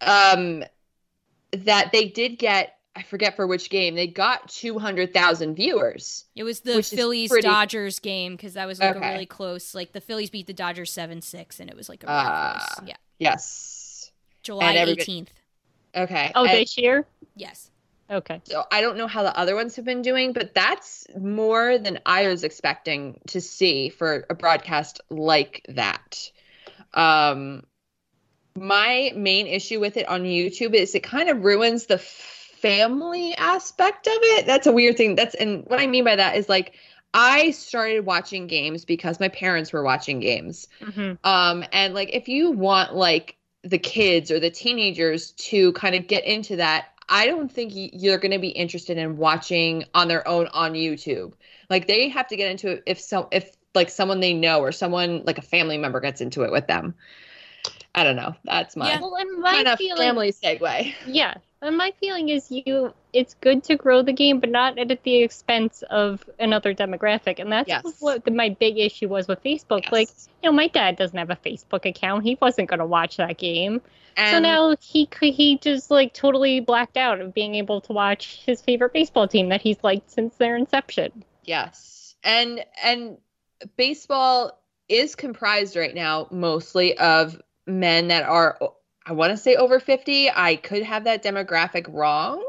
um, 0.00 0.64
that 1.52 1.92
they 1.92 2.08
did 2.08 2.38
get. 2.38 2.74
I 2.96 3.02
forget 3.02 3.36
for 3.36 3.46
which 3.46 3.70
game 3.70 3.94
they 3.94 4.06
got 4.08 4.48
two 4.48 4.78
hundred 4.78 5.12
thousand 5.14 5.54
viewers. 5.54 6.24
It 6.34 6.42
was 6.42 6.60
the 6.60 6.82
Phillies 6.82 7.30
pretty- 7.30 7.46
Dodgers 7.46 7.98
game 8.00 8.34
because 8.34 8.54
that 8.54 8.66
was 8.66 8.80
like 8.80 8.96
Okay. 8.96 9.06
a 9.08 9.12
really 9.12 9.26
close. 9.26 9.74
Like 9.74 9.92
the 9.92 10.00
Phillies 10.00 10.30
beat 10.30 10.46
the 10.48 10.52
Dodgers 10.54 10.90
seven 10.90 11.20
six, 11.22 11.60
and 11.60 11.70
it 11.70 11.76
was 11.76 11.88
like 11.88 12.02
a 12.02 12.06
really 12.06 12.18
Ah. 12.18 12.66
close. 12.74 12.88
Yeah, 12.88 12.96
Yes. 13.20 13.74
July 14.42 14.74
eighteenth. 14.74 15.32
Okay. 15.94 16.32
Oh, 16.34 16.44
and- 16.44 16.58
this 16.58 16.78
year? 16.78 17.06
Yes. 17.34 17.70
Okay. 18.10 18.40
So 18.44 18.64
I 18.72 18.80
don't 18.80 18.96
know 18.96 19.06
how 19.06 19.22
the 19.22 19.38
other 19.38 19.54
ones 19.54 19.76
have 19.76 19.84
been 19.84 20.00
doing, 20.00 20.32
but 20.32 20.54
that's 20.54 21.06
more 21.18 21.76
than 21.76 22.00
I 22.06 22.26
was 22.28 22.42
expecting 22.42 23.20
to 23.28 23.40
see 23.40 23.90
for 23.90 24.24
a 24.30 24.34
broadcast 24.34 25.02
like 25.10 25.62
that. 25.68 26.30
Um, 26.94 27.64
my 28.56 29.12
main 29.14 29.46
issue 29.46 29.78
with 29.78 29.96
it 29.96 30.08
on 30.08 30.22
YouTube 30.22 30.74
is 30.74 30.94
it 30.94 31.02
kind 31.02 31.28
of 31.28 31.44
ruins 31.44 31.86
the 31.86 31.98
family 31.98 33.34
aspect 33.36 34.06
of 34.06 34.12
it. 34.16 34.46
That's 34.46 34.66
a 34.66 34.72
weird 34.72 34.96
thing. 34.96 35.14
That's 35.14 35.34
and 35.34 35.64
what 35.66 35.80
I 35.80 35.86
mean 35.86 36.04
by 36.04 36.16
that 36.16 36.36
is 36.36 36.48
like 36.48 36.74
I 37.14 37.52
started 37.52 38.04
watching 38.04 38.46
games 38.46 38.84
because 38.84 39.20
my 39.20 39.28
parents 39.28 39.72
were 39.72 39.82
watching 39.82 40.20
games. 40.20 40.66
hmm 40.82 41.12
Um, 41.24 41.64
and 41.72 41.94
like 41.94 42.10
if 42.14 42.28
you 42.28 42.50
want 42.52 42.94
like 42.94 43.36
the 43.68 43.78
kids 43.78 44.30
or 44.30 44.40
the 44.40 44.50
teenagers 44.50 45.32
to 45.32 45.72
kind 45.72 45.94
of 45.94 46.06
get 46.06 46.24
into 46.24 46.56
that, 46.56 46.88
I 47.08 47.26
don't 47.26 47.50
think 47.50 47.72
you're 47.74 48.18
going 48.18 48.32
to 48.32 48.38
be 48.38 48.48
interested 48.48 48.98
in 48.98 49.16
watching 49.16 49.84
on 49.94 50.08
their 50.08 50.26
own 50.28 50.46
on 50.48 50.72
YouTube. 50.72 51.32
Like 51.70 51.86
they 51.86 52.08
have 52.08 52.28
to 52.28 52.36
get 52.36 52.50
into 52.50 52.72
it 52.72 52.82
if 52.86 53.00
so 53.00 53.28
if 53.32 53.56
like 53.74 53.90
someone 53.90 54.20
they 54.20 54.34
know 54.34 54.60
or 54.60 54.72
someone 54.72 55.22
like 55.24 55.38
a 55.38 55.42
family 55.42 55.78
member 55.78 56.00
gets 56.00 56.20
into 56.20 56.42
it 56.42 56.52
with 56.52 56.66
them. 56.66 56.94
I 57.94 58.04
don't 58.04 58.16
know. 58.16 58.34
That's 58.44 58.76
my 58.76 58.88
Yeah. 58.90 59.00
Well, 59.00 59.16
my 59.38 59.52
kind 59.52 59.68
of 59.68 59.78
feeling, 59.78 60.02
family 60.02 60.32
segue. 60.32 60.94
yeah, 61.06 61.34
and 61.62 61.76
my 61.76 61.92
feeling 62.00 62.28
is 62.28 62.50
you. 62.50 62.94
It's 63.12 63.34
good 63.40 63.64
to 63.64 63.76
grow 63.76 64.02
the 64.02 64.12
game, 64.12 64.38
but 64.38 64.50
not 64.50 64.78
at 64.78 65.02
the 65.02 65.16
expense 65.22 65.82
of 65.90 66.28
another 66.38 66.74
demographic, 66.74 67.38
and 67.38 67.50
that's 67.50 67.68
Yes. 67.68 67.84
what 68.00 68.24
the, 68.24 68.30
my 68.30 68.50
big 68.50 68.78
issue 68.78 69.08
was 69.08 69.26
with 69.28 69.42
Facebook. 69.42 69.82
Yes. 69.84 69.92
Like, 69.92 70.08
you 70.42 70.50
know, 70.50 70.52
my 70.56 70.68
dad 70.68 70.96
doesn't 70.96 71.18
have 71.18 71.30
a 71.30 71.36
Facebook 71.36 71.84
account; 71.86 72.24
he 72.24 72.36
wasn't 72.40 72.68
going 72.68 72.80
to 72.80 72.86
watch 72.86 73.16
that 73.16 73.38
game. 73.38 73.80
so 74.16 74.38
now 74.40 74.76
he 74.80 75.08
he 75.20 75.58
just 75.58 75.90
like 75.90 76.12
totally 76.12 76.60
blacked 76.60 76.96
out 76.96 77.20
of 77.20 77.32
being 77.34 77.54
able 77.54 77.80
to 77.82 77.92
watch 77.92 78.42
his 78.44 78.60
favorite 78.60 78.92
baseball 78.92 79.26
team 79.28 79.48
that 79.48 79.60
he's 79.62 79.78
liked 79.82 80.10
since 80.10 80.34
their 80.36 80.56
inception. 80.56 81.24
Yes. 81.44 82.16
And 82.24 82.64
and 82.82 83.16
baseball 83.76 84.60
is 84.88 85.14
comprised 85.14 85.76
right 85.76 85.94
now 85.94 86.26
mostly 86.30 86.96
of 86.98 87.40
men 87.66 88.08
that 88.08 88.24
are 88.24 88.58
I 89.08 89.12
want 89.14 89.32
to 89.32 89.38
say 89.38 89.56
over 89.56 89.80
50. 89.80 90.30
I 90.30 90.56
could 90.56 90.84
have 90.84 91.04
that 91.04 91.24
demographic 91.24 91.86
wrong. 91.92 92.44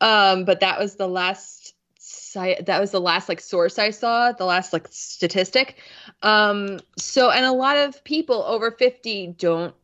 Um 0.00 0.44
but 0.44 0.60
that 0.60 0.78
was 0.78 0.96
the 0.96 1.08
last 1.08 1.74
site 1.98 2.66
that 2.66 2.80
was 2.80 2.90
the 2.92 3.00
last 3.00 3.28
like 3.28 3.40
source 3.40 3.78
I 3.78 3.90
saw, 3.90 4.32
the 4.32 4.44
last 4.46 4.72
like 4.72 4.88
statistic. 4.90 5.78
Um 6.22 6.80
so 6.96 7.30
and 7.30 7.46
a 7.46 7.52
lot 7.52 7.76
of 7.78 8.04
people 8.04 8.42
over 8.44 8.70
50 8.72 9.28
don't 9.38 9.74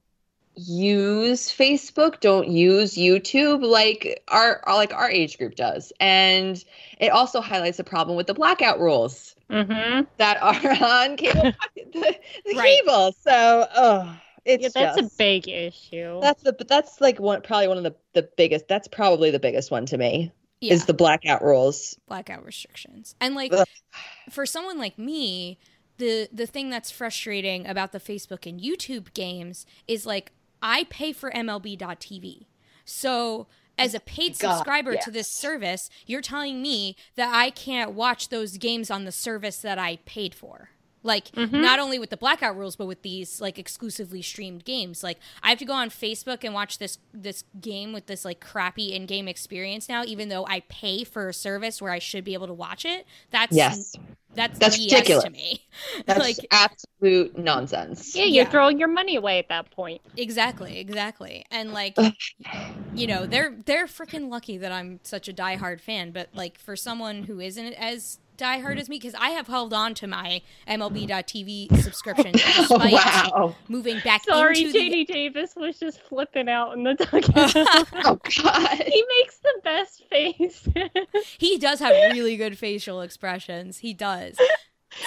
use 0.57 1.51
Facebook, 1.51 2.21
don't 2.21 2.49
use 2.49 2.95
YouTube 2.95 3.63
like 3.65 4.23
our 4.29 4.63
like 4.69 4.95
our 4.95 5.11
age 5.11 5.39
group 5.39 5.57
does. 5.57 5.93
And 6.01 6.63
it 7.01 7.11
also 7.11 7.41
highlights 7.41 7.79
the 7.79 7.85
problem 7.85 8.17
with 8.17 8.27
the 8.29 8.35
blackout 8.35 8.81
rules 8.81 9.37
Mm-hmm. 9.51 10.05
that 10.19 10.43
are 10.43 10.85
on 10.85 11.17
cable 11.17 11.49
the, 11.77 12.19
the 12.47 12.55
Right. 12.55 12.81
cable. 12.85 13.13
So, 13.21 13.67
oh, 13.75 14.21
it's 14.45 14.63
Yeah, 14.63 14.69
that's 14.75 14.97
just 15.01 15.15
a 15.15 15.17
big 15.19 15.49
issue. 15.49 16.21
that's 16.21 16.43
the 16.43 16.53
but 16.53 16.69
that's 16.69 17.01
like 17.01 17.19
one 17.19 17.43
probably 17.43 17.69
one 17.69 17.79
of 17.79 17.85
the 17.85 17.95
the 18.13 18.29
biggest. 18.37 18.69
That's 18.69 18.89
probably 18.89 19.31
the 19.31 19.41
biggest 19.41 19.71
one 19.71 19.87
to 19.87 19.99
me 19.99 20.33
Yeah. 20.61 20.75
is 20.75 20.85
the 20.87 20.95
blackout 20.95 21.43
rules. 21.43 21.99
blackout 22.09 22.45
restrictions. 22.45 23.15
And 23.21 23.35
like 23.35 23.53
Ugh. 23.53 23.67
for 24.31 24.47
someone 24.47 24.79
like 24.79 24.99
me, 24.99 25.59
the 25.99 26.29
the 26.33 26.47
thing 26.47 26.71
that's 26.71 26.91
frustrating 26.91 27.67
about 27.67 27.93
the 27.93 28.01
Facebook 28.01 28.47
and 28.49 28.61
YouTube 28.61 29.15
games 29.15 29.65
is 29.89 30.05
like 30.07 30.33
I 30.63 30.85
pay 30.91 31.13
for 31.13 31.31
MLB.tv. 31.31 32.47
So 32.85 33.47
as 33.77 33.93
a 33.95 34.01
paid 34.01 34.39
God, 34.39 34.57
subscriber 34.57 34.97
to 34.97 35.11
this 35.11 35.29
service, 35.29 35.91
you're 36.07 36.21
telling 36.21 36.63
me 36.63 36.97
that 37.17 37.35
I 37.35 37.51
can't 37.51 37.93
watch 37.93 38.29
those 38.29 38.57
games 38.57 38.91
on 38.91 39.05
the 39.05 39.13
service 39.13 39.59
that 39.59 39.79
I 39.79 39.97
paid 40.05 40.35
for. 40.35 40.71
Like 41.05 41.31
mm-hmm. 41.33 41.61
not 41.61 41.79
only 41.79 41.99
with 41.99 42.09
the 42.09 42.17
blackout 42.17 42.57
rules, 42.57 42.77
but 42.77 42.87
with 42.87 43.03
these 43.03 43.39
like 43.41 43.59
exclusively 43.59 44.23
streamed 44.23 44.65
games. 44.65 45.03
Like 45.03 45.19
I 45.43 45.51
have 45.51 45.59
to 45.59 45.67
go 45.67 45.75
on 45.75 45.91
Facebook 45.91 46.43
and 46.43 46.55
watch 46.55 46.79
this 46.79 46.99
this 47.13 47.45
game 47.61 47.93
with 47.93 48.07
this 48.07 48.25
like 48.25 48.41
crappy 48.41 48.95
in-game 48.95 49.29
experience 49.29 49.87
now, 49.87 50.03
even 50.05 50.31
though 50.31 50.47
I 50.47 50.61
pay 50.69 51.05
for 51.05 51.29
a 51.29 51.35
service 51.35 51.83
where 51.83 51.93
I 51.93 51.99
should 51.99 52.25
be 52.25 52.33
able 52.33 52.47
to 52.47 52.55
watch 52.55 52.87
it. 52.87 53.07
That's 53.31 53.55
Yes. 53.55 53.95
that's 54.35 54.59
That's 54.59 54.79
BS 54.79 54.93
ridiculous. 54.93 55.25
to 55.25 55.31
me. 55.31 55.61
That's 56.07 56.21
like 56.21 56.37
absolute 56.51 57.37
nonsense. 57.37 58.17
yeah, 58.17 58.25
you're 58.25 58.45
yeah. 58.45 58.51
throwing 58.51 58.79
your 58.79 58.89
money 58.89 59.17
away 59.17 59.39
at 59.39 59.49
that 59.49 59.71
point. 59.71 60.01
exactly, 60.17 60.79
exactly, 60.79 61.45
and 61.51 61.73
like 61.73 61.97
you 62.95 63.07
know 63.07 63.27
they're 63.27 63.55
they're 63.67 63.87
freaking 63.87 64.31
lucky 64.31 64.57
that 64.59 64.73
I'm 64.73 65.01
such 65.03 65.29
a 65.29 65.33
diehard 65.33 65.81
fan. 65.81 66.13
But 66.13 66.31
like 66.35 66.59
for 66.59 66.77
someone 66.77 67.25
who 67.25 67.41
isn't 67.41 67.75
as 67.75 68.19
diehard 68.37 68.79
as 68.79 68.89
me, 68.89 68.99
because 68.99 69.15
I 69.15 69.31
have 69.31 69.47
held 69.47 69.73
on 69.73 69.95
to 69.95 70.07
my 70.07 70.43
MLB.TV 70.69 71.77
subscription 71.83 72.33
Oh, 72.37 72.79
despite 72.79 72.93
wow. 72.93 73.57
moving 73.69 74.01
back 74.05 74.25
Sorry, 74.25 74.59
into 74.61 74.73
the 74.73 74.79
JD 74.79 75.07
Davis 75.07 75.55
was 75.57 75.79
just 75.79 76.01
flipping 76.03 76.49
out 76.49 76.73
in 76.77 76.83
the 76.85 76.95
dugout. 76.95 77.55
Oh 78.05 78.21
God. 78.43 78.69
he 78.79 79.05
makes 79.21 79.39
the 79.39 79.61
best 79.63 80.05
face. 80.11 80.69
he 81.39 81.59
does 81.59 81.79
have 81.81 81.93
really 82.13 82.37
good 82.37 82.59
facial 82.59 83.01
expressions. 83.01 83.79
He 83.79 83.95
does. 83.95 84.37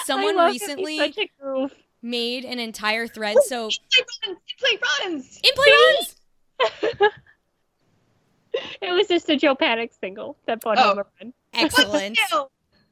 Someone 0.04 0.36
love 0.36 0.48
him. 0.48 0.52
He's 0.52 0.62
recently 0.62 0.98
such 0.98 1.18
a 1.18 1.30
goof. 1.42 1.72
made 2.02 2.44
an 2.44 2.58
entire 2.58 3.06
thread. 3.06 3.36
So 3.46 3.70
Play 4.58 4.78
runs. 5.04 5.40
in 5.42 5.50
play 5.54 5.72
runs. 5.72 6.16
It 8.82 8.90
was 8.92 9.06
just 9.08 9.28
a 9.28 9.36
Joe 9.36 9.54
Panik 9.54 9.90
single 10.00 10.36
that 10.46 10.60
brought 10.60 10.78
Oh. 10.78 10.82
home 10.82 10.98
a 10.98 11.06
run. 11.22 11.32
Excellent. 11.54 12.18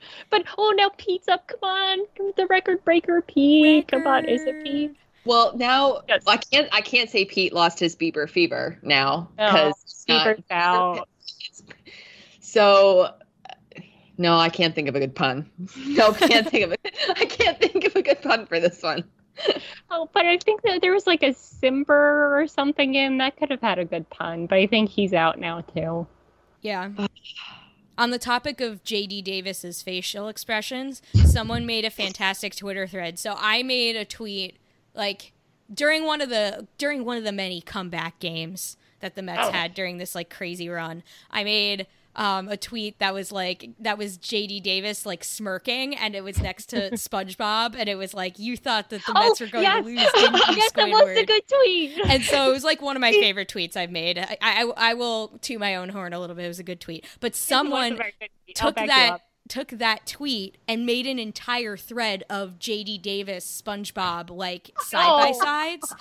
Still. 0.06 0.26
But 0.30 0.44
oh, 0.58 0.74
now 0.76 0.90
Pete's 0.96 1.28
up. 1.28 1.46
Come 1.48 1.68
on, 1.68 1.98
the 2.36 2.46
record 2.46 2.84
breaker, 2.84 3.22
Pete. 3.22 3.88
Come 3.88 4.06
on, 4.06 4.24
is 4.26 4.42
it 4.44 4.62
Pete? 4.64 4.96
Well, 5.24 5.56
now 5.56 6.02
Yes. 6.08 6.22
I 6.26 6.36
can't. 6.36 6.68
I 6.72 6.80
can't 6.80 7.10
say 7.10 7.24
Pete 7.24 7.52
lost 7.52 7.80
his 7.80 7.96
Bieber 7.96 8.30
fever 8.30 8.78
now 8.82 9.28
oh, 9.38 9.46
No, 9.46 9.52
because 9.52 10.04
Bieber's 10.08 10.44
out. 10.50 11.08
So, 12.40 13.00
uh, 13.00 13.12
no, 14.18 14.38
I 14.38 14.48
can't 14.48 14.74
think 14.74 14.88
of 14.88 14.94
a 14.94 15.00
good 15.00 15.14
pun. 15.14 15.50
No, 15.86 16.12
can't 16.12 16.48
think 16.48 16.64
of 16.64 16.72
it. 16.72 16.96
I 17.16 17.24
can't 17.24 17.58
think 17.58 17.84
of 17.84 17.96
a 17.96 18.02
good 18.02 18.22
pun 18.22 18.46
for 18.46 18.60
this 18.60 18.82
one. 18.82 19.04
Oh, 19.90 20.08
but 20.14 20.24
I 20.24 20.38
think 20.38 20.62
that 20.62 20.80
there 20.80 20.92
was 20.92 21.06
like 21.06 21.22
a 21.22 21.30
Cimber 21.30 22.40
or 22.40 22.46
something 22.46 22.94
in 22.94 23.18
that 23.18 23.36
could 23.36 23.50
have 23.50 23.60
had 23.60 23.78
a 23.78 23.84
good 23.84 24.08
pun. 24.08 24.46
But 24.46 24.58
I 24.58 24.66
think 24.66 24.88
he's 24.88 25.12
out 25.12 25.38
now 25.38 25.60
too. 25.60 26.06
Yeah. 26.62 26.90
Uh, 26.96 27.08
On 27.98 28.10
the 28.10 28.18
topic 28.18 28.60
of 28.60 28.84
JD 28.84 29.24
Davis's 29.24 29.82
facial 29.82 30.28
expressions, 30.28 31.00
someone 31.24 31.64
made 31.64 31.84
a 31.84 31.90
fantastic 31.90 32.54
Twitter 32.54 32.86
thread. 32.86 33.18
So 33.18 33.34
I 33.38 33.62
made 33.62 33.96
a 33.96 34.04
tweet 34.04 34.56
like 34.94 35.32
during 35.72 36.04
one 36.04 36.20
of 36.20 36.28
the 36.28 36.66
during 36.78 37.04
one 37.04 37.16
of 37.16 37.24
the 37.24 37.32
many 37.32 37.60
comeback 37.60 38.18
games 38.18 38.76
that 39.00 39.14
the 39.14 39.22
Mets 39.22 39.48
Oh. 39.48 39.52
had 39.52 39.72
during 39.74 39.98
this 39.98 40.14
like 40.14 40.28
crazy 40.30 40.68
run. 40.68 41.02
I 41.30 41.42
made 41.44 41.86
um, 42.16 42.48
a 42.48 42.56
tweet 42.56 42.98
that 42.98 43.14
was 43.14 43.30
like 43.30 43.68
that 43.80 43.98
was 43.98 44.18
JD 44.18 44.62
Davis 44.62 45.06
like 45.06 45.22
smirking, 45.22 45.94
and 45.94 46.14
it 46.14 46.24
was 46.24 46.40
next 46.40 46.66
to 46.70 46.90
SpongeBob, 46.92 47.76
and 47.78 47.88
it 47.88 47.94
was 47.96 48.14
like 48.14 48.38
you 48.38 48.56
thought 48.56 48.90
that 48.90 49.04
the 49.06 49.12
Mets 49.14 49.40
were 49.40 49.46
going 49.46 49.66
Oh, 49.66 49.86
yes. 49.86 50.12
to 50.12 50.30
lose, 50.30 50.56
yes, 50.56 50.72
that 50.72 50.88
was 50.88 51.18
a 51.18 51.24
good 51.24 51.42
tweet. 51.48 51.98
and 52.08 52.22
so 52.24 52.48
it 52.48 52.52
was 52.52 52.64
like 52.64 52.80
one 52.82 52.96
of 52.96 53.00
my 53.00 53.12
favorite 53.12 53.48
tweets 53.48 53.76
I've 53.76 53.90
made. 53.90 54.18
I, 54.18 54.36
I 54.40 54.72
I 54.76 54.94
will 54.94 55.28
toot 55.40 55.60
my 55.60 55.76
own 55.76 55.90
horn 55.90 56.12
a 56.12 56.18
little 56.18 56.34
bit. 56.34 56.44
It 56.44 56.48
was 56.48 56.58
a 56.58 56.64
good 56.64 56.80
tweet, 56.80 57.04
but 57.20 57.28
It 57.28 57.32
was 57.34 57.38
a 57.40 57.44
someone 57.44 57.96
good 57.96 58.12
tweet. 58.46 58.56
Took 58.56 58.76
that 58.76 59.12
up. 59.12 59.20
Took 59.48 59.68
that 59.68 60.06
tweet 60.06 60.56
and 60.68 60.84
made 60.86 61.06
an 61.06 61.18
entire 61.18 61.76
thread 61.76 62.24
of 62.30 62.58
JD 62.58 63.00
Davis, 63.02 63.62
SpongeBob 63.62 64.30
like 64.30 64.70
side 64.80 65.20
by 65.22 65.32
Oh. 65.34 65.40
sides. 65.40 65.94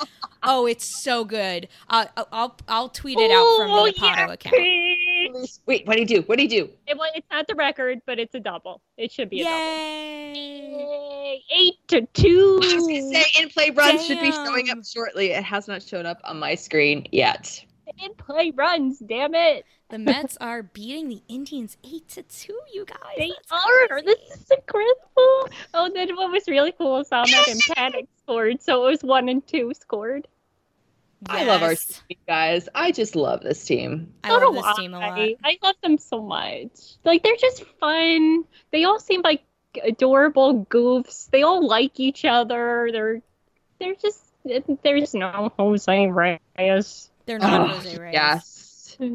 Oh, 0.43 0.65
it's 0.67 0.85
so 1.03 1.23
good. 1.25 1.67
Uh, 1.89 2.05
I'll 2.31 2.55
I'll 2.67 2.89
tweet 2.89 3.17
it 3.19 3.31
out 3.31 3.57
from 3.57 3.71
Oh, 3.71 3.85
the 3.85 3.91
Apollo 3.91 4.15
yeah, 4.15 4.31
account. 4.33 4.53
Pete. 4.55 5.59
Wait, 5.65 5.87
what 5.87 5.95
do 5.95 6.01
you 6.01 6.07
do? 6.07 6.21
What 6.23 6.37
do 6.37 6.43
you 6.43 6.49
do? 6.49 6.69
It, 6.87 6.97
well, 6.97 7.09
it's 7.15 7.27
not 7.31 7.47
the 7.47 7.55
record, 7.55 7.99
but 8.05 8.19
it's 8.19 8.35
a 8.35 8.39
double. 8.39 8.81
It 8.97 9.11
should 9.11 9.29
be 9.29 9.41
a 9.41 9.43
double. 9.45 9.55
Yay! 9.57 10.69
Yay! 10.77 11.43
Eight 11.55 11.75
to 11.89 12.01
two. 12.13 12.59
I 12.63 12.75
was 12.75 12.87
gonna 12.87 13.11
say 13.11 13.25
in 13.41 13.49
play 13.49 13.69
runs 13.71 14.05
should 14.05 14.19
be 14.19 14.31
showing 14.31 14.69
up 14.69 14.85
shortly. 14.85 15.31
It 15.31 15.43
has 15.43 15.67
not 15.67 15.81
shown 15.83 16.05
up 16.05 16.19
on 16.23 16.39
my 16.39 16.55
screen 16.55 17.07
yet. 17.11 17.63
In 18.03 18.13
play 18.15 18.51
runs. 18.55 18.99
Damn 18.99 19.35
it! 19.35 19.65
The 19.89 19.99
Mets 19.99 20.35
are 20.41 20.63
beating 20.63 21.09
the 21.09 21.21
Indians 21.27 21.77
eight 21.83 22.07
to 22.09 22.23
two. 22.23 22.59
You 22.73 22.85
guys, 22.85 22.97
They 23.17 23.29
That's 23.29 23.51
are. 23.51 24.01
This 24.01 24.19
is 24.31 24.51
incredible. 24.51 25.49
Oh, 25.73 25.91
then 25.93 26.15
what 26.15 26.31
was 26.31 26.47
really 26.47 26.71
cool 26.71 26.99
is 27.01 27.09
Amed 27.09 27.47
and 27.51 27.61
Panik 27.61 28.07
scored, 28.23 28.61
so 28.63 28.87
it 28.87 28.91
was 28.91 29.03
one 29.03 29.29
and 29.29 29.45
two 29.45 29.71
scored. 29.79 30.27
I 31.27 31.43
love 31.45 31.63
our 31.63 31.75
team, 31.75 32.17
guys. 32.27 32.67
I 32.75 32.91
just 32.91 33.15
love 33.15 33.41
this 33.41 33.63
team. 33.63 34.13
I 34.23 34.29
So 34.29 34.33
love 34.37 34.55
do 34.55 34.61
this 34.61 34.75
team 34.77 34.93
a 34.93 34.99
lot. 34.99 35.19
I. 35.19 35.35
I 35.43 35.57
love 35.63 35.75
them 35.81 35.97
so 35.97 36.21
much. 36.21 36.71
Like 37.03 37.23
they're 37.23 37.35
just 37.39 37.63
fun. 37.79 38.43
They 38.71 38.83
all 38.83 38.99
seem 38.99 39.21
like 39.21 39.43
adorable 39.83 40.65
goofs. 40.65 41.29
They 41.29 41.43
all 41.43 41.65
like 41.65 41.99
each 41.99 42.25
other. 42.25 42.89
They're 42.91 43.21
they're 43.79 43.95
just 43.95 44.21
there's 44.83 45.13
no 45.13 45.51
Jose 45.57 46.07
Reyes. 46.07 47.09
They're 47.25 47.39
not 47.39 47.61
Oh, 47.61 47.73
Jose 47.73 47.97
Reyes. 47.97 48.13
Yes. 48.13 48.64
and 48.99 49.11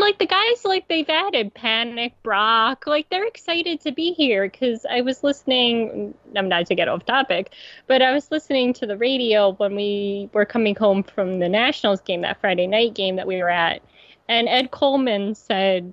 like 0.00 0.18
the 0.18 0.26
guys 0.28 0.64
like 0.64 0.88
they've 0.88 1.08
added 1.08 1.54
Panik, 1.54 2.12
Brach, 2.22 2.86
like 2.86 3.08
they're 3.10 3.26
excited 3.26 3.80
to 3.82 3.92
be 3.92 4.12
here 4.12 4.48
because 4.48 4.86
I 4.88 5.00
was 5.00 5.22
listening. 5.22 6.14
I'm 6.36 6.48
not 6.48 6.66
to 6.66 6.74
get 6.74 6.88
off 6.88 7.04
topic, 7.04 7.52
but 7.86 8.02
I 8.02 8.12
was 8.12 8.30
listening 8.30 8.72
to 8.74 8.86
the 8.86 8.96
radio 8.96 9.52
when 9.52 9.76
we 9.76 10.30
were 10.32 10.46
coming 10.46 10.74
home 10.74 11.02
from 11.02 11.38
the 11.38 11.48
Nationals 11.48 12.00
game, 12.00 12.22
that 12.22 12.40
Friday 12.40 12.66
night 12.66 12.94
game 12.94 13.16
that 13.16 13.26
we 13.26 13.36
were 13.36 13.50
at, 13.50 13.82
and 14.28 14.48
Ed 14.48 14.70
Coleman 14.70 15.34
said 15.34 15.92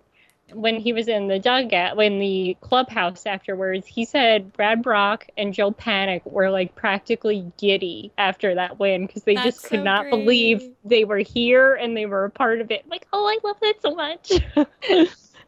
when 0.53 0.79
he 0.79 0.93
was 0.93 1.07
in 1.07 1.27
the 1.27 1.39
dugout, 1.39 1.97
when 1.97 2.19
the 2.19 2.57
clubhouse 2.61 3.25
afterwards, 3.25 3.87
he 3.87 4.05
said 4.05 4.53
Brad 4.53 4.81
Brach 4.81 5.29
and 5.37 5.53
Joe 5.53 5.71
Panik 5.71 6.25
were 6.25 6.49
like 6.49 6.75
practically 6.75 7.51
giddy 7.57 8.11
after 8.17 8.55
that 8.55 8.79
win 8.79 9.07
because 9.07 9.23
they 9.23 9.35
That's 9.35 9.45
just 9.45 9.63
could 9.63 9.79
so 9.79 9.83
not 9.83 10.09
believe 10.09 10.69
they 10.85 11.05
were 11.05 11.19
here 11.19 11.75
and 11.75 11.95
they 11.95 12.05
were 12.05 12.25
a 12.25 12.29
part 12.29 12.61
of 12.61 12.71
it. 12.71 12.87
Like, 12.87 13.07
oh, 13.13 13.25
I 13.25 13.37
love 13.43 13.57
that 13.61 13.81
so 13.81 13.95
much. 13.95 14.31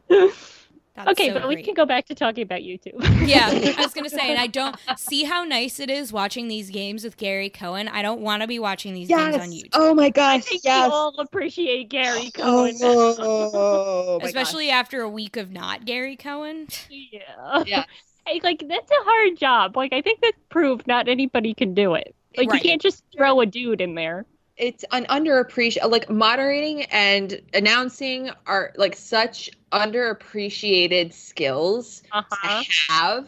That's 0.95 1.09
okay, 1.11 1.29
so 1.29 1.39
but 1.39 1.47
we 1.47 1.63
can 1.63 1.73
go 1.73 1.85
back 1.87 2.05
to 2.05 2.15
talking 2.15 2.43
about 2.43 2.59
YouTube. 2.59 3.01
Yeah, 3.27 3.47
I 3.77 3.81
was 3.81 3.93
gonna 3.93 4.09
say, 4.09 4.29
and 4.29 4.39
I 4.39 4.45
don't 4.47 4.75
see 4.95 5.23
how 5.23 5.43
nice 5.43 5.79
it 5.79 5.89
is 5.89 6.13
watching 6.13 6.47
these 6.47 6.69
games 6.69 7.03
with 7.03 7.17
Gary 7.17 7.49
Cohen. 7.49 7.87
I 7.87 8.03
don't 8.03 8.21
want 8.21 8.41
to 8.43 8.47
be 8.47 8.59
watching 8.59 8.93
these 8.93 9.07
games 9.07 9.35
on 9.35 9.49
YouTube, 9.49 9.69
Oh 9.73 9.93
my 9.95 10.05
I 10.05 10.09
gosh. 10.11 10.43
think 10.43 10.61
yes. 10.63 10.87
we 10.87 10.93
all 10.93 11.15
appreciate 11.19 11.89
Gary 11.89 12.29
Cohen. 12.33 12.75
Oh, 12.81 13.15
oh 13.19 14.19
my 14.21 14.27
especially 14.27 14.69
after 14.69 15.01
a 15.01 15.09
week 15.09 15.35
of 15.37 15.51
not 15.51 15.85
Gary 15.85 16.15
Cohen. 16.15 16.67
yeah. 16.89 17.63
Yeah. 17.65 17.85
Hey, 18.25 18.39
like 18.41 18.63
that's 18.69 18.89
a 18.89 19.03
hard 19.03 19.37
job. 19.37 19.75
Like 19.75 19.91
I 19.91 20.01
think 20.01 20.21
that's 20.21 20.37
proved 20.47 20.87
not 20.87 21.09
anybody 21.09 21.53
can 21.53 21.73
do 21.73 21.95
it. 21.95 22.15
Like 22.37 22.49
Right. 22.49 22.63
you 22.63 22.69
can't 22.69 22.81
just 22.81 23.03
throw 23.13 23.41
a 23.41 23.45
dude 23.45 23.81
in 23.81 23.95
there. 23.95 24.25
it's 24.55 24.85
an 24.93 25.05
underappreciated 25.09 25.91
like 25.91 26.09
moderating 26.09 26.83
and 26.85 27.41
announcing 27.53 28.29
are 28.45 28.71
like 28.77 28.95
such 28.95 29.49
underappreciated 29.73 31.13
skills 31.13 32.03
Uh-huh. 32.11 32.63
to 32.63 32.91
have. 32.91 33.27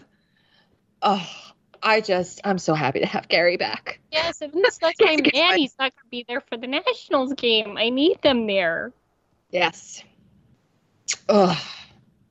Oh, 1.01 1.29
I 1.83 2.01
just 2.01 2.41
I'm 2.43 2.57
so 2.57 2.73
happy 2.73 2.99
to 2.99 3.05
have 3.05 3.27
Gary 3.27 3.57
back. 3.57 3.99
Yes, 4.11 4.41
and 4.41 4.53
that's 4.63 4.77
God. 4.77 4.93
man, 5.33 5.57
he's 5.57 5.75
not 5.77 5.93
gonna 5.95 6.09
be 6.09 6.23
there 6.27 6.41
for 6.41 6.57
the 6.57 6.67
Nationals 6.67 7.33
game. 7.33 7.77
I 7.77 7.89
need 7.89 8.21
them 8.21 8.47
there. 8.47 8.93
Yes. 9.49 10.03
Oh, 11.29 11.59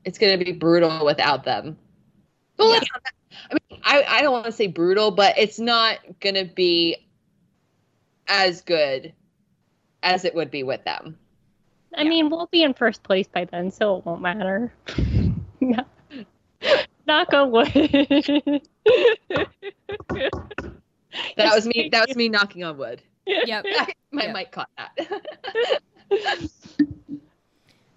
it's 0.04 0.18
gonna 0.18 0.38
be 0.38 0.52
brutal 0.52 1.04
without 1.04 1.44
them. 1.44 1.76
Well, 2.58 2.70
Yeah. 2.70 2.76
it's 2.78 2.90
not 2.92 3.02
that- 3.04 3.14
I 3.50 3.54
mean, 3.54 3.80
I, 3.84 4.02
I 4.18 4.22
don't 4.22 4.32
want 4.32 4.46
to 4.46 4.52
say 4.52 4.68
brutal, 4.68 5.10
but 5.10 5.38
it's 5.38 5.58
not 5.58 5.98
gonna 6.20 6.44
be 6.44 6.96
as 8.28 8.62
good 8.62 9.12
as 10.02 10.24
it 10.24 10.34
would 10.34 10.50
be 10.50 10.62
with 10.62 10.84
them. 10.84 11.18
I 11.96 12.02
Yeah. 12.02 12.08
mean, 12.08 12.30
we'll 12.30 12.46
be 12.46 12.62
in 12.62 12.74
first 12.74 13.02
place 13.02 13.26
by 13.26 13.44
then, 13.44 13.70
so 13.70 13.98
it 13.98 14.04
won't 14.06 14.20
matter. 14.22 14.72
Knock 17.06 17.32
on 17.32 17.50
wood. 17.50 17.68
That 21.36 21.54
was 21.54 21.64
me. 21.66 21.88
That 21.92 22.08
was 22.08 22.16
me 22.16 22.28
knocking 22.28 22.64
on 22.64 22.76
wood. 22.76 23.00
Yep. 23.26 23.66
My 24.10 24.24
Yeah. 24.24 24.32
mic 24.32 24.50
caught 24.50 24.68
that. 24.76 25.08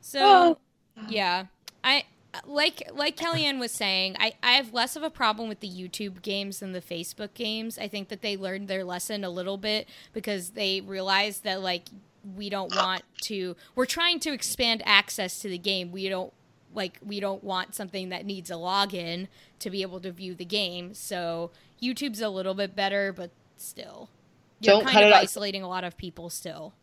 So 0.02 0.20
Oh. 0.22 0.58
yeah, 1.10 1.46
I 1.84 2.04
like 2.46 2.90
like 2.94 3.18
Kellyanne 3.18 3.60
was 3.60 3.72
saying. 3.72 4.16
I 4.20 4.34
I 4.44 4.52
have 4.54 4.72
less 4.74 4.96
of 4.96 5.02
a 5.04 5.10
problem 5.10 5.50
with 5.50 5.60
the 5.62 5.70
YouTube 5.70 6.22
games 6.22 6.60
than 6.60 6.74
the 6.74 6.82
Facebook 6.82 7.34
games. 7.34 7.78
I 7.80 7.88
think 7.88 8.10
that 8.10 8.22
they 8.22 8.38
learned 8.38 8.68
their 8.68 8.84
lesson 8.84 9.24
a 9.24 9.30
little 9.30 9.58
bit 9.58 9.88
because 10.14 10.52
they 10.52 10.82
realized 10.82 11.44
that 11.44 11.62
like 11.62 11.88
we 12.36 12.50
don't 12.50 12.76
uh, 12.76 12.82
want 12.84 13.04
to. 13.24 13.56
We're 13.76 13.86
trying 13.86 14.20
to 14.22 14.34
expand 14.34 14.82
access 14.86 15.40
to 15.40 15.50
the 15.50 15.58
game. 15.58 15.92
We 15.92 16.10
don't 16.10 16.34
like 16.74 17.00
we 17.06 17.20
don't 17.20 17.44
want 17.44 17.76
something 17.76 18.10
that 18.10 18.26
needs 18.26 18.50
a 18.52 18.56
login 18.56 19.28
to 19.60 19.70
be 19.70 19.82
able 19.82 20.00
to 20.02 20.12
view 20.12 20.36
the 20.36 20.46
game. 20.46 20.94
So 20.94 21.52
YouTube's 21.82 22.22
a 22.22 22.30
little 22.30 22.54
bit 22.54 22.76
better, 22.76 23.14
but 23.14 23.32
still, 23.56 24.10
you're 24.60 24.76
Don't 24.76 24.84
kind 24.84 24.94
cut 24.94 25.04
of 25.04 25.10
it 25.10 25.14
out. 25.14 25.24
isolating 25.24 25.64
a 25.64 25.68
lot 25.68 25.84
of 25.84 25.98
people 25.98 26.30
still. 26.30 26.74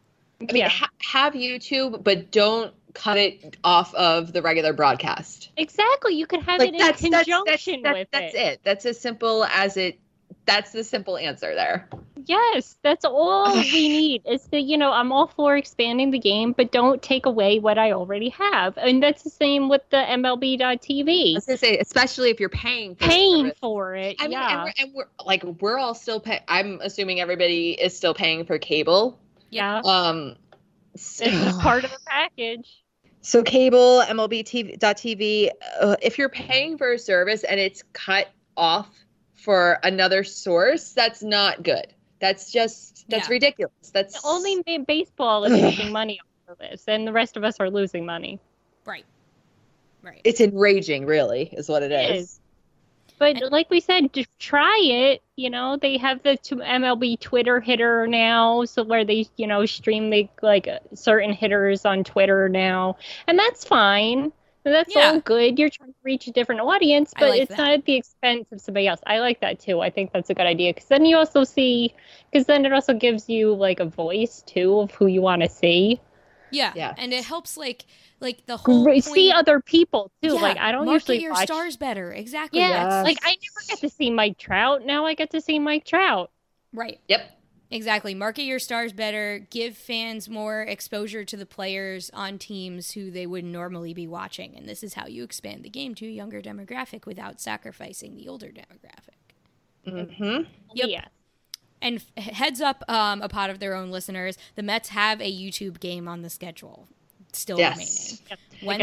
I 0.40 0.52
mean, 0.52 0.56
Yeah. 0.62 0.68
ha- 0.68 0.90
have 0.98 1.34
YouTube, 1.34 2.02
but 2.02 2.30
don't 2.32 2.74
cut 2.92 3.16
it 3.18 3.56
off 3.64 3.94
of 3.94 4.32
the 4.32 4.42
regular 4.42 4.72
broadcast. 4.72 5.50
exactly. 5.56 6.14
You 6.14 6.26
could 6.26 6.42
have 6.42 6.58
Like 6.58 6.70
it 6.70 6.74
in 6.74 6.78
that's 6.78 7.00
that's 7.02 7.24
conjunction 7.24 7.82
that's, 7.82 7.94
that's, 7.94 7.98
with 7.98 8.08
that's 8.12 8.34
it. 8.34 8.38
it. 8.38 8.60
That's 8.64 8.86
as 8.86 8.98
simple 9.00 9.44
as 9.44 9.76
it. 9.76 9.98
That's 10.46 10.72
the 10.72 10.84
simple 10.84 11.16
answer 11.16 11.54
there. 11.54 11.88
Yes, 12.26 12.76
that's 12.82 13.04
all 13.04 13.52
we 13.54 13.88
need. 13.88 14.22
Is 14.26 14.42
that 14.48 14.62
you 14.62 14.78
know 14.78 14.92
I'm 14.92 15.12
all 15.12 15.26
for 15.26 15.56
expanding 15.56 16.10
the 16.10 16.18
game, 16.18 16.52
but 16.52 16.72
don't 16.72 17.02
take 17.02 17.26
away 17.26 17.58
what 17.58 17.78
I 17.78 17.92
already 17.92 18.30
have. 18.30 18.76
And 18.78 19.02
that's 19.02 19.22
the 19.22 19.30
same 19.30 19.68
with 19.68 19.82
the 19.90 19.98
I 19.98 20.16
MLB.TV. 20.16 21.34
was 21.34 21.46
gonna 21.46 21.58
say, 21.58 21.78
especially 21.78 22.30
if 22.30 22.40
you're 22.40 22.48
paying 22.48 22.94
for 22.94 23.04
Paying 23.06 23.46
service. 23.46 23.58
for 23.60 23.94
it, 23.94 24.16
I 24.18 24.24
mean, 24.24 24.32
yeah. 24.32 24.48
and, 24.54 24.64
we're, 24.64 24.72
and 24.78 24.94
we're 24.94 25.24
like 25.26 25.44
we're 25.60 25.78
all 25.78 25.94
still 25.94 26.20
pay. 26.20 26.40
I'm 26.48 26.80
assuming 26.82 27.20
everybody 27.20 27.72
is 27.72 27.96
still 27.96 28.14
paying 28.14 28.44
for 28.46 28.58
cable. 28.58 29.18
yeah, 29.50 29.80
Um, 29.84 30.36
it's 30.94 31.58
part 31.58 31.84
of 31.84 31.90
the 31.90 31.98
package. 32.06 32.82
So 33.20 33.42
cable, 33.42 34.02
MLB 34.06 34.44
TV, 34.44 34.78
TV, 34.78 35.50
uh, 35.80 35.96
if 36.02 36.18
you're 36.18 36.28
paying 36.28 36.76
for 36.76 36.92
a 36.92 36.98
service 36.98 37.42
and 37.42 37.58
it's 37.58 37.82
cut 37.94 38.28
off 38.54 38.88
for 39.32 39.78
another 39.82 40.24
source, 40.24 40.92
that's 40.92 41.22
not 41.22 41.62
good. 41.62 41.93
That's 42.20 42.50
just 42.52 43.08
that's 43.08 43.28
Yeah. 43.28 43.32
ridiculous. 43.34 43.90
That's 43.92 44.24
Only 44.24 44.62
baseball 44.86 45.44
is 45.44 45.52
making 45.62 45.92
money 45.92 46.20
off 46.20 46.52
of 46.52 46.58
this, 46.58 46.84
and 46.88 47.06
the 47.06 47.12
rest 47.12 47.36
of 47.36 47.44
us 47.44 47.60
are 47.60 47.70
losing 47.70 48.06
money. 48.06 48.38
Right. 48.86 49.04
Right. 50.02 50.20
it's 50.24 50.40
enraging, 50.42 51.06
really, 51.06 51.44
is 51.52 51.68
what 51.68 51.82
it 51.82 51.90
It 51.90 52.14
is. 52.16 52.22
is. 52.24 52.40
But 53.18 53.40
And- 53.42 53.50
like 53.52 53.70
we 53.70 53.80
said, 53.80 54.12
just 54.12 54.28
try 54.38 54.78
it. 54.82 55.22
You 55.36 55.48
know, 55.48 55.76
they 55.76 55.96
have 55.98 56.22
the 56.22 56.36
t- 56.36 56.56
MLB 56.56 57.18
Twitter 57.20 57.58
hitter 57.60 58.06
now, 58.06 58.64
so 58.64 58.82
where 58.84 59.04
they, 59.04 59.26
you 59.36 59.46
know, 59.46 59.64
stream 59.66 60.10
the 60.10 60.28
like 60.42 60.68
uh, 60.68 60.80
certain 60.94 61.32
hitters 61.32 61.84
on 61.86 62.04
Twitter 62.04 62.48
now, 62.50 62.96
and 63.26 63.38
that's 63.38 63.64
fine. 63.64 64.30
That's 64.64 64.94
Yeah. 64.94 65.12
all 65.12 65.20
good. 65.20 65.58
You're 65.58 65.68
trying 65.68 65.90
to 65.90 65.98
reach 66.02 66.26
a 66.26 66.32
different 66.32 66.60
audience, 66.62 67.12
but 67.18 67.28
like 67.30 67.42
it's 67.42 67.50
that. 67.50 67.58
not 67.58 67.72
at 67.72 67.84
the 67.84 67.94
expense 67.94 68.50
of 68.50 68.60
somebody 68.60 68.86
else. 68.88 69.00
I 69.06 69.18
like 69.18 69.40
that 69.40 69.60
too. 69.60 69.80
I 69.80 69.90
think 69.90 70.12
that's 70.12 70.30
a 70.30 70.34
good 70.34 70.46
idea 70.46 70.72
because 70.72 70.88
then 70.88 71.04
you 71.04 71.16
also 71.18 71.44
see, 71.44 71.94
because 72.32 72.46
then 72.46 72.64
it 72.64 72.72
also 72.72 72.94
gives 72.94 73.28
you 73.28 73.52
like 73.54 73.78
a 73.80 73.84
voice 73.84 74.42
too 74.46 74.80
of 74.80 74.90
who 74.92 75.06
you 75.06 75.20
want 75.20 75.42
to 75.42 75.48
see. 75.50 76.00
Yeah. 76.50 76.72
Yeah. 76.74 76.94
And 76.96 77.12
it 77.12 77.24
helps 77.24 77.56
like 77.56 77.84
like 78.20 78.46
the 78.46 78.56
whole 78.56 78.84
point- 78.86 79.04
See 79.04 79.30
other 79.32 79.60
people 79.60 80.10
too. 80.22 80.28
Yeah, 80.34 80.40
like 80.40 80.56
I 80.56 80.72
don't 80.72 80.86
market 80.86 80.94
usually 81.08 81.22
your 81.22 81.32
watch 81.32 81.46
stars 81.48 81.76
better. 81.76 82.10
Exactly. 82.12 82.60
Yeah, 82.60 82.68
That's- 82.84 83.04
like 83.04 83.18
I 83.22 83.30
never 83.30 83.66
get 83.68 83.78
to 83.80 83.88
see 83.90 84.10
Mike 84.10 84.38
Trout. 84.38 84.86
Now 84.86 85.04
I 85.04 85.12
get 85.14 85.30
to 85.30 85.40
see 85.42 85.58
Mike 85.58 85.84
Trout. 85.84 86.30
right. 86.72 87.00
Yep. 87.08 87.30
Exactly. 87.70 88.14
Market 88.14 88.42
your 88.44 88.58
stars 88.58 88.92
better. 88.92 89.46
Give 89.50 89.76
fans 89.76 90.28
more 90.28 90.62
exposure 90.62 91.24
to 91.24 91.36
the 91.36 91.46
players 91.46 92.10
on 92.14 92.38
teams 92.38 92.92
who 92.92 93.10
they 93.10 93.26
would 93.26 93.44
normally 93.44 93.94
be 93.94 94.06
watching. 94.06 94.54
And 94.56 94.68
this 94.68 94.82
is 94.82 94.94
how 94.94 95.06
you 95.06 95.24
expand 95.24 95.64
the 95.64 95.70
game 95.70 95.94
to 95.96 96.06
a 96.06 96.10
younger 96.10 96.40
demographic 96.40 97.06
without 97.06 97.40
sacrificing 97.40 98.16
the 98.16 98.28
older 98.28 98.48
demographic. 98.48 99.86
Mm 99.86 100.16
hmm 100.16 100.42
Yep. 100.74 100.88
Yeah. 100.88 101.04
And 101.82 102.02
f- 102.16 102.24
heads 102.24 102.60
up, 102.60 102.82
um, 102.88 103.20
a 103.22 103.28
pod 103.28 103.50
of 103.50 103.58
their 103.58 103.74
own 103.74 103.90
listeners, 103.90 104.38
the 104.54 104.62
Mets 104.62 104.90
have 104.90 105.20
a 105.20 105.30
YouTube 105.32 105.80
game 105.80 106.06
on 106.08 106.22
the 106.22 106.30
schedule 106.30 106.86
still 107.32 107.58
Yes. 107.58 107.76
remaining. 107.76 108.18
Yep. 108.30 108.38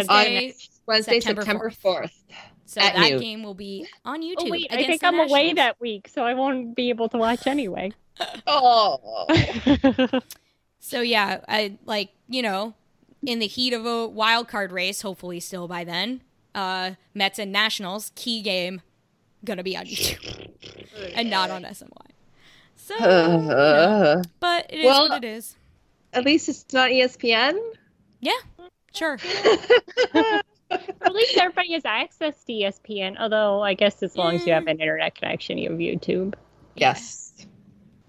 Wednesday, 0.08 0.56
Wednesday, 0.86 1.14
September 1.20 1.42
September 1.44 1.70
4th. 1.70 1.76
fourth. 1.78 2.24
so 2.66 2.82
At 2.82 2.96
that 2.96 3.12
noon. 3.12 3.20
game 3.20 3.44
will 3.44 3.54
be 3.54 3.88
on 4.06 4.22
YouTube. 4.22 4.36
Oh 4.40 4.50
wait, 4.52 4.68
I 4.72 4.84
think 4.86 5.04
I'm 5.04 5.20
away 5.20 5.54
that 5.54 5.80
week, 5.80 6.10
so 6.14 6.24
I 6.26 6.34
won't 6.34 6.76
be 6.76 6.90
able 6.90 7.08
to 7.10 7.18
watch 7.18 7.48
anyway. 7.48 7.94
Oh, 8.48 9.28
So 10.80 11.02
yeah, 11.02 11.42
I 11.48 11.78
like 11.86 12.10
you 12.28 12.42
know, 12.42 12.74
in 13.26 13.40
the 13.40 13.48
heat 13.48 13.74
of 13.74 13.86
a 13.86 14.08
wild 14.08 14.48
card 14.48 14.72
race, 14.72 15.02
hopefully 15.02 15.40
still 15.40 15.68
by 15.68 15.84
then, 15.84 16.22
uh, 16.56 16.92
Mets 17.14 17.38
and 17.40 17.52
Nationals 17.52 18.12
key 18.16 18.42
game, 18.42 18.82
gonna 19.46 19.64
be 19.64 19.78
on 19.78 19.86
YouTube 19.88 20.50
and 21.16 21.30
not 21.30 21.50
on 21.52 21.64
SNY. 21.64 21.88
So, 22.76 22.96
you 22.96 23.02
know, 23.02 24.22
but 24.40 24.66
it 24.70 24.80
is 24.80 24.86
Well- 24.86 25.10
what 25.10 25.24
it 25.24 25.28
is. 25.28 25.56
at 26.14 26.26
least 26.26 26.50
it's 26.50 26.66
not 26.74 26.90
ESPN. 26.90 27.58
Yeah, 28.22 28.34
sure. 28.94 29.18
At 30.72 31.14
least 31.14 31.38
everybody 31.38 31.74
has 31.74 31.84
access 31.86 32.44
to 32.46 32.54
ESPN. 32.54 33.18
Although 33.20 33.62
I 33.62 33.74
guess 33.74 34.02
as 34.04 34.16
long 34.16 34.36
as 34.36 34.46
you 34.48 34.54
have 34.54 34.68
an 34.68 34.80
internet 34.80 35.16
connection, 35.16 35.58
you 35.58 35.70
have 35.70 35.80
YouTube. 35.80 36.34
Yes. 36.76 37.46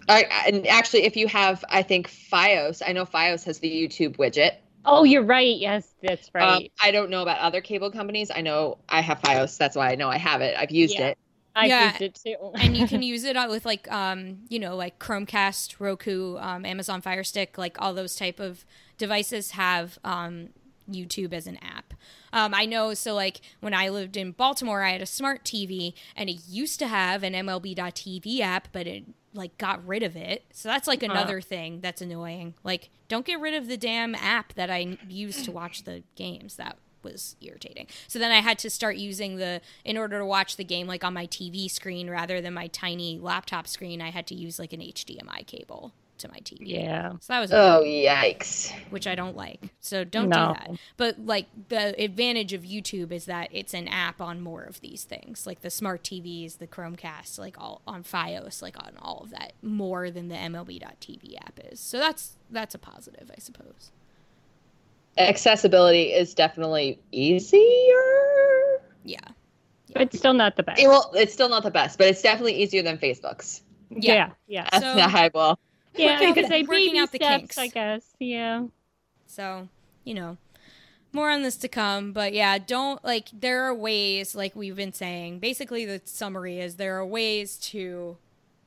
I, 0.09 0.23
and 0.47 0.67
actually, 0.67 1.03
if 1.03 1.15
you 1.15 1.27
have, 1.27 1.63
I 1.69 1.81
think 1.83 2.09
FiOS. 2.09 2.81
I 2.85 2.91
know 2.93 3.05
FiOS 3.05 3.43
has 3.45 3.59
the 3.59 3.69
YouTube 3.69 4.17
widget. 4.17 4.57
Oh, 4.85 5.03
you're 5.03 5.23
right. 5.23 5.57
Yes, 5.57 5.93
that's 6.01 6.29
Um, 6.39 6.59
right. 6.59 6.71
I 6.81 6.91
don't 6.91 7.09
know 7.09 7.21
about 7.21 7.39
other 7.39 7.61
cable 7.61 7.91
companies. 7.91 8.29
I 8.33 8.41
know 8.41 8.79
I 8.89 9.01
have 9.01 9.19
FiOS. 9.21 9.57
That's 9.57 9.75
why 9.75 9.91
I 9.91 9.95
know 9.95 10.09
I 10.09 10.17
have 10.17 10.41
it. 10.41 10.55
I've 10.57 10.71
used 10.71 10.99
Yeah. 10.99 10.99
it. 10.99 11.17
I 11.55 11.67
yeah. 11.67 11.75
used 11.77 12.01
it 12.01 12.15
too. 12.15 12.35
and 12.59 12.75
you 12.77 12.85
can 12.85 13.01
use 13.03 13.23
it 13.23 13.37
with 13.49 13.65
like 13.65 13.91
um 13.91 14.39
you 14.49 14.59
know 14.59 14.75
like 14.75 14.99
chromecast 14.99 15.75
roku 15.79 16.37
um, 16.37 16.65
amazon 16.65 17.01
fire 17.01 17.23
stick 17.23 17.57
like 17.57 17.81
all 17.81 17.93
those 17.93 18.15
type 18.15 18.39
of 18.39 18.65
devices 18.97 19.51
have 19.51 19.99
um 20.03 20.49
youtube 20.89 21.33
as 21.33 21.47
an 21.47 21.57
app 21.57 21.93
um, 22.33 22.53
i 22.53 22.65
know 22.65 22.93
so 22.93 23.13
like 23.15 23.41
when 23.61 23.73
i 23.73 23.89
lived 23.89 24.17
in 24.17 24.31
baltimore 24.31 24.83
i 24.83 24.91
had 24.91 25.01
a 25.01 25.05
smart 25.05 25.43
tv 25.43 25.93
and 26.15 26.29
it 26.29 26.41
used 26.47 26.79
to 26.79 26.87
have 26.87 27.23
an 27.23 27.33
mlb.tv 27.33 28.39
app 28.41 28.67
but 28.71 28.87
it 28.87 29.05
like 29.33 29.57
got 29.57 29.85
rid 29.85 30.03
of 30.03 30.15
it 30.15 30.45
so 30.51 30.69
that's 30.69 30.87
like 30.87 31.03
uh. 31.03 31.07
another 31.07 31.41
thing 31.41 31.79
that's 31.81 32.01
annoying 32.01 32.53
like 32.63 32.89
don't 33.07 33.25
get 33.25 33.39
rid 33.39 33.53
of 33.53 33.67
the 33.67 33.77
damn 33.77 34.15
app 34.15 34.53
that 34.53 34.69
i 34.69 34.97
used 35.07 35.43
to 35.45 35.51
watch 35.51 35.83
the 35.83 36.03
games 36.15 36.55
that 36.55 36.77
was 37.03 37.35
irritating. 37.41 37.87
So 38.07 38.17
then 38.17 38.31
I 38.31 38.39
had 38.39 38.57
to 38.59 38.69
start 38.69 38.95
using 38.95 39.35
the 39.35 39.61
in 39.83 39.97
order 39.97 40.19
to 40.19 40.25
watch 40.25 40.55
the 40.55 40.63
game 40.63 40.87
like 40.87 41.03
on 41.03 41.13
my 41.13 41.27
TV 41.27 41.69
screen 41.69 42.09
rather 42.09 42.41
than 42.41 42.53
my 42.53 42.67
tiny 42.67 43.19
laptop 43.19 43.67
screen. 43.67 44.01
I 44.01 44.09
had 44.09 44.25
to 44.27 44.35
use 44.35 44.57
like 44.57 44.73
an 44.73 44.79
HDMI 44.79 45.45
cable 45.45 45.93
to 46.23 46.27
my 46.29 46.39
TV. 46.39 46.57
Yeah. 46.61 47.11
So 47.19 47.33
that 47.33 47.39
was 47.39 47.51
Oh 47.53 47.83
yikes! 47.85 48.71
which 48.89 49.05
I 49.07 49.15
don't 49.15 49.35
like. 49.37 49.61
So 49.79 50.03
don't 50.03 50.29
No. 50.29 50.47
do 50.47 50.59
that. 50.59 50.79
But 50.97 51.19
like 51.25 51.45
the 51.69 51.93
advantage 52.03 52.51
of 52.53 52.63
YouTube 52.63 53.11
is 53.11 53.25
that 53.25 53.49
it's 53.51 53.73
an 53.73 53.87
app 53.87 54.19
on 54.19 54.41
more 54.41 54.63
of 54.63 54.81
these 54.81 55.03
things, 55.03 55.45
like 55.45 55.61
the 55.61 55.69
smart 55.69 56.03
TVs, 56.03 56.57
the 56.57 56.67
Chromecast, 56.67 57.37
like 57.39 57.55
all 57.59 57.81
on 57.85 58.03
FiOS, 58.03 58.61
like 58.61 58.77
on 58.83 58.93
all 59.01 59.19
of 59.23 59.29
that, 59.29 59.53
more 59.61 60.09
than 60.09 60.27
the 60.29 60.35
MLB.TV 60.35 61.35
app 61.37 61.59
is. 61.71 61.79
So 61.79 61.99
that's 61.99 62.37
that's 62.49 62.73
a 62.75 62.79
positive, 62.79 63.29
I 63.31 63.39
suppose. 63.39 63.91
Accessibility 65.17 66.11
is 66.13 66.33
definitely 66.33 66.99
easier. 67.11 67.59
Yeah. 69.03 69.19
But 69.93 70.11
still 70.13 70.33
not 70.33 70.55
the 70.55 70.63
best. 70.63 70.81
Eh, 70.81 70.87
Well, 70.87 71.11
it's 71.13 71.33
still 71.33 71.49
not 71.49 71.61
the 71.63 71.69
best, 71.69 71.99
but 71.99 72.07
it's 72.07 72.21
definitely 72.23 72.55
easier 72.55 72.81
than 72.81 72.97
Facebook's. 72.97 73.61
yeah. 73.91 74.31
Yeah. 74.47 74.67
That's 74.71 74.83
So- 74.83 74.95
the 74.95 75.03
high 75.07 75.29
ball. 75.29 75.59
Yeah. 75.95 76.13
Working 76.13 76.27
I 76.27 76.29
out 76.29 76.35
could 76.35 76.47
say 76.47 76.63
baby 76.63 76.99
out 76.99 77.11
the 77.11 77.17
steps, 77.17 77.37
kinks. 77.37 77.57
I 77.57 77.67
guess. 77.67 78.03
Yeah. 78.19 78.65
So, 79.25 79.67
you 80.03 80.13
know, 80.13 80.37
more 81.11 81.29
on 81.29 81.43
this 81.43 81.55
to 81.57 81.67
come. 81.67 82.11
But 82.11 82.33
yeah, 82.33 82.57
don't 82.57 83.03
like, 83.05 83.29
there 83.31 83.63
are 83.63 83.73
ways, 83.73 84.35
like 84.35 84.55
we've 84.55 84.75
been 84.75 84.93
saying, 84.93 85.39
basically, 85.39 85.85
the 85.85 86.01
summary 86.05 86.59
is 86.59 86.75
there 86.75 86.97
are 86.97 87.05
ways 87.05 87.57
to 87.57 88.17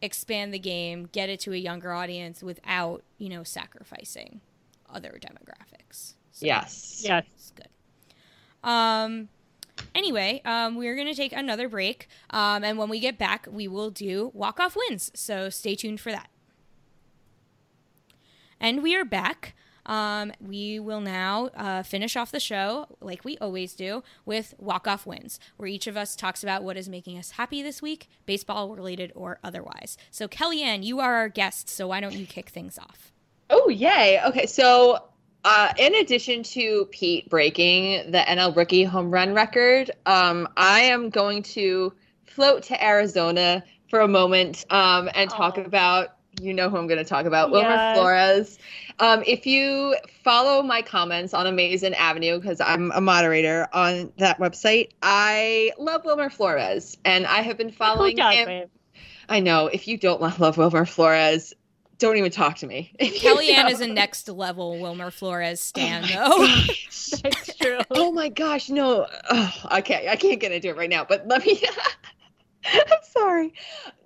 expand 0.01 0.55
the 0.55 0.59
game, 0.59 1.09
get 1.13 1.29
it 1.29 1.41
to 1.41 1.53
a 1.53 1.57
younger 1.57 1.93
audience 1.93 2.43
without, 2.43 3.03
you 3.19 3.29
know, 3.29 3.43
sacrificing 3.43 4.41
other 4.93 5.19
demographics. 5.21 6.15
So 6.33 6.47
Yes. 6.47 7.03
Yes. 7.05 7.25
It's 7.35 7.51
good. 7.53 7.69
Um, 8.69 9.29
anyway, 9.95 10.43
um, 10.45 10.77
we're 10.77 10.95
going 10.95 11.09
to 11.09 11.15
take 11.15 11.33
another 11.33 11.69
break. 11.69 12.09
Um, 12.31 12.63
and 12.63 12.79
when 12.79 12.89
we 12.89 13.01
get 13.01 13.19
back, 13.19 13.47
we 13.51 13.69
will 13.69 13.91
do 13.91 14.31
walk 14.35 14.61
off 14.61 14.77
wins. 14.77 15.11
So 15.15 15.49
stay 15.49 15.75
tuned 15.75 16.01
for 16.01 16.13
that. 16.13 16.29
And 18.61 18.83
we 18.83 18.95
are 18.97 19.05
back. 19.05 19.55
Um, 19.85 20.33
we 20.41 20.81
will 20.81 21.01
now 21.01 21.51
uh, 21.57 21.83
finish 21.85 22.17
off 22.17 22.33
the 22.33 22.41
show, 22.41 22.87
like 23.01 23.25
we 23.25 23.39
always 23.39 23.75
do, 23.75 24.03
with 24.25 24.55
walk 24.59 24.89
off 24.89 25.07
wins, 25.07 25.39
where 25.59 25.69
each 25.69 25.87
of 25.87 25.97
us 25.97 26.17
talks 26.17 26.43
about 26.43 26.65
what 26.65 26.77
is 26.77 26.89
making 26.89 27.17
us 27.19 27.33
happy 27.33 27.63
this 27.63 27.81
week, 27.81 28.09
baseball 28.27 28.75
related 28.75 29.13
or 29.15 29.39
otherwise. 29.45 29.97
So, 30.11 30.27
Kellyanne, 30.27 30.83
you 30.83 30.99
are 30.99 31.15
our 31.15 31.29
guest, 31.29 31.69
so 31.69 31.87
why 31.87 32.01
don't 32.01 32.15
you 32.17 32.27
kick 32.27 32.49
things 32.49 32.79
off? 32.79 33.13
Oh, 33.49 33.69
yay. 33.69 34.21
Okay, 34.27 34.47
so 34.47 35.05
uh, 35.45 35.73
in 35.79 35.95
addition 35.95 36.43
to 36.43 36.87
Pete 36.91 37.31
breaking 37.31 38.11
the 38.11 38.19
NL 38.19 38.57
rookie 38.57 38.83
home 38.83 39.13
run 39.13 39.35
record, 39.35 39.93
um, 40.05 40.49
I 40.57 40.81
am 40.81 41.11
going 41.11 41.45
to 41.45 41.93
float 42.25 42.65
to 42.65 42.85
Arizona 42.85 43.63
for 43.89 44.01
a 44.01 44.09
moment 44.09 44.65
um, 44.71 45.09
and 45.15 45.31
talk 45.31 45.59
Oh. 45.59 45.63
about. 45.63 46.16
You 46.41 46.53
know 46.53 46.69
who 46.69 46.77
I'm 46.77 46.87
going 46.87 46.99
to 46.99 47.05
talk 47.05 47.27
about, 47.27 47.51
Wilmer 47.51 47.71
Yes. 47.71 47.97
Flores. 47.97 48.59
Um, 48.99 49.23
if 49.27 49.47
you 49.47 49.97
follow 50.23 50.63
my 50.63 50.83
comments 50.83 51.33
on 51.35 51.47
Amazing 51.47 51.95
Avenue, 51.95 52.39
because 52.39 52.61
I'm 52.61 52.91
a 52.93 53.01
moderator 53.01 53.69
on 53.73 54.13
that 54.19 54.39
website, 54.39 54.91
I 55.03 55.73
love 55.79 56.05
Wilmer 56.05 56.31
Flores, 56.31 56.97
and 57.05 57.27
I 57.27 57.43
have 57.43 57.57
been 57.57 57.69
Who 57.71 57.75
following 57.75 58.17
does 58.17 58.35
him. 58.35 58.49
it? 58.49 58.71
I 59.29 59.41
know 59.41 59.67
if 59.67 59.89
you 59.89 59.97
don't 59.99 60.21
love 60.21 60.57
Wilmer 60.57 60.85
Flores, 60.85 61.53
don't 61.99 62.17
even 62.17 62.31
talk 62.31 62.57
to 62.59 62.67
me. 62.67 62.93
If 62.99 63.15
you 63.23 63.35
Kellyanne 63.35 63.71
is 63.71 63.81
a 63.81 63.87
next 63.87 64.29
level 64.29 64.79
Wilmer 64.79 65.11
Flores 65.11 65.61
stan, 65.61 66.03
though. 66.03 66.47
That's 67.23 67.57
true. 67.57 67.79
Oh 67.91 68.13
my 68.13 68.29
gosh, 68.29 68.69
no. 68.69 69.07
Oh, 69.31 69.53
okay, 69.79 70.09
I 70.09 70.17
can't 70.17 70.39
get 70.41 70.53
into 70.53 70.69
it 70.69 70.77
right 70.77 70.91
now, 70.91 71.05
but 71.05 71.27
let 71.27 71.45
me. 71.45 71.63
I'm 72.75 72.99
sorry. 73.03 73.55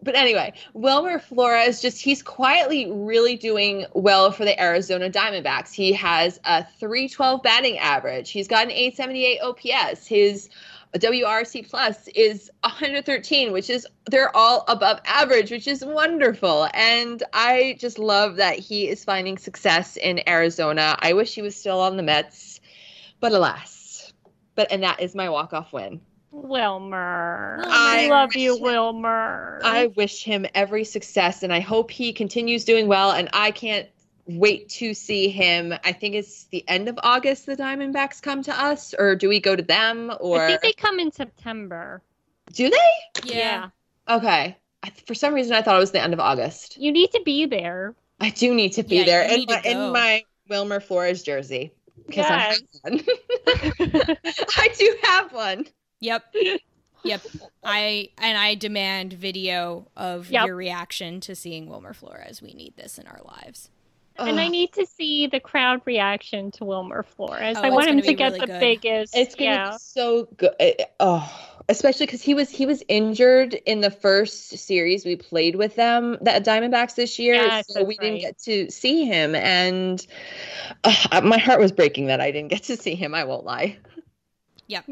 But 0.03 0.17
anyway, 0.17 0.55
Wilmer 0.75 1.19
Flores 1.19 1.81
just, 1.81 2.01
he's 2.01 2.23
quietly 2.23 2.91
really 2.91 3.37
doing 3.37 3.87
well 3.95 4.33
for 4.33 4.45
the 4.45 4.61
Arizona 4.61 5.11
Diamondbacks. 5.11 5.73
He 5.73 5.93
has 5.93 6.41
a 6.45 6.65
312 6.79 7.43
batting 7.43 7.79
average, 7.79 8.31
he's 8.31 8.49
got 8.49 8.65
an 8.65 8.71
878 8.71 9.41
OPS. 9.41 10.07
His 10.07 10.49
WRC 10.95 11.69
plus 11.69 12.09
is 12.09 12.51
113, 12.65 13.53
which 13.53 13.71
is 13.71 13.87
they're 14.11 14.35
all 14.37 14.65
above 14.67 15.01
average, 15.05 15.51
which 15.51 15.69
is 15.69 15.85
wonderful. 15.85 16.69
And 16.75 17.23
I 17.33 17.77
just 17.79 17.99
love 17.99 18.37
that 18.37 18.59
he 18.59 18.89
is 18.89 19.05
finding 19.05 19.39
success 19.39 19.97
in 19.97 20.29
Arizona. 20.29 20.97
I 21.01 21.13
wish 21.13 21.35
he 21.35 21.43
was 21.43 21.55
still 21.55 21.81
on 21.81 21.97
the 21.97 22.03
Mets, 22.03 22.61
but 23.21 23.33
alas. 23.33 24.13
But 24.57 24.73
and 24.73 24.83
that 24.83 25.01
is 25.01 25.15
my 25.15 25.29
walk-off 25.29 25.73
win. 25.73 26.01
Wilmer. 26.33 27.61
I 27.67 28.07
I 28.07 28.09
love 28.09 28.35
you, 28.35 28.55
wish- 28.55 28.63
Wilmer. 28.63 29.61
I 29.65 29.89
wish 29.89 30.23
him 30.25 30.47
every 30.55 30.85
success 30.85 31.43
and 31.43 31.53
I 31.53 31.61
hope 31.61 31.91
he 31.91 32.13
continues 32.13 32.65
doing 32.65 32.87
well 32.89 33.11
and 33.13 33.29
I 33.33 33.51
can't 33.51 33.89
wait 34.27 34.69
to 34.69 34.95
see 34.95 35.29
him. 35.29 35.75
I 35.85 35.93
think 35.93 36.15
it's 36.15 36.45
the 36.45 36.65
end 36.69 36.89
of 36.89 36.99
August 37.03 37.47
the 37.47 37.57
Diamondbacks 37.57 38.23
come 38.23 38.43
to 38.45 38.53
us 38.59 38.95
or 38.97 39.17
do 39.17 39.29
we 39.29 39.41
go 39.41 39.57
to 39.57 39.63
them 39.63 40.13
or 40.21 40.43
I 40.45 40.47
think 40.49 40.61
they 40.63 40.73
come 40.73 41.01
in 41.01 41.11
September. 41.13 42.03
do 42.53 42.71
they? 42.71 43.35
yeah. 43.35 43.71
Okay. 44.09 44.57
I, 44.83 44.91
for 45.07 45.15
some 45.15 45.35
reason 45.35 45.55
I 45.55 45.63
thought 45.63 45.77
it 45.77 45.81
was 45.81 45.91
the 45.91 46.01
end 46.01 46.15
of 46.15 46.21
August. 46.21 46.77
You 46.79 46.93
need 46.93 47.11
to 47.13 47.23
be 47.25 47.47
there. 47.47 47.95
I 48.21 48.31
do 48.31 48.55
need 48.55 48.75
to 48.75 48.83
be 48.83 48.97
Yeah, 48.99 49.05
there 49.05 49.29
you 49.31 49.43
in 49.43 49.47
to 49.47 49.55
my, 49.55 49.61
in 49.65 49.93
my 49.93 50.25
Wilmer 50.49 50.81
Flores 50.81 51.23
jersey 51.23 51.73
because 52.07 52.27
Yes. 52.29 52.63
I 52.85 52.91
have 52.91 52.93
one. 52.95 54.17
I 54.57 54.69
do 54.79 54.97
have 55.03 55.33
one. 55.33 55.67
Yep. 56.01 56.35
Yep. 57.03 57.23
I 57.65 58.11
and 58.19 58.37
I 58.37 58.55
demand 58.57 59.15
video 59.15 59.87
of 59.97 60.31
Yep. 60.31 60.49
your 60.49 60.55
reaction 60.57 61.21
to 61.21 61.35
seeing 61.35 61.67
Wilmer 61.67 61.95
Flores. 61.95 62.43
We 62.43 62.53
need 62.53 62.77
this 62.77 62.99
in 62.99 63.07
our 63.07 63.21
lives. 63.25 63.71
And 64.19 64.39
I 64.39 64.49
need 64.49 64.73
to 64.75 64.85
see 64.85 65.27
the 65.27 65.41
crowd 65.41 65.81
reaction 65.87 66.51
to 66.53 66.65
Wilmer 66.65 67.03
Flores. 67.03 67.57
Oh, 67.59 67.63
I 67.63 67.71
want 67.71 67.89
him 67.89 68.01
gonna 68.01 68.13
get 68.13 68.33
really 68.33 68.41
the 68.41 68.47
good. 68.47 68.61
biggest. 68.61 69.17
It's 69.17 69.35
gonna 69.35 69.51
yeah. 69.51 69.71
be 69.71 69.77
so 69.79 70.29
good. 70.37 70.55
Oh, 70.99 71.51
especially 71.71 72.05
because 72.07 72.21
he 72.21 72.35
was 72.35 72.51
he 72.51 72.67
was 72.67 72.83
injured 72.89 73.55
in 73.55 73.81
the 73.81 73.91
first 73.91 74.59
series 74.59 75.07
we 75.07 75.17
played 75.17 75.57
with 75.57 75.77
them, 75.77 76.19
the 76.21 76.33
Diamondbacks 76.33 76.97
this 76.97 77.19
year. 77.19 77.35
Yes, 77.35 77.69
so 77.69 77.81
that's 77.81 77.89
we 77.89 77.97
didn't 77.97 78.21
get 78.21 78.39
to 78.41 78.71
see 78.71 79.07
him, 79.07 79.35
and 79.35 80.07
uh, 80.85 81.23
my 81.25 81.39
heart 81.39 81.61
was 81.61 81.73
breaking 81.73 82.07
that 82.07 82.21
I 82.21 82.31
didn't 82.31 82.51
get 82.51 82.65
to 82.65 82.77
see 82.77 82.95
him. 82.95 83.15
I 83.15 83.25
won't 83.25 83.47
lie. 83.47 83.79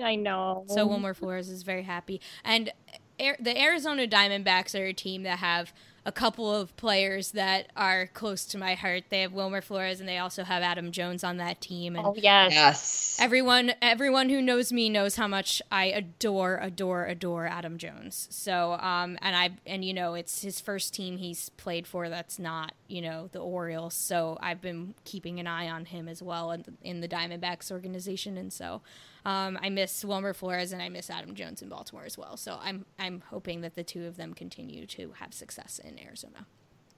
I 0.03 0.15
know. 0.17 0.65
So 0.69 0.87
Wilmer 0.87 1.15
Flores 1.15 1.49
is 1.49 1.63
very 1.63 1.83
happy. 1.83 2.21
And 2.45 2.73
Air, 3.19 3.37
the 3.41 3.61
Arizona 3.61 4.07
Diamondbacks 4.07 4.79
are 4.79 4.87
a 4.87 4.93
team 4.93 5.23
that 5.25 5.39
have 5.39 5.73
a 6.09 6.13
couple 6.13 6.55
of 6.55 6.75
players 6.79 7.33
that 7.33 7.71
are 7.77 8.07
close 8.07 8.47
to 8.47 8.57
my 8.57 8.73
heart. 8.75 9.05
They 9.11 9.21
have 9.21 9.35
Wilmer 9.35 9.61
Flores 9.61 10.01
and 10.01 10.09
they 10.09 10.17
also 10.17 10.43
have 10.43 10.63
Adam 10.63 10.91
Jones 10.91 11.23
on 11.23 11.37
that 11.37 11.61
team. 11.61 11.97
And 11.97 12.07
Oh 12.07 12.15
yes. 12.17 12.53
Yes. 12.55 13.17
everyone 13.21 13.73
everyone 13.83 14.31
who 14.31 14.41
knows 14.41 14.73
me 14.73 14.89
knows 14.89 15.17
how 15.17 15.29
much 15.29 15.61
I 15.71 15.87
adore 15.87 16.59
adore 16.63 17.05
adore 17.05 17.47
Adam 17.47 17.77
Jones. 17.77 18.27
So 18.31 18.73
um 18.81 19.19
and 19.21 19.37
I 19.37 19.51
and 19.67 19.85
you 19.85 19.93
know 19.93 20.15
it's 20.15 20.41
his 20.41 20.63
first 20.63 20.95
team 20.95 21.19
he's 21.19 21.51
played 21.51 21.87
for 21.87 22.09
that's 22.09 22.39
not, 22.39 22.73
you 22.87 23.03
know, 23.03 23.29
the 23.33 23.41
Orioles. 23.41 23.93
So 23.93 24.39
I've 24.41 24.63
been 24.63 24.95
keeping 25.05 25.39
an 25.41 25.47
eye 25.47 25.69
on 25.69 25.85
him 25.85 26.09
as 26.09 26.23
well 26.23 26.53
in, 26.53 26.65
in 26.83 27.01
the 27.03 27.09
Diamondbacks 27.09 27.71
organization 27.71 28.39
and 28.39 28.51
so 28.51 28.81
um, 29.25 29.59
I 29.63 29.69
miss 29.69 30.05
Wilmer 30.05 30.33
Flores 30.33 30.73
and 30.73 30.83
I 30.83 30.89
miss 30.89 31.11
Adam 31.11 31.35
Jones 31.35 31.63
in 31.63 31.69
Baltimore 31.69 32.05
as 32.05 32.17
well. 32.19 32.37
So 32.37 32.59
I'm 32.61 32.85
I'm 32.99 33.23
hoping 33.31 33.61
that 33.63 33.75
the 33.75 33.85
two 33.85 34.07
of 34.07 34.17
them 34.17 34.35
continue 34.35 34.87
to 34.87 35.13
have 35.19 35.33
success 35.35 35.81
in 35.83 35.99
Arizona. 35.99 36.47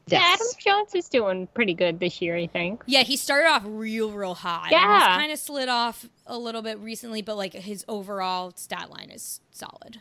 Yeah, 0.07 0.21
Adam 0.23 0.47
Jones 0.59 0.95
is 0.95 1.09
doing 1.09 1.47
pretty 1.55 1.75
good 1.75 2.01
this 2.01 2.21
year, 2.21 2.37
I 2.37 2.47
think. 2.47 2.83
Yeah, 2.87 3.03
he 3.03 3.16
started 3.16 3.49
off 3.49 3.62
real, 3.64 4.11
real 4.11 4.35
high. 4.35 4.68
Yeah. 4.71 4.99
he's 4.99 5.16
kind 5.18 5.33
of 5.33 5.39
slid 5.39 5.68
off 5.68 6.07
a 6.27 6.37
little 6.37 6.62
bit 6.62 6.79
recently, 6.79 7.23
but 7.23 7.37
like 7.37 7.53
his 7.53 7.85
overall 7.87 8.53
stat 8.57 8.91
line 8.91 9.11
is 9.11 9.41
solid. 9.51 10.01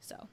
So, 0.00 0.28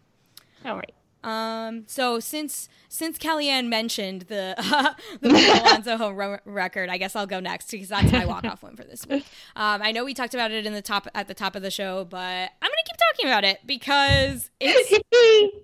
All 0.66 0.76
right. 0.76 0.94
Um, 1.24 1.84
so 1.88 2.20
since 2.20 2.68
since 2.90 3.18
Kellyanne 3.18 3.68
mentioned 3.68 4.24
the 4.24 4.56
the 5.22 5.30
Pete 5.30 5.62
Alonso 5.62 5.98
home 5.98 6.16
run 6.16 6.40
record, 6.46 6.90
I 6.90 6.98
guess 6.98 7.16
I'll 7.16 7.28
go 7.28 7.40
next 7.40 7.72
because 7.72 7.90
that's 7.90 8.12
my 8.12 8.26
walk 8.26 8.44
off 8.44 8.62
one 8.64 8.76
for 8.76 8.84
this 8.84 9.06
week. 9.08 9.26
Um, 9.56 9.82
I 9.84 9.92
know 9.92 10.04
we 10.04 10.14
talked 10.14 10.34
about 10.34 10.52
it 10.52 10.66
in 10.66 10.74
the 10.74 10.82
top 10.82 11.08
at 11.14 11.28
the 11.28 11.34
top 11.34 11.56
of 11.56 11.62
the 11.62 11.70
show, 11.70 12.06
but 12.06 12.18
I'm 12.18 12.50
gonna 12.62 12.84
keep 12.86 12.98
talking 13.12 13.30
about 13.30 13.44
it 13.44 13.60
because 13.66 14.50
it's 14.60 15.04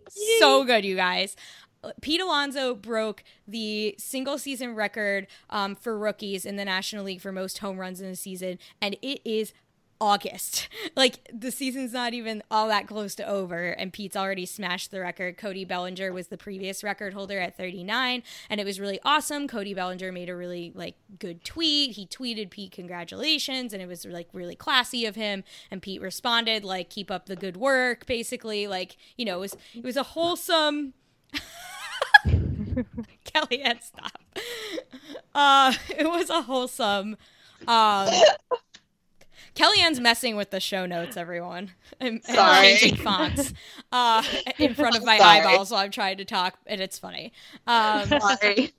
so 0.40 0.64
good, 0.64 0.86
you 0.86 0.96
guys. 0.96 1.36
Pete 2.02 2.22
Alonso 2.22 2.76
broke 2.76 3.24
the 3.48 3.96
single 3.98 4.38
season 4.38 4.76
record 4.76 5.28
um, 5.50 5.76
for 5.76 5.98
rookies 5.98 6.46
in 6.46 6.56
the 6.56 6.66
National 6.66 7.04
League 7.06 7.22
for 7.22 7.32
most 7.32 7.60
home 7.60 7.78
runs 7.80 8.00
in 8.02 8.08
a 8.08 8.16
season, 8.16 8.60
and 8.82 8.96
it 9.02 9.22
is 9.26 9.54
August. 10.00 10.68
Like 10.96 11.30
the 11.32 11.52
season's 11.52 11.94
not 11.94 12.14
even 12.14 12.44
all 12.52 12.68
that 12.68 12.88
close 12.88 13.16
to 13.16 13.28
over, 13.28 13.70
and 13.70 13.94
Pete's 13.94 14.18
already 14.18 14.46
smashed 14.46 14.92
the 14.92 15.00
record. 15.00 15.38
Cody 15.38 15.64
Bellinger 15.64 16.12
was 16.12 16.28
the 16.28 16.38
previous 16.38 16.84
record 16.84 17.14
holder 17.14 17.40
at 17.40 17.56
39, 17.56 18.24
and 18.50 18.60
it 18.60 18.66
was 18.66 18.80
really 18.80 19.00
awesome. 19.06 19.48
Cody 19.48 19.74
Bellinger 19.74 20.12
made 20.12 20.28
a 20.28 20.36
really 20.36 20.74
like 20.76 20.96
good 21.20 21.46
tweet. 21.46 21.96
He 21.96 22.06
tweeted 22.06 22.50
Pete 22.50 22.72
congratulations, 22.72 23.72
and 23.72 23.82
it 23.82 23.88
was 23.88 24.04
like 24.04 24.28
really 24.34 24.56
classy 24.56 25.06
of 25.06 25.16
him. 25.16 25.44
And 25.72 25.82
Pete 25.82 26.02
responded 26.02 26.66
like 26.66 26.90
keep 26.90 27.10
up 27.12 27.28
the 27.28 27.36
good 27.36 27.56
work, 27.56 28.06
basically. 28.06 28.68
Like 28.68 28.98
you 29.16 29.26
know, 29.26 29.38
it 29.38 29.42
was 29.42 29.58
it 29.76 29.84
was 29.84 29.96
a 29.96 30.04
wholesome. 30.04 30.94
Kellyanne, 33.26 33.82
stop. 33.82 34.20
Uh, 35.36 35.72
it 35.96 36.08
was 36.10 36.30
a 36.32 36.42
wholesome. 36.42 37.16
Um, 37.68 38.10
Kellyanne's 39.60 40.00
messing 40.00 40.38
with 40.38 40.52
the 40.52 40.60
show 40.62 40.86
notes, 40.86 41.18
everyone. 41.18 41.72
And 42.02 42.24
Sorry. 42.24 42.78
changing 42.78 42.96
fonts 43.04 43.52
uh, 43.92 44.24
in 44.58 44.74
front 44.74 44.96
of 44.96 45.04
my 45.04 45.18
Sorry. 45.18 45.40
eyeballs 45.42 45.70
while 45.70 45.82
I'm 45.82 45.92
trying 45.92 46.16
to 46.20 46.24
talk, 46.24 46.58
and 46.66 46.80
it's 46.80 46.98
funny. 46.98 47.34
Um, 47.68 48.08
Sorry. 48.22 48.72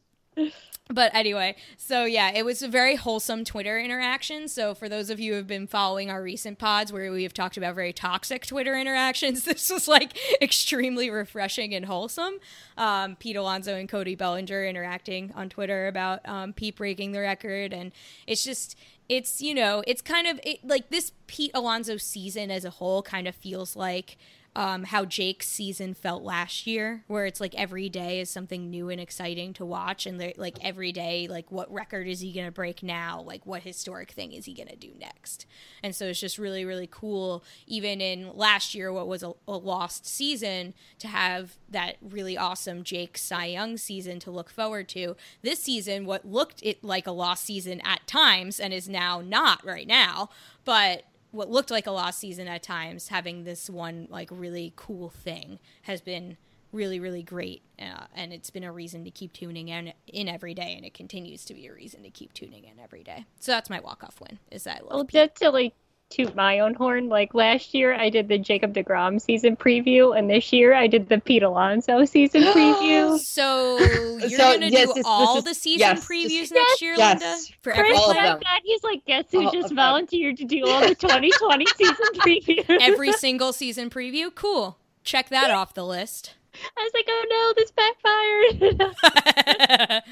but 0.89 1.15
anyway, 1.15 1.57
so 1.77 2.07
yeah, 2.07 2.31
it 2.35 2.47
was 2.47 2.63
a 2.63 2.69
very 2.69 2.97
wholesome 2.97 3.45
Twitter 3.45 3.79
interaction. 3.79 4.49
So 4.49 4.75
for 4.75 4.89
those 4.89 5.11
of 5.11 5.21
you 5.21 5.33
who 5.33 5.37
have 5.37 5.47
been 5.47 5.67
following 5.67 6.09
our 6.11 6.23
recent 6.23 6.59
pods 6.59 6.95
where 6.95 7.13
we 7.13 7.25
have 7.25 7.35
talked 7.35 7.59
about 7.59 7.75
very 7.75 7.93
toxic 7.93 8.47
Twitter 8.47 8.75
interactions, 8.79 9.45
this 9.45 9.69
was 9.69 9.87
like 9.87 10.17
extremely 10.41 11.11
refreshing 11.11 11.75
and 11.75 11.85
wholesome. 11.85 12.35
Um, 12.79 13.17
Pete 13.17 13.37
Alonso 13.37 13.75
and 13.75 13.87
Cody 13.87 14.15
Bellinger 14.15 14.65
interacting 14.65 15.31
on 15.35 15.51
Twitter 15.51 15.89
about 15.89 16.27
um, 16.27 16.55
Pete 16.55 16.77
breaking 16.77 17.13
the 17.13 17.21
record, 17.21 17.75
and 17.75 17.93
it's 18.27 18.45
just 18.45 18.79
it's 19.11 19.43
you 19.43 19.53
know 19.53 19.83
it's 19.87 20.01
kind 20.01 20.27
of 20.27 20.41
it, 20.45 20.65
like 20.65 20.89
this 20.89 21.13
Pete 21.27 21.51
Alonso 21.53 21.99
season 21.99 22.51
as 22.51 22.65
a 22.65 22.71
whole 22.71 23.03
kind 23.03 23.27
of 23.27 23.35
feels 23.35 23.77
like 23.77 24.17
um, 24.57 24.83
how 24.85 25.05
Jake's 25.05 25.47
season 25.47 25.95
felt 25.95 26.25
last 26.25 26.67
year, 26.67 27.05
where 27.07 27.25
it's 27.25 27.41
like 27.41 27.55
every 27.55 27.89
day 27.89 28.21
is 28.21 28.29
something 28.29 28.69
new 28.69 28.89
and 28.89 29.01
exciting 29.01 29.53
to 29.55 29.65
watch, 29.65 30.07
and 30.07 30.19
like 30.37 30.59
every 30.61 30.91
day, 30.91 31.29
like 31.29 31.53
what 31.53 31.73
record 31.73 32.09
is 32.09 32.21
he 32.21 32.33
gonna 32.33 32.51
break 32.51 32.83
now? 32.83 33.23
Like 33.23 33.47
what 33.47 33.63
historic 33.63 34.11
thing 34.11 34.33
is 34.33 34.47
he 34.47 34.55
gonna 34.55 34.75
do 34.75 34.91
next? 34.99 35.47
And 35.83 35.95
so 35.95 36.07
it's 36.07 36.21
just 36.21 36.37
really, 36.37 36.65
really 36.65 36.89
cool. 36.91 37.45
Even 37.69 38.01
in 38.01 38.37
last 38.37 38.75
year, 38.75 38.93
what 38.93 39.07
was 39.07 39.23
a, 39.23 39.33
a 39.47 39.57
lost 39.57 40.05
season, 40.05 40.75
to 40.99 41.07
have 41.07 41.57
that 41.69 41.97
really 42.03 42.37
awesome 42.37 42.83
Jake 42.83 43.17
Cy 43.17 43.47
Young 43.47 43.77
season 43.77 44.19
to 44.21 44.33
look 44.33 44.51
forward 44.51 44.89
to. 44.91 45.17
This 45.43 45.61
season, 45.61 46.07
what 46.07 46.25
looked 46.25 46.61
it 46.63 46.83
like 46.83 47.07
a 47.07 47.13
lost 47.13 47.45
season 47.45 47.81
at 47.83 48.07
times, 48.09 48.59
and 48.59 48.75
is 48.75 48.89
now 48.89 49.21
not 49.21 49.65
right 49.65 49.87
now, 49.87 50.29
but 50.65 51.05
what 51.33 51.51
looked 51.51 51.71
like 51.71 51.87
a 51.87 51.91
lost 51.91 52.19
season 52.19 52.49
at 52.49 52.63
times, 52.63 53.09
having 53.09 53.45
this 53.45 53.71
one 53.71 54.07
like 54.11 54.29
really 54.33 54.73
cool 54.77 55.11
thing 55.11 55.59
has 55.83 56.01
been 56.01 56.37
really 56.73 57.01
really 57.01 57.23
great, 57.23 57.63
uh, 57.81 58.05
and 58.15 58.33
it's 58.33 58.51
been 58.51 58.65
a 58.65 58.73
reason 58.73 59.05
to 59.05 59.11
keep 59.11 59.33
tuning 59.33 59.69
in 59.69 59.93
in 60.07 60.29
every 60.29 60.55
day, 60.55 60.75
and 60.77 60.85
it 60.85 60.95
continues 60.95 61.45
to 61.47 61.55
be 61.55 61.67
a 61.67 61.73
reason 61.73 62.03
to 62.03 62.11
keep 62.11 62.33
tuning 62.33 62.65
in 62.65 62.79
every 62.83 63.03
day. 63.03 63.25
So 63.41 63.53
that's 63.53 63.69
my 63.71 63.81
walk 63.81 64.05
off 64.05 64.21
win. 64.21 64.39
Is 64.51 64.65
that 64.65 64.79
I 64.79 64.81
love 64.81 64.91
Well, 64.93 65.05
to 65.37 65.51
like 65.51 65.75
toot 66.11 66.35
my 66.35 66.59
own 66.59 66.75
horn, 66.75 67.09
like 67.09 67.33
last 67.35 67.73
year 67.73 67.95
I 67.95 68.11
did 68.11 68.27
the 68.29 68.37
Jacob 68.37 68.75
DeGrom 68.75 69.21
season 69.21 69.55
preview, 69.57 70.19
and 70.19 70.29
this 70.29 70.53
year 70.53 70.75
I 70.75 70.89
did 70.89 71.09
the 71.09 71.21
Pete 71.21 71.43
Alonso 71.45 72.05
season 72.05 72.43
preview. 72.53 73.17
So 73.19 73.79
you're 74.19 74.29
So, 74.31 74.53
gonna 74.55 74.67
yes, 74.67 74.89
do 74.89 74.95
this- 74.95 75.07
all 75.07 75.37
this 75.37 75.45
the 75.45 75.51
is- 75.51 75.59
season 75.61 75.79
yes, 75.81 76.05
previews 76.07 76.49
this- 76.49 76.53
next 76.53 76.83
year, 76.83 76.95
yes. 76.97 77.21
Linda? 77.23 77.37
For 77.63 77.71
Chris 77.73 77.79
every 77.79 77.95
All 77.97 78.11
of 78.11 78.17
said 78.17 78.25
them. 78.27 78.39
that 78.43 78.61
he's 78.65 78.83
like, 78.83 79.05
guess 79.07 79.25
who 79.31 79.45
All 79.47 79.53
just 79.53 79.67
of 79.67 79.71
them. 79.71 79.77
volunteered 79.77 80.37
to 80.39 80.45
do 80.45 80.67
all 80.67 80.81
the 80.81 80.95
2020 80.95 81.67
season 81.77 81.95
previews? 82.17 82.65
every 82.81 83.13
single 83.13 83.53
season 83.53 83.89
preview. 83.89 84.35
Cool. 84.35 84.77
Check 85.05 85.29
that 85.31 85.51
off 85.51 85.73
the 85.75 85.87
list. 85.87 86.35
I 86.77 86.83
was 86.83 86.93
like, 86.93 87.07
oh 87.09 87.25
no, 87.31 87.53
this 87.57 87.71
backfired. 87.71 90.03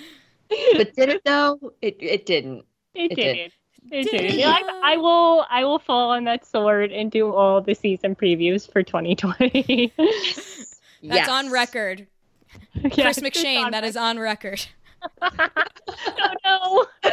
But 0.76 0.94
did 0.94 1.08
it 1.10 1.22
though? 1.24 1.58
It 1.82 1.96
it 2.00 2.24
didn't. 2.24 2.64
It, 2.94 3.12
It 3.12 3.16
did. 3.16 3.34
did. 3.34 3.52
It 3.90 4.10
Did 4.10 4.32
did. 4.32 4.44
I, 4.44 4.92
I 4.92 4.96
will. 4.96 5.46
I 5.48 5.64
will 5.64 5.78
fall 5.78 6.10
on 6.10 6.24
that 6.24 6.44
sword 6.44 6.92
and 6.92 7.10
do 7.10 7.32
all 7.32 7.60
the 7.60 7.74
season 7.74 8.14
previews 8.14 8.70
for 8.70 8.82
2020. 8.82 9.92
That's 9.98 10.76
Yes. 11.00 11.28
on 11.28 11.50
record. 11.50 12.06
Yes, 12.74 12.94
Chris 12.94 13.18
it's 13.18 13.40
McShane, 13.40 13.64
on 13.66 13.72
that 13.72 13.84
is 13.84 13.96
on 13.96 14.18
record. 14.18 14.64
oh 15.22 16.86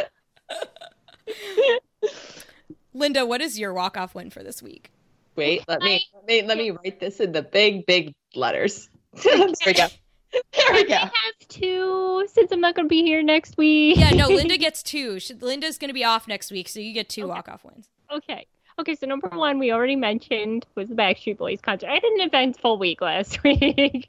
Linda, 2.94 3.26
what 3.26 3.40
is 3.40 3.58
your 3.58 3.72
walk 3.74 3.96
off 3.96 4.14
win 4.14 4.30
for 4.30 4.42
this 4.42 4.62
week? 4.62 4.90
Wait, 5.34 5.62
let 5.68 5.82
me 5.82 6.04
let 6.14 6.26
me 6.26 6.42
let 6.42 6.56
me 6.58 6.70
write 6.70 7.00
this 7.00 7.20
in 7.20 7.32
the 7.32 7.42
big 7.42 7.84
big 7.86 8.14
letters. 8.34 8.88
there 9.22 9.48
we 9.66 9.72
go. 9.74 9.86
There 10.32 10.72
we 10.72 10.92
I 10.92 10.98
have 10.98 11.10
two 11.48 12.26
since 12.32 12.50
I'm 12.52 12.60
not 12.60 12.74
going 12.74 12.86
to 12.86 12.88
be 12.90 13.02
here 13.02 13.22
next 13.22 13.56
week. 13.56 13.96
Yeah, 13.98 14.10
no, 14.10 14.28
Linda 14.28 14.56
gets 14.58 14.82
two. 14.82 15.18
She, 15.20 15.34
Linda's 15.34 15.78
going 15.78 15.88
to 15.88 15.94
be 15.94 16.04
off 16.04 16.26
next 16.28 16.50
week, 16.50 16.68
so 16.68 16.80
you 16.80 16.92
get 16.92 17.08
two 17.08 17.22
Okay. 17.22 17.28
walk 17.30 17.48
off 17.48 17.64
wins. 17.64 17.88
Okay. 18.12 18.46
Okay, 18.78 18.94
so 18.94 19.06
number 19.06 19.28
one 19.28 19.58
we 19.58 19.72
already 19.72 19.96
mentioned 19.96 20.66
was 20.74 20.88
the 20.90 20.94
Backstreet 20.94 21.38
Boys 21.38 21.60
concert. 21.62 21.88
I 21.88 21.94
had 21.94 22.02
an 22.04 22.20
eventful 22.20 22.78
week 22.78 23.00
last 23.00 23.42
week. 23.44 24.08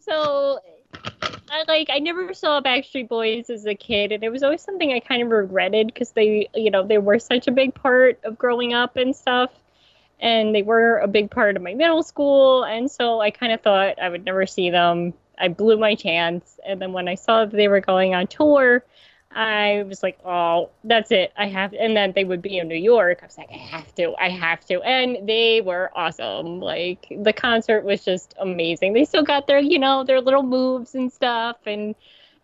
so 0.00 0.60
I 1.50 1.64
like 1.66 1.88
I 1.90 1.98
never 1.98 2.32
saw 2.32 2.60
Backstreet 2.60 3.08
Boys 3.08 3.50
as 3.50 3.66
a 3.66 3.74
kid 3.74 4.12
and 4.12 4.22
it 4.22 4.30
was 4.30 4.42
always 4.44 4.62
something 4.62 4.92
I 4.92 5.00
kind 5.00 5.22
of 5.22 5.28
regretted 5.30 5.88
because 5.88 6.12
they 6.12 6.48
you 6.54 6.70
know, 6.70 6.86
they 6.86 6.98
were 6.98 7.18
such 7.18 7.48
a 7.48 7.50
big 7.50 7.74
part 7.74 8.20
of 8.24 8.38
growing 8.38 8.72
up 8.72 8.96
and 8.96 9.14
stuff. 9.16 9.50
And 10.20 10.54
they 10.54 10.62
were 10.62 10.98
a 10.98 11.08
big 11.08 11.30
part 11.30 11.56
of 11.56 11.62
my 11.62 11.74
middle 11.74 12.02
school 12.02 12.64
and 12.64 12.90
so 12.90 13.20
I 13.20 13.30
kind 13.30 13.52
of 13.52 13.60
thought 13.60 14.00
I 14.00 14.08
would 14.08 14.24
never 14.24 14.46
see 14.46 14.70
them. 14.70 15.14
I 15.38 15.48
blew 15.48 15.76
my 15.76 15.94
chance 15.94 16.58
and 16.66 16.80
then 16.80 16.92
when 16.92 17.08
I 17.08 17.14
saw 17.14 17.44
that 17.44 17.54
they 17.54 17.68
were 17.68 17.80
going 17.80 18.14
on 18.14 18.26
tour 18.26 18.82
I 19.36 19.84
was 19.86 20.02
like, 20.02 20.18
oh, 20.24 20.70
that's 20.82 21.10
it. 21.10 21.30
I 21.36 21.46
have, 21.48 21.74
and 21.74 21.94
then 21.94 22.12
they 22.14 22.24
would 22.24 22.40
be 22.40 22.56
in 22.56 22.68
New 22.68 22.74
York. 22.74 23.18
I 23.20 23.26
was 23.26 23.36
like, 23.36 23.50
I 23.52 23.58
have 23.58 23.94
to, 23.96 24.14
I 24.18 24.30
have 24.30 24.64
to. 24.66 24.80
And 24.80 25.28
they 25.28 25.60
were 25.60 25.90
awesome. 25.94 26.58
Like, 26.58 27.06
the 27.10 27.34
concert 27.34 27.84
was 27.84 28.02
just 28.02 28.34
amazing. 28.40 28.94
They 28.94 29.04
still 29.04 29.24
got 29.24 29.46
their, 29.46 29.58
you 29.58 29.78
know, 29.78 30.04
their 30.04 30.22
little 30.22 30.42
moves 30.42 30.94
and 30.94 31.12
stuff. 31.12 31.58
And, 31.66 31.94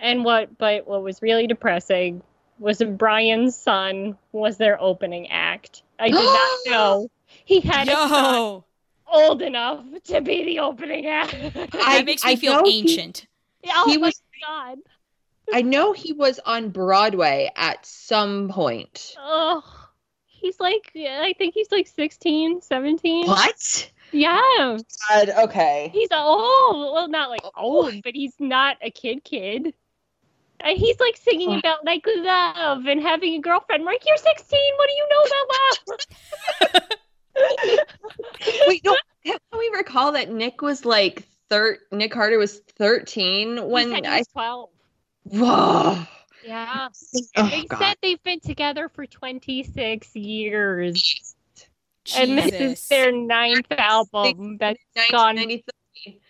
and 0.01 0.23
what, 0.23 0.59
but 0.59 0.87
what 0.87 1.03
was 1.03 1.23
really 1.23 1.47
depressing 1.47 2.23
was 2.59 2.83
Brian's 2.83 3.57
son 3.57 4.19
was 4.33 4.59
their 4.59 4.79
opening 4.79 5.31
act. 5.31 5.83
I 5.99 6.09
did 6.09 6.17
not 6.17 6.59
know 6.67 7.11
he 7.45 7.61
had 7.61 7.89
a 7.89 7.93
son 7.93 8.35
Yo, 8.35 8.65
old 9.07 9.43
enough 9.43 9.85
to 10.05 10.21
be 10.21 10.45
the 10.45 10.59
opening 10.61 11.07
act. 11.07 11.33
that 11.73 12.03
makes 12.07 12.25
me 12.25 12.33
I 12.33 12.37
feel 12.37 12.55
know 12.55 12.63
he- 12.65 12.79
ancient. 12.81 13.27
oh 13.69 13.85
he 13.91 13.99
my 13.99 14.07
was- 14.09 14.23
God. 14.47 14.79
I 15.53 15.63
know 15.63 15.93
he 15.93 16.13
was 16.13 16.39
on 16.47 16.71
Broadway 16.71 17.51
at 17.57 17.85
some 17.85 18.49
point. 18.49 19.15
Oh, 19.19 19.63
he's 20.27 20.59
like, 20.61 20.91
I 20.97 21.35
think 21.37 21.53
he's 21.55 21.71
like 21.73 21.89
16, 21.89 22.63
17. 22.63 23.27
What? 23.27 23.91
Yeah. 24.13 24.79
God, 25.09 25.31
okay. 25.45 25.91
He's 25.93 26.09
old. 26.13 26.93
Well, 26.95 27.09
not 27.09 27.29
like 27.29 27.41
Oh. 27.45 27.51
old, 27.57 28.03
but 28.05 28.15
he's 28.15 28.35
not 28.39 28.77
a 28.83 28.91
kid 28.91 29.25
kid. 29.25 29.75
And 30.61 30.79
he's 30.79 30.99
like 31.01 31.17
singing 31.17 31.59
about 31.59 31.85
like 31.85 32.05
love 32.07 32.87
and 32.87 33.01
having 33.03 33.35
a 33.35 33.41
girlfriend. 33.41 33.81
I'm 33.83 33.87
like, 33.87 34.07
you're 34.07 34.17
16. 34.17 34.59
What 34.77 34.89
do 34.89 34.95
you 34.95 35.09
know 35.11 35.25
about 35.45 36.75
love? 36.75 36.83
Wait, 38.69 38.85
no. 38.85 38.97
Can 39.25 39.39
we 39.59 39.71
recall 39.93 40.13
that 40.13 40.31
Nick 40.31 40.63
was 40.63 40.85
like 40.85 41.25
thir- 41.49 41.79
Nick 41.91 42.13
Carter 42.13 42.39
was 42.39 42.59
thirteen 42.79 43.57
he 43.57 43.63
when 43.63 43.91
said 43.91 44.05
he 44.05 44.11
I 44.11 44.19
was 44.19 44.27
12. 44.29 44.71
whoa. 45.25 46.07
Yeah. 46.45 46.89
Oh, 47.37 47.49
they 47.49 47.65
God. 47.65 47.79
said 47.79 47.97
they've 48.03 48.23
been 48.25 48.41
together 48.41 48.89
for 48.89 49.07
26 49.07 50.17
years. 50.17 51.35
And 52.17 52.37
this 52.37 52.53
is 52.53 52.89
their 52.89 53.13
ninth 53.13 53.71
album 53.71 54.57
that's 54.59 54.83
gone 55.11 55.37
1993. 55.37 56.21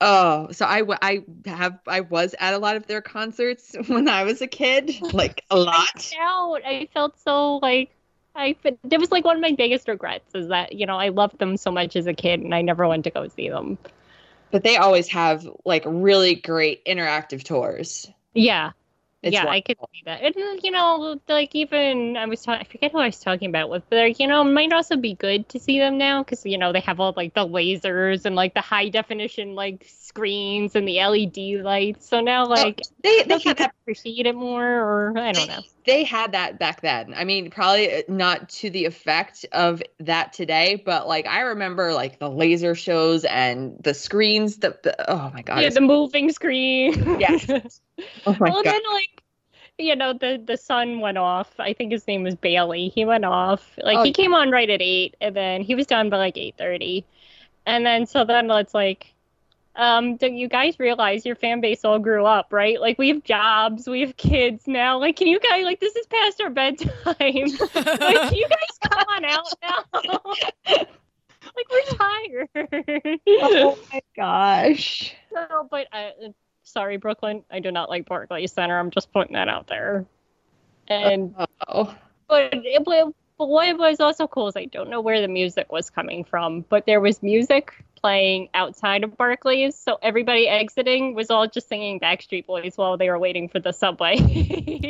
Oh, 0.00 0.48
so 0.52 0.64
I, 0.66 0.78
w- 0.80 0.98
I 1.02 1.24
have 1.46 1.78
I 1.86 2.00
was 2.00 2.34
at 2.38 2.54
a 2.54 2.58
lot 2.58 2.76
of 2.76 2.86
their 2.86 3.02
concerts 3.02 3.74
when 3.88 4.08
I 4.08 4.24
was 4.24 4.40
a 4.40 4.46
kid, 4.46 4.94
like 5.12 5.44
a 5.50 5.56
lot. 5.58 6.12
out. 6.20 6.60
I 6.64 6.88
felt 6.94 7.18
so 7.20 7.56
like 7.56 7.90
I 8.36 8.54
that 8.84 9.00
was 9.00 9.10
like 9.10 9.24
one 9.24 9.36
of 9.36 9.42
my 9.42 9.52
biggest 9.52 9.88
regrets 9.88 10.34
is 10.34 10.48
that 10.48 10.72
you 10.72 10.86
know 10.86 10.96
I 10.96 11.08
loved 11.08 11.38
them 11.38 11.56
so 11.56 11.70
much 11.70 11.96
as 11.96 12.06
a 12.06 12.14
kid 12.14 12.40
and 12.40 12.54
I 12.54 12.62
never 12.62 12.86
went 12.86 13.04
to 13.04 13.10
go 13.10 13.28
see 13.28 13.48
them. 13.48 13.78
But 14.50 14.62
they 14.62 14.76
always 14.76 15.08
have 15.08 15.48
like 15.64 15.82
really 15.86 16.34
great 16.34 16.84
interactive 16.84 17.42
tours. 17.42 18.08
Yeah, 18.34 18.72
It's 19.26 19.34
yeah, 19.34 19.48
I 19.48 19.60
could 19.60 19.76
see 19.92 20.02
that. 20.04 20.22
And 20.22 20.34
you 20.62 20.70
know, 20.70 21.20
like 21.28 21.52
even 21.56 22.16
I 22.16 22.26
was 22.26 22.42
talking, 22.42 22.64
I 22.64 22.70
forget 22.70 22.92
who 22.92 22.98
I 22.98 23.06
was 23.06 23.18
talking 23.18 23.48
about 23.48 23.70
with, 23.70 23.82
but 23.90 23.96
like, 23.96 24.20
you 24.20 24.28
know, 24.28 24.42
it 24.42 24.52
might 24.52 24.72
also 24.72 24.96
be 24.96 25.14
good 25.14 25.48
to 25.48 25.58
see 25.58 25.80
them 25.80 25.98
now 25.98 26.22
because 26.22 26.46
you 26.46 26.56
know 26.56 26.72
they 26.72 26.78
have 26.80 27.00
all 27.00 27.12
like 27.16 27.34
the 27.34 27.44
lasers 27.44 28.24
and 28.24 28.36
like 28.36 28.54
the 28.54 28.60
high 28.60 28.88
definition 28.88 29.56
like 29.56 29.84
screens 29.88 30.76
and 30.76 30.86
the 30.86 31.00
LED 31.02 31.64
lights. 31.64 32.08
So 32.08 32.20
now 32.20 32.44
oh, 32.44 32.48
like 32.48 32.82
They 33.02 33.24
they 33.24 33.24
think 33.24 33.44
you 33.44 33.50
had 33.50 33.56
could 33.56 33.64
that 33.64 33.74
appreciate 33.82 34.26
it 34.26 34.36
more, 34.36 34.64
or 34.64 35.18
I 35.18 35.32
don't 35.32 35.48
know. 35.48 35.60
they 35.84 36.04
had 36.04 36.32
that 36.32 36.60
back 36.60 36.82
then. 36.82 37.12
I 37.12 37.24
mean, 37.24 37.50
probably 37.50 37.92
uh, 37.92 38.02
not 38.06 38.48
to 38.50 38.70
the 38.70 38.84
effect 38.84 39.44
of 39.50 39.82
that 39.98 40.34
today, 40.34 40.80
but 40.86 41.08
like 41.08 41.26
I 41.26 41.40
remember 41.40 41.94
like 41.94 42.20
the 42.20 42.30
laser 42.30 42.76
shows 42.76 43.24
and 43.24 43.76
the 43.82 43.92
screens. 43.92 44.58
The, 44.58 44.78
the 44.84 45.10
oh 45.10 45.32
my 45.34 45.42
god, 45.42 45.62
yeah, 45.62 45.70
the 45.70 45.80
moving 45.80 46.30
screen. 46.30 47.18
Yes. 47.18 47.80
oh 48.26 48.36
my 48.38 48.50
well, 48.50 48.62
god, 48.62 48.66
then 48.66 48.80
like 48.92 49.22
you 49.78 49.96
know 49.96 50.12
the 50.12 50.42
the 50.44 50.56
son 50.56 51.00
went 51.00 51.18
off. 51.18 51.52
I 51.58 51.72
think 51.72 51.92
his 51.92 52.06
name 52.06 52.22
was 52.22 52.34
Baylee. 52.34 52.92
He 52.92 53.04
went 53.04 53.24
off. 53.24 53.78
Like 53.82 53.98
Oh, 53.98 54.04
he 54.04 54.12
came 54.12 54.34
on 54.34 54.50
right 54.50 54.68
at 54.68 54.82
eight, 54.82 55.16
and 55.20 55.34
then 55.34 55.62
he 55.62 55.74
was 55.74 55.86
done 55.86 56.10
by 56.10 56.18
like 56.18 56.36
eight 56.36 56.56
thirty, 56.56 57.04
and 57.66 57.84
then 57.84 58.06
so 58.06 58.24
then 58.24 58.50
it's 58.50 58.74
like 58.74 59.14
um, 59.76 60.16
do 60.16 60.28
you 60.28 60.48
guys 60.48 60.78
realize 60.78 61.26
your 61.26 61.36
fan 61.36 61.60
base 61.60 61.84
all 61.84 61.98
grew 61.98 62.24
up, 62.24 62.52
right? 62.52 62.80
Like 62.80 62.98
we 62.98 63.08
have 63.08 63.22
jobs, 63.22 63.86
we 63.86 64.00
have 64.00 64.16
kids 64.16 64.66
now. 64.66 64.98
Like, 64.98 65.16
can 65.16 65.26
you 65.26 65.38
guys 65.38 65.64
like 65.64 65.80
this 65.80 65.94
is 65.94 66.06
past 66.06 66.40
our 66.40 66.50
bedtime? 66.50 66.90
like, 67.04 67.18
can 67.18 68.34
you 68.34 68.48
guys 68.48 68.90
come 68.90 69.04
on 69.08 69.24
out 69.24 69.52
now? 69.62 70.20
like 71.54 71.70
we're 71.70 71.96
tired. 71.96 72.48
oh 73.28 73.78
my 73.92 74.00
gosh. 74.16 75.14
So, 75.32 75.68
but 75.70 75.86
uh, 75.92 76.10
sorry, 76.66 76.96
Brooklyn, 76.98 77.42
I 77.50 77.60
do 77.60 77.70
not 77.70 77.88
like 77.88 78.06
Barclays 78.06 78.52
Center. 78.52 78.78
I'm 78.78 78.90
just 78.90 79.12
putting 79.12 79.34
that 79.34 79.48
out 79.48 79.66
there. 79.68 80.04
And 80.88 81.34
oh. 81.66 81.94
but 82.28 82.50
it, 82.52 82.84
but 82.84 83.12
what 83.48 83.78
was 83.78 84.00
also 84.00 84.26
cool 84.26 84.48
is 84.48 84.56
I 84.56 84.66
don't 84.66 84.90
know 84.90 85.00
where 85.00 85.20
the 85.20 85.28
music 85.28 85.72
was 85.72 85.90
coming 85.90 86.24
from, 86.24 86.64
but 86.68 86.86
there 86.86 87.00
was 87.00 87.22
music 87.22 87.72
playing 88.00 88.48
outside 88.54 89.04
of 89.04 89.16
Barclays, 89.16 89.74
so 89.74 89.98
everybody 90.02 90.48
exiting 90.48 91.14
was 91.14 91.30
all 91.30 91.46
just 91.46 91.68
singing 91.68 91.98
Backstreet 91.98 92.46
Boys 92.46 92.76
while 92.76 92.96
they 92.96 93.10
were 93.10 93.18
waiting 93.18 93.48
for 93.48 93.58
the 93.58 93.72
subway. 93.72 94.16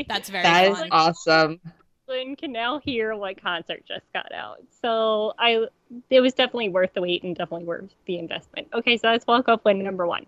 That's 0.09 0.29
very 0.29 0.43
That 0.43 0.71
is 0.71 0.79
fun. 0.79 0.89
awesome. 0.91 1.61
Brooklyn 2.07 2.37
can 2.37 2.53
now 2.53 2.79
hear 2.79 3.17
what 3.17 3.41
concert 3.43 3.85
just 3.87 4.05
got 4.13 4.33
out. 4.33 4.63
So 4.81 5.33
I, 5.39 5.67
it 6.11 6.21
was 6.21 6.35
definitely 6.35 6.69
worth 6.69 6.95
the 6.95 7.01
wait 7.01 7.25
and 7.25 7.35
definitely 7.35 7.67
worth 7.67 7.91
the 8.07 8.19
investment. 8.19 8.69
Okay, 8.75 8.97
so 8.97 9.09
that's 9.09 9.27
walk 9.27 9.49
off 9.49 9.65
win 9.65 9.83
number 9.83 10.07
one. 10.07 10.27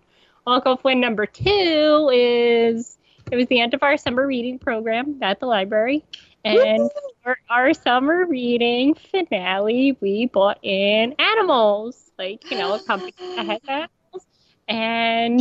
Walk 0.49 0.65
off 0.65 0.83
win 0.83 0.99
number 0.99 1.27
two 1.27 2.09
is 2.11 2.97
it 3.31 3.35
was 3.35 3.45
the 3.49 3.59
end 3.59 3.75
of 3.75 3.83
our 3.83 3.97
summer 3.97 4.25
reading 4.25 4.57
program 4.57 5.19
at 5.21 5.39
the 5.39 5.45
library, 5.45 6.03
and 6.43 6.89
for 7.21 7.37
our 7.51 7.71
summer 7.75 8.25
reading 8.25 8.95
finale, 8.95 9.95
we 10.01 10.25
bought 10.25 10.57
in 10.63 11.13
animals, 11.19 12.09
like 12.17 12.49
you 12.49 12.57
know, 12.57 12.73
a 12.73 12.79
company 12.79 13.13
that 13.19 13.45
has 13.45 13.59
animals, 13.67 14.25
and 14.67 15.39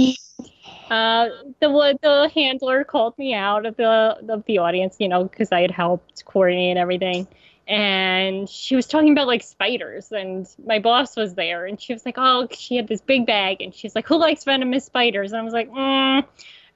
uh, 0.90 1.28
the 1.60 1.98
the 2.02 2.30
handler 2.34 2.84
called 2.84 3.16
me 3.16 3.32
out 3.32 3.64
of 3.64 3.78
the 3.78 4.18
of 4.28 4.44
the 4.44 4.58
audience, 4.58 4.96
you 4.98 5.08
know, 5.08 5.24
because 5.24 5.52
I 5.52 5.62
had 5.62 5.70
helped 5.70 6.22
coordinate 6.26 6.76
everything. 6.76 7.26
And 7.68 8.48
she 8.48 8.76
was 8.76 8.86
talking 8.86 9.12
about 9.12 9.26
like 9.26 9.42
spiders, 9.42 10.10
and 10.10 10.48
my 10.64 10.78
boss 10.78 11.16
was 11.16 11.34
there, 11.34 11.66
and 11.66 11.78
she 11.78 11.92
was 11.92 12.06
like, 12.06 12.14
"Oh, 12.16 12.48
she 12.50 12.76
had 12.76 12.88
this 12.88 13.02
big 13.02 13.26
bag," 13.26 13.60
and 13.60 13.74
she's 13.74 13.94
like, 13.94 14.06
"Who 14.08 14.16
likes 14.16 14.44
venomous 14.44 14.86
spiders?" 14.86 15.32
And 15.32 15.40
I 15.42 15.44
was 15.44 15.52
like, 15.52 15.70
mm. 15.70 16.24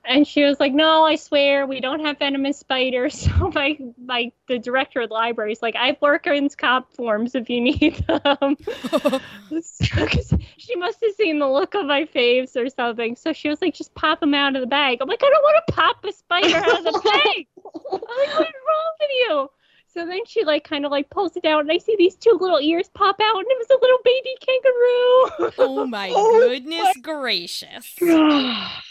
and 0.04 0.26
she 0.28 0.44
was 0.44 0.60
like, 0.60 0.74
"No, 0.74 1.02
I 1.02 1.16
swear 1.16 1.66
we 1.66 1.80
don't 1.80 2.00
have 2.04 2.18
venomous 2.18 2.58
spiders." 2.58 3.26
So 3.38 3.50
my 3.54 3.78
my 4.04 4.32
the 4.48 4.58
director 4.58 5.00
of 5.00 5.08
the 5.08 5.14
library 5.14 5.52
is 5.52 5.62
like, 5.62 5.76
"I 5.76 5.86
have 5.86 5.96
workers 6.02 6.54
comp 6.56 6.92
forms 6.92 7.34
if 7.34 7.48
you 7.48 7.62
need 7.62 8.04
them." 8.06 8.56
So, 9.62 10.38
she 10.58 10.76
must 10.76 10.98
have 11.02 11.14
seen 11.14 11.38
the 11.38 11.48
look 11.48 11.74
on 11.74 11.86
my 11.86 12.04
face 12.04 12.56
or 12.56 12.68
something. 12.68 13.16
So 13.16 13.32
she 13.32 13.48
was 13.48 13.60
like, 13.62 13.74
just 13.74 13.94
pop 13.94 14.20
them 14.20 14.34
out 14.34 14.56
of 14.56 14.60
the 14.60 14.66
bag. 14.66 14.98
I'm 15.00 15.08
like, 15.08 15.22
I 15.22 15.30
don't 15.30 15.42
want 15.42 15.62
to 15.66 15.72
pop 15.72 16.04
a 16.04 16.12
spider 16.12 16.56
out 16.56 16.78
of 16.78 16.84
the 16.84 17.00
bag. 17.04 17.46
I'm 17.56 18.00
like, 18.00 18.34
what 18.34 18.48
is 18.48 18.54
wrong 18.68 18.92
with 19.00 19.10
you? 19.10 19.50
So 19.94 20.06
then 20.06 20.24
she 20.26 20.44
like 20.44 20.64
kind 20.64 20.84
of 20.86 20.90
like 20.90 21.10
pulls 21.10 21.36
it 21.36 21.44
out, 21.44 21.60
and 21.60 21.70
I 21.70 21.78
see 21.78 21.94
these 21.98 22.16
two 22.16 22.36
little 22.40 22.60
ears 22.60 22.88
pop 22.94 23.16
out, 23.20 23.36
and 23.38 23.46
it 23.48 23.58
was 23.58 23.70
a 23.70 23.80
little 23.80 23.98
baby 24.04 24.36
kangaroo. 24.40 25.52
oh 25.58 25.84
my 25.86 26.14
Oh 26.14 26.26
goodness 26.28 26.96
gracious. 26.96 27.96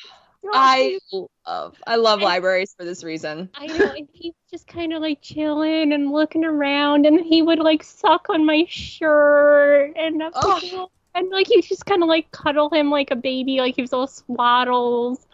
I 0.54 1.00
love 1.46 1.78
I 1.88 1.96
love 1.96 2.22
libraries 2.22 2.74
for 2.78 2.86
this 2.86 3.04
reason. 3.04 3.50
I 3.54 3.68
know, 3.68 3.92
and 3.92 4.08
he 4.14 4.30
was 4.30 4.36
just 4.50 4.68
kind 4.68 4.94
of 4.94 5.02
like 5.02 5.22
chilling 5.22 5.92
and 5.94 6.12
looking 6.12 6.46
around, 6.46 7.06
and 7.06 7.20
he 7.20 7.42
would 7.42 7.60
like 7.60 7.84
suck 7.84 8.30
on 8.30 8.46
my 8.46 8.66
shirt, 8.70 9.94
and 9.98 10.24
I'm 10.24 10.34
Oh. 10.34 10.60
like, 10.62 10.90
and 11.16 11.30
like 11.30 11.48
he 11.48 11.58
would 11.58 11.66
just 11.66 11.86
kind 11.86 12.02
of 12.02 12.10
like 12.10 12.32
cuddle 12.32 12.70
him 12.70 12.90
like 12.90 13.12
a 13.12 13.16
baby, 13.16 13.58
like 13.60 13.76
he 13.76 13.82
was 13.82 13.94
all 13.94 14.08
swaddles, 14.08 15.28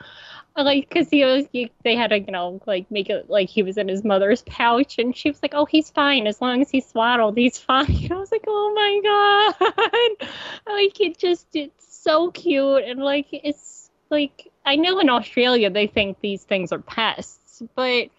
like 0.64 0.90
because 0.90 1.10
he 1.10 1.24
was 1.24 1.46
he, 1.52 1.72
they 1.84 1.96
had 1.96 2.10
to 2.10 2.20
you 2.20 2.32
know 2.32 2.60
like 2.66 2.90
make 2.90 3.10
it 3.10 3.30
like 3.30 3.50
he 3.50 3.64
was 3.64 3.78
in 3.78 3.88
his 3.88 4.04
mother's 4.04 4.42
pouch, 4.44 4.98
and 4.98 5.16
she 5.16 5.30
was 5.30 5.42
like, 5.42 5.54
oh 5.54 5.66
he's 5.66 5.90
fine 5.90 6.28
as 6.28 6.42
long 6.42 6.62
as 6.62 6.70
he's 6.70 6.88
swaddled, 6.88 7.38
he's 7.38 7.58
fine. 7.58 7.86
And 7.86 8.12
I 8.14 8.18
was 8.18 8.32
like, 8.32 8.46
oh 8.48 8.74
my 8.74 10.20
god, 10.20 10.28
like 10.68 11.00
it 11.00 11.18
just 11.18 11.48
it's 11.54 12.04
so 12.04 12.32
cute, 12.32 12.84
and 12.84 13.00
like 13.00 13.28
it's 13.32 13.90
like 14.10 14.52
I 14.66 14.76
know 14.76 15.00
in 15.00 15.10
Australia 15.10 15.70
they 15.70 15.88
think 15.88 16.20
these 16.22 16.44
things 16.44 16.72
are 16.72 16.80
pests, 16.80 17.62
but 17.76 18.10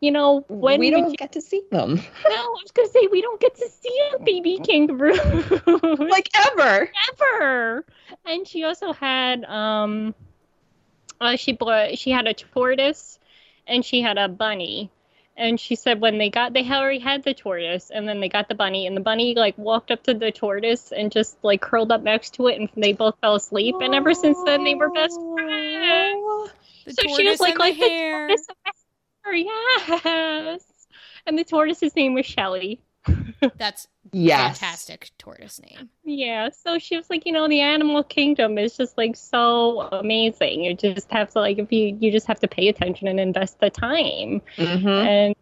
you 0.00 0.10
know 0.10 0.44
when 0.48 0.78
we 0.78 0.90
don't 0.90 1.10
you- 1.10 1.16
get 1.16 1.32
to 1.32 1.40
see 1.40 1.62
them. 1.70 1.94
no, 2.28 2.34
I 2.34 2.56
was 2.62 2.70
gonna 2.72 2.88
say 2.88 3.08
we 3.10 3.22
don't 3.22 3.40
get 3.40 3.54
to 3.56 3.68
see 3.68 4.00
a 4.14 4.18
baby 4.20 4.58
kangaroo 4.64 5.14
like 5.98 6.28
ever. 6.34 6.90
ever. 7.12 7.84
And 8.24 8.46
she 8.46 8.64
also 8.64 8.92
had 8.92 9.44
um, 9.44 10.14
uh, 11.20 11.36
she 11.36 11.52
bought 11.52 11.98
she 11.98 12.10
had 12.10 12.26
a 12.26 12.34
tortoise, 12.34 13.18
and 13.66 13.84
she 13.84 14.00
had 14.00 14.18
a 14.18 14.28
bunny. 14.28 14.90
And 15.38 15.60
she 15.60 15.74
said 15.74 16.00
when 16.00 16.16
they 16.16 16.30
got 16.30 16.54
they 16.54 16.68
already 16.70 16.98
had 16.98 17.22
the 17.22 17.34
tortoise, 17.34 17.90
and 17.90 18.08
then 18.08 18.20
they 18.20 18.28
got 18.28 18.48
the 18.48 18.54
bunny, 18.54 18.86
and 18.86 18.96
the 18.96 19.02
bunny 19.02 19.34
like 19.34 19.56
walked 19.58 19.90
up 19.90 20.02
to 20.04 20.14
the 20.14 20.32
tortoise 20.32 20.92
and 20.92 21.12
just 21.12 21.36
like 21.42 21.60
curled 21.60 21.92
up 21.92 22.02
next 22.02 22.34
to 22.34 22.46
it, 22.48 22.58
and 22.58 22.70
they 22.76 22.92
both 22.92 23.16
fell 23.20 23.34
asleep. 23.34 23.74
And 23.80 23.94
ever 23.94 24.14
since 24.14 24.38
then, 24.44 24.64
they 24.64 24.74
were 24.74 24.90
best 24.90 25.20
friends. 25.34 26.50
The 26.86 26.92
So 26.92 27.16
she 27.16 27.28
was 27.28 27.40
like, 27.40 27.58
like 27.58 27.74
the 27.74 27.82
the 27.82 27.88
tortoise 27.88 28.46
and 28.48 28.56
the 28.64 28.70
hare, 29.24 29.34
yes. 30.44 30.62
And 31.26 31.38
the 31.38 31.44
tortoise's 31.44 31.94
name 31.96 32.14
was 32.14 32.24
Shelly. 32.24 32.80
That's 33.58 33.88
Yes. 34.12 34.58
fantastic 34.58 35.10
tortoise 35.18 35.60
name. 35.60 35.90
Yeah, 36.04 36.50
so 36.50 36.78
she 36.78 36.96
was 36.96 37.10
like, 37.10 37.26
you 37.26 37.32
know, 37.32 37.48
the 37.48 37.60
animal 37.60 38.04
kingdom 38.04 38.56
is 38.56 38.76
just 38.76 38.96
like 38.96 39.16
so 39.16 39.80
amazing. 39.92 40.62
You 40.64 40.74
just 40.74 41.10
have 41.10 41.30
to 41.32 41.40
like 41.40 41.58
if 41.58 41.72
you 41.72 41.96
you 42.00 42.12
just 42.12 42.26
have 42.28 42.38
to 42.40 42.48
pay 42.48 42.68
attention 42.68 43.08
and 43.08 43.18
invest 43.18 43.58
the 43.60 43.70
time. 43.70 44.42
hmm 44.56 44.86
And 44.88 45.34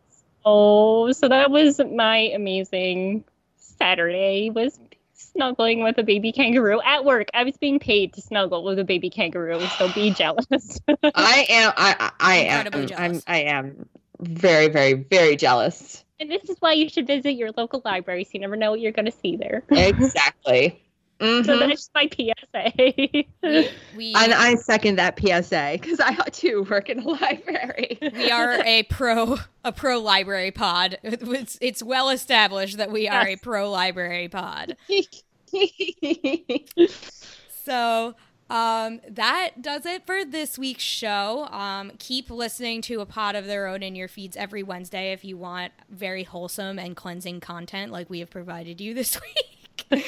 so 0.44 1.12
so 1.12 1.28
that 1.28 1.50
was 1.50 1.78
my 1.78 2.18
amazing 2.34 3.24
Saturday 3.56 4.50
was 4.50 4.78
snuggling 5.12 5.82
with 5.82 5.98
a 5.98 6.02
baby 6.02 6.32
kangaroo 6.32 6.80
at 6.84 7.04
work. 7.04 7.28
I 7.34 7.44
was 7.44 7.56
being 7.56 7.78
paid 7.78 8.12
to 8.14 8.20
snuggle 8.20 8.64
with 8.64 8.78
a 8.78 8.84
baby 8.84 9.10
kangaroo, 9.10 9.60
so 9.78 9.92
be 9.92 10.10
jealous. 10.16 10.80
I 11.14 11.46
am. 11.48 11.72
I. 11.76 11.96
I 12.00 12.10
I 12.20 12.36
am. 12.36 12.92
I'm. 12.96 13.22
I 13.26 13.38
am 13.42 13.88
very, 14.20 14.68
very, 14.68 14.94
very 14.94 15.36
jealous. 15.36 16.04
And 16.20 16.30
this 16.30 16.48
is 16.48 16.56
why 16.60 16.72
you 16.72 16.88
should 16.88 17.06
visit 17.06 17.32
your 17.32 17.50
local 17.56 17.82
library 17.84 18.24
so 18.24 18.30
you 18.34 18.40
never 18.40 18.56
know 18.56 18.70
what 18.70 18.80
you're 18.80 18.92
going 18.92 19.06
to 19.06 19.12
see 19.22 19.36
there. 19.36 19.62
Exactly. 19.70 20.80
So 21.20 21.26
Mhm. 21.26 21.58
that's 21.60 21.90
my 21.94 22.08
PSA. 22.12 23.24
We, 23.42 23.70
we, 23.94 24.12
And 24.16 24.34
I 24.34 24.56
second 24.56 24.96
that 24.96 25.16
PSA 25.18 25.78
because 25.80 26.00
I 26.00 26.14
too 26.32 26.66
work 26.68 26.90
in 26.90 26.98
a 27.00 27.08
library. 27.08 27.98
we 28.12 28.30
are 28.32 28.60
a 28.64 28.82
pro 28.84 29.38
a 29.64 29.72
pro 29.72 30.00
library 30.00 30.50
pod. 30.50 30.98
It's, 31.02 31.56
it's 31.60 31.82
well 31.82 32.10
established 32.10 32.78
that 32.78 32.90
we 32.90 33.08
are 33.08 33.26
a 33.28 33.36
pro 33.36 33.70
library 33.70 34.28
pod. 34.28 34.76
So 37.64 38.14
um, 38.54 39.00
that 39.08 39.62
does 39.62 39.84
it 39.84 40.06
for 40.06 40.24
this 40.24 40.56
week's 40.56 40.84
show. 40.84 41.48
Um, 41.50 41.90
keep 41.98 42.30
listening 42.30 42.82
to 42.82 43.00
a 43.00 43.06
pod 43.06 43.34
of 43.34 43.46
their 43.46 43.66
own 43.66 43.82
in 43.82 43.96
your 43.96 44.06
feeds 44.06 44.36
every 44.36 44.62
Wednesday 44.62 45.10
if 45.10 45.24
you 45.24 45.36
want 45.36 45.72
very 45.90 46.22
wholesome 46.22 46.78
and 46.78 46.94
cleansing 46.94 47.40
content 47.40 47.90
like 47.90 48.08
we 48.08 48.20
have 48.20 48.30
provided 48.30 48.80
you 48.80 48.94
this 48.94 49.20
week. 49.90 50.04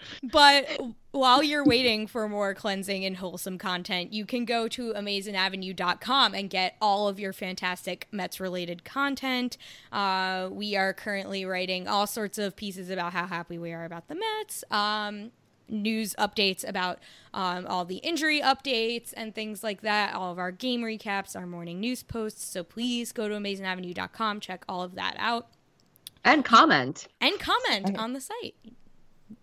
but 0.32 0.80
while 1.10 1.42
you're 1.42 1.66
waiting 1.66 2.06
for 2.06 2.26
more 2.26 2.54
cleansing 2.54 3.04
and 3.04 3.18
wholesome 3.18 3.58
content, 3.58 4.14
you 4.14 4.24
can 4.24 4.46
go 4.46 4.66
to 4.68 4.94
amazingavenue.com 4.94 6.32
and 6.32 6.48
get 6.48 6.74
all 6.80 7.06
of 7.06 7.20
your 7.20 7.34
fantastic 7.34 8.08
Mets 8.12 8.40
related 8.40 8.82
content. 8.82 9.58
Uh, 9.92 10.48
we 10.50 10.74
are 10.74 10.94
currently 10.94 11.44
writing 11.44 11.86
all 11.86 12.06
sorts 12.06 12.38
of 12.38 12.56
pieces 12.56 12.88
about 12.88 13.12
how 13.12 13.26
happy 13.26 13.58
we 13.58 13.72
are 13.72 13.84
about 13.84 14.08
the 14.08 14.14
Mets. 14.14 14.64
Um, 14.70 15.32
news 15.68 16.14
updates 16.18 16.66
about 16.68 16.98
um, 17.32 17.66
all 17.66 17.84
the 17.84 17.96
injury 17.96 18.40
updates 18.40 19.12
and 19.16 19.34
things 19.34 19.62
like 19.62 19.80
that, 19.82 20.14
all 20.14 20.30
of 20.32 20.38
our 20.38 20.50
game 20.50 20.82
recaps, 20.82 21.34
our 21.36 21.46
morning 21.46 21.80
news 21.80 22.02
posts. 22.02 22.44
So 22.44 22.62
please 22.62 23.12
go 23.12 23.28
to 23.28 23.34
amazingavenue.com, 23.34 24.40
check 24.40 24.64
all 24.68 24.82
of 24.82 24.94
that 24.94 25.16
out, 25.18 25.48
and 26.24 26.44
comment. 26.44 27.06
and 27.20 27.38
comment 27.38 27.86
Right. 27.88 27.98
on 27.98 28.12
the 28.12 28.20
site. 28.20 28.54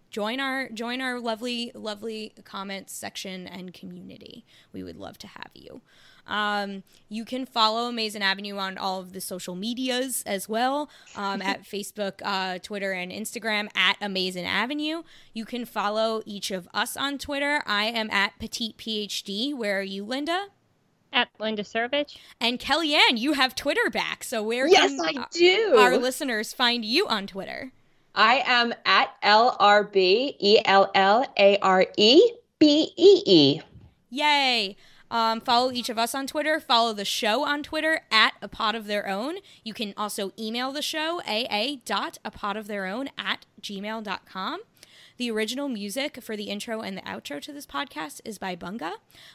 Join 0.10 0.40
our 0.42 0.68
join 0.70 1.00
our 1.00 1.20
lovely 1.22 1.72
lovely 1.74 2.34
comments 2.44 2.92
section 2.94 3.48
and 3.48 3.74
community. 3.74 4.46
We 4.74 4.84
would 4.84 4.98
love 4.98 5.18
to 5.20 5.28
have 5.28 5.52
you. 5.54 5.82
Um, 6.28 6.84
you 7.10 7.26
can 7.26 7.46
follow 7.46 7.90
Amazing 7.90 8.22
Avenue 8.22 8.58
on 8.58 8.78
all 8.78 9.00
of 9.00 9.14
the 9.14 9.22
social 9.22 9.56
medias 9.56 10.24
as 10.26 10.48
well 10.48 10.90
um, 11.16 11.42
at 11.42 11.64
Facebook, 11.72 12.22
uh, 12.24 12.60
Twitter, 12.60 12.92
and 12.92 13.12
Instagram 13.12 13.68
at 13.76 13.98
Amazing 14.02 14.46
Avenue. 14.46 15.04
You 15.34 15.46
can 15.46 15.66
follow 15.66 16.22
each 16.26 16.52
of 16.52 16.68
us 16.74 16.96
on 16.96 17.18
Twitter. 17.18 17.62
I 17.66 17.86
am 17.86 18.10
at 18.12 18.38
Petite 18.40 18.78
PhD. 18.78 19.54
Where 19.56 19.80
are 19.80 19.84
you, 19.84 20.04
Linda? 20.06 20.48
At 21.14 21.28
Linda 21.40 21.64
Servich. 21.64 22.18
And 22.40 22.58
Kellyanne, 22.60 23.18
you 23.18 23.34
have 23.34 23.54
Twitter 23.54 23.90
back. 23.90 24.24
So 24.24 24.42
where 24.42 24.68
Yes, 24.68 24.92
can 24.96 25.18
I 25.18 25.26
do. 25.32 25.76
our 25.78 25.98
listeners 25.98 26.54
find 26.54 26.86
you 26.86 27.06
on 27.08 27.28
Twitter? 27.28 27.74
I 28.16 28.44
am 28.46 28.74
at 28.86 29.14
L 29.22 29.58
R 29.60 29.84
B 29.84 30.36
E 30.40 30.60
L 30.64 30.90
L 30.96 31.26
A 31.38 31.58
R 31.60 31.86
E 31.98 32.32
B 32.60 32.94
E 32.96 33.24
E. 33.26 33.62
Yay! 34.10 34.76
Um, 35.12 35.42
follow 35.42 35.72
each 35.72 35.90
of 35.90 36.00
us 36.00 36.16
on 36.16 36.26
Twitter. 36.26 36.60
Follow 36.60 36.94
the 36.94 37.06
show 37.06 37.44
on 37.44 37.62
Twitter 37.62 38.02
at 38.10 38.34
a 38.42 38.48
pod 38.48 38.74
of 38.74 38.88
their 38.88 39.08
own. 39.08 39.36
You 39.64 39.74
can 39.74 39.94
also 39.98 40.32
email 40.40 40.72
the 40.72 40.82
show 40.82 41.22
aa.apotoftheirown 41.28 43.10
at 43.18 43.46
gmail.com. 43.62 44.62
The 45.18 45.30
original 45.30 45.68
music 45.70 46.24
for 46.24 46.36
the 46.36 46.46
intro 46.46 46.82
and 46.82 46.98
the 46.98 47.02
outro 47.02 47.40
to 47.42 47.54
this 47.54 47.68
podcast 47.68 48.22
is 48.26 48.40
by 48.40 48.56
Bunga. 48.56 48.94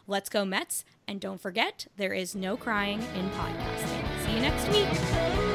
Let's 0.08 0.28
go 0.28 0.44
Mets. 0.44 0.84
And 1.06 1.20
don't 1.20 1.40
forget, 1.40 1.86
there 1.96 2.12
is 2.12 2.34
no 2.34 2.56
crying 2.56 3.00
in 3.14 3.30
podcasting. 3.30 4.26
See 4.26 4.34
you 4.34 4.40
next 4.40 4.68
week. 4.70 5.45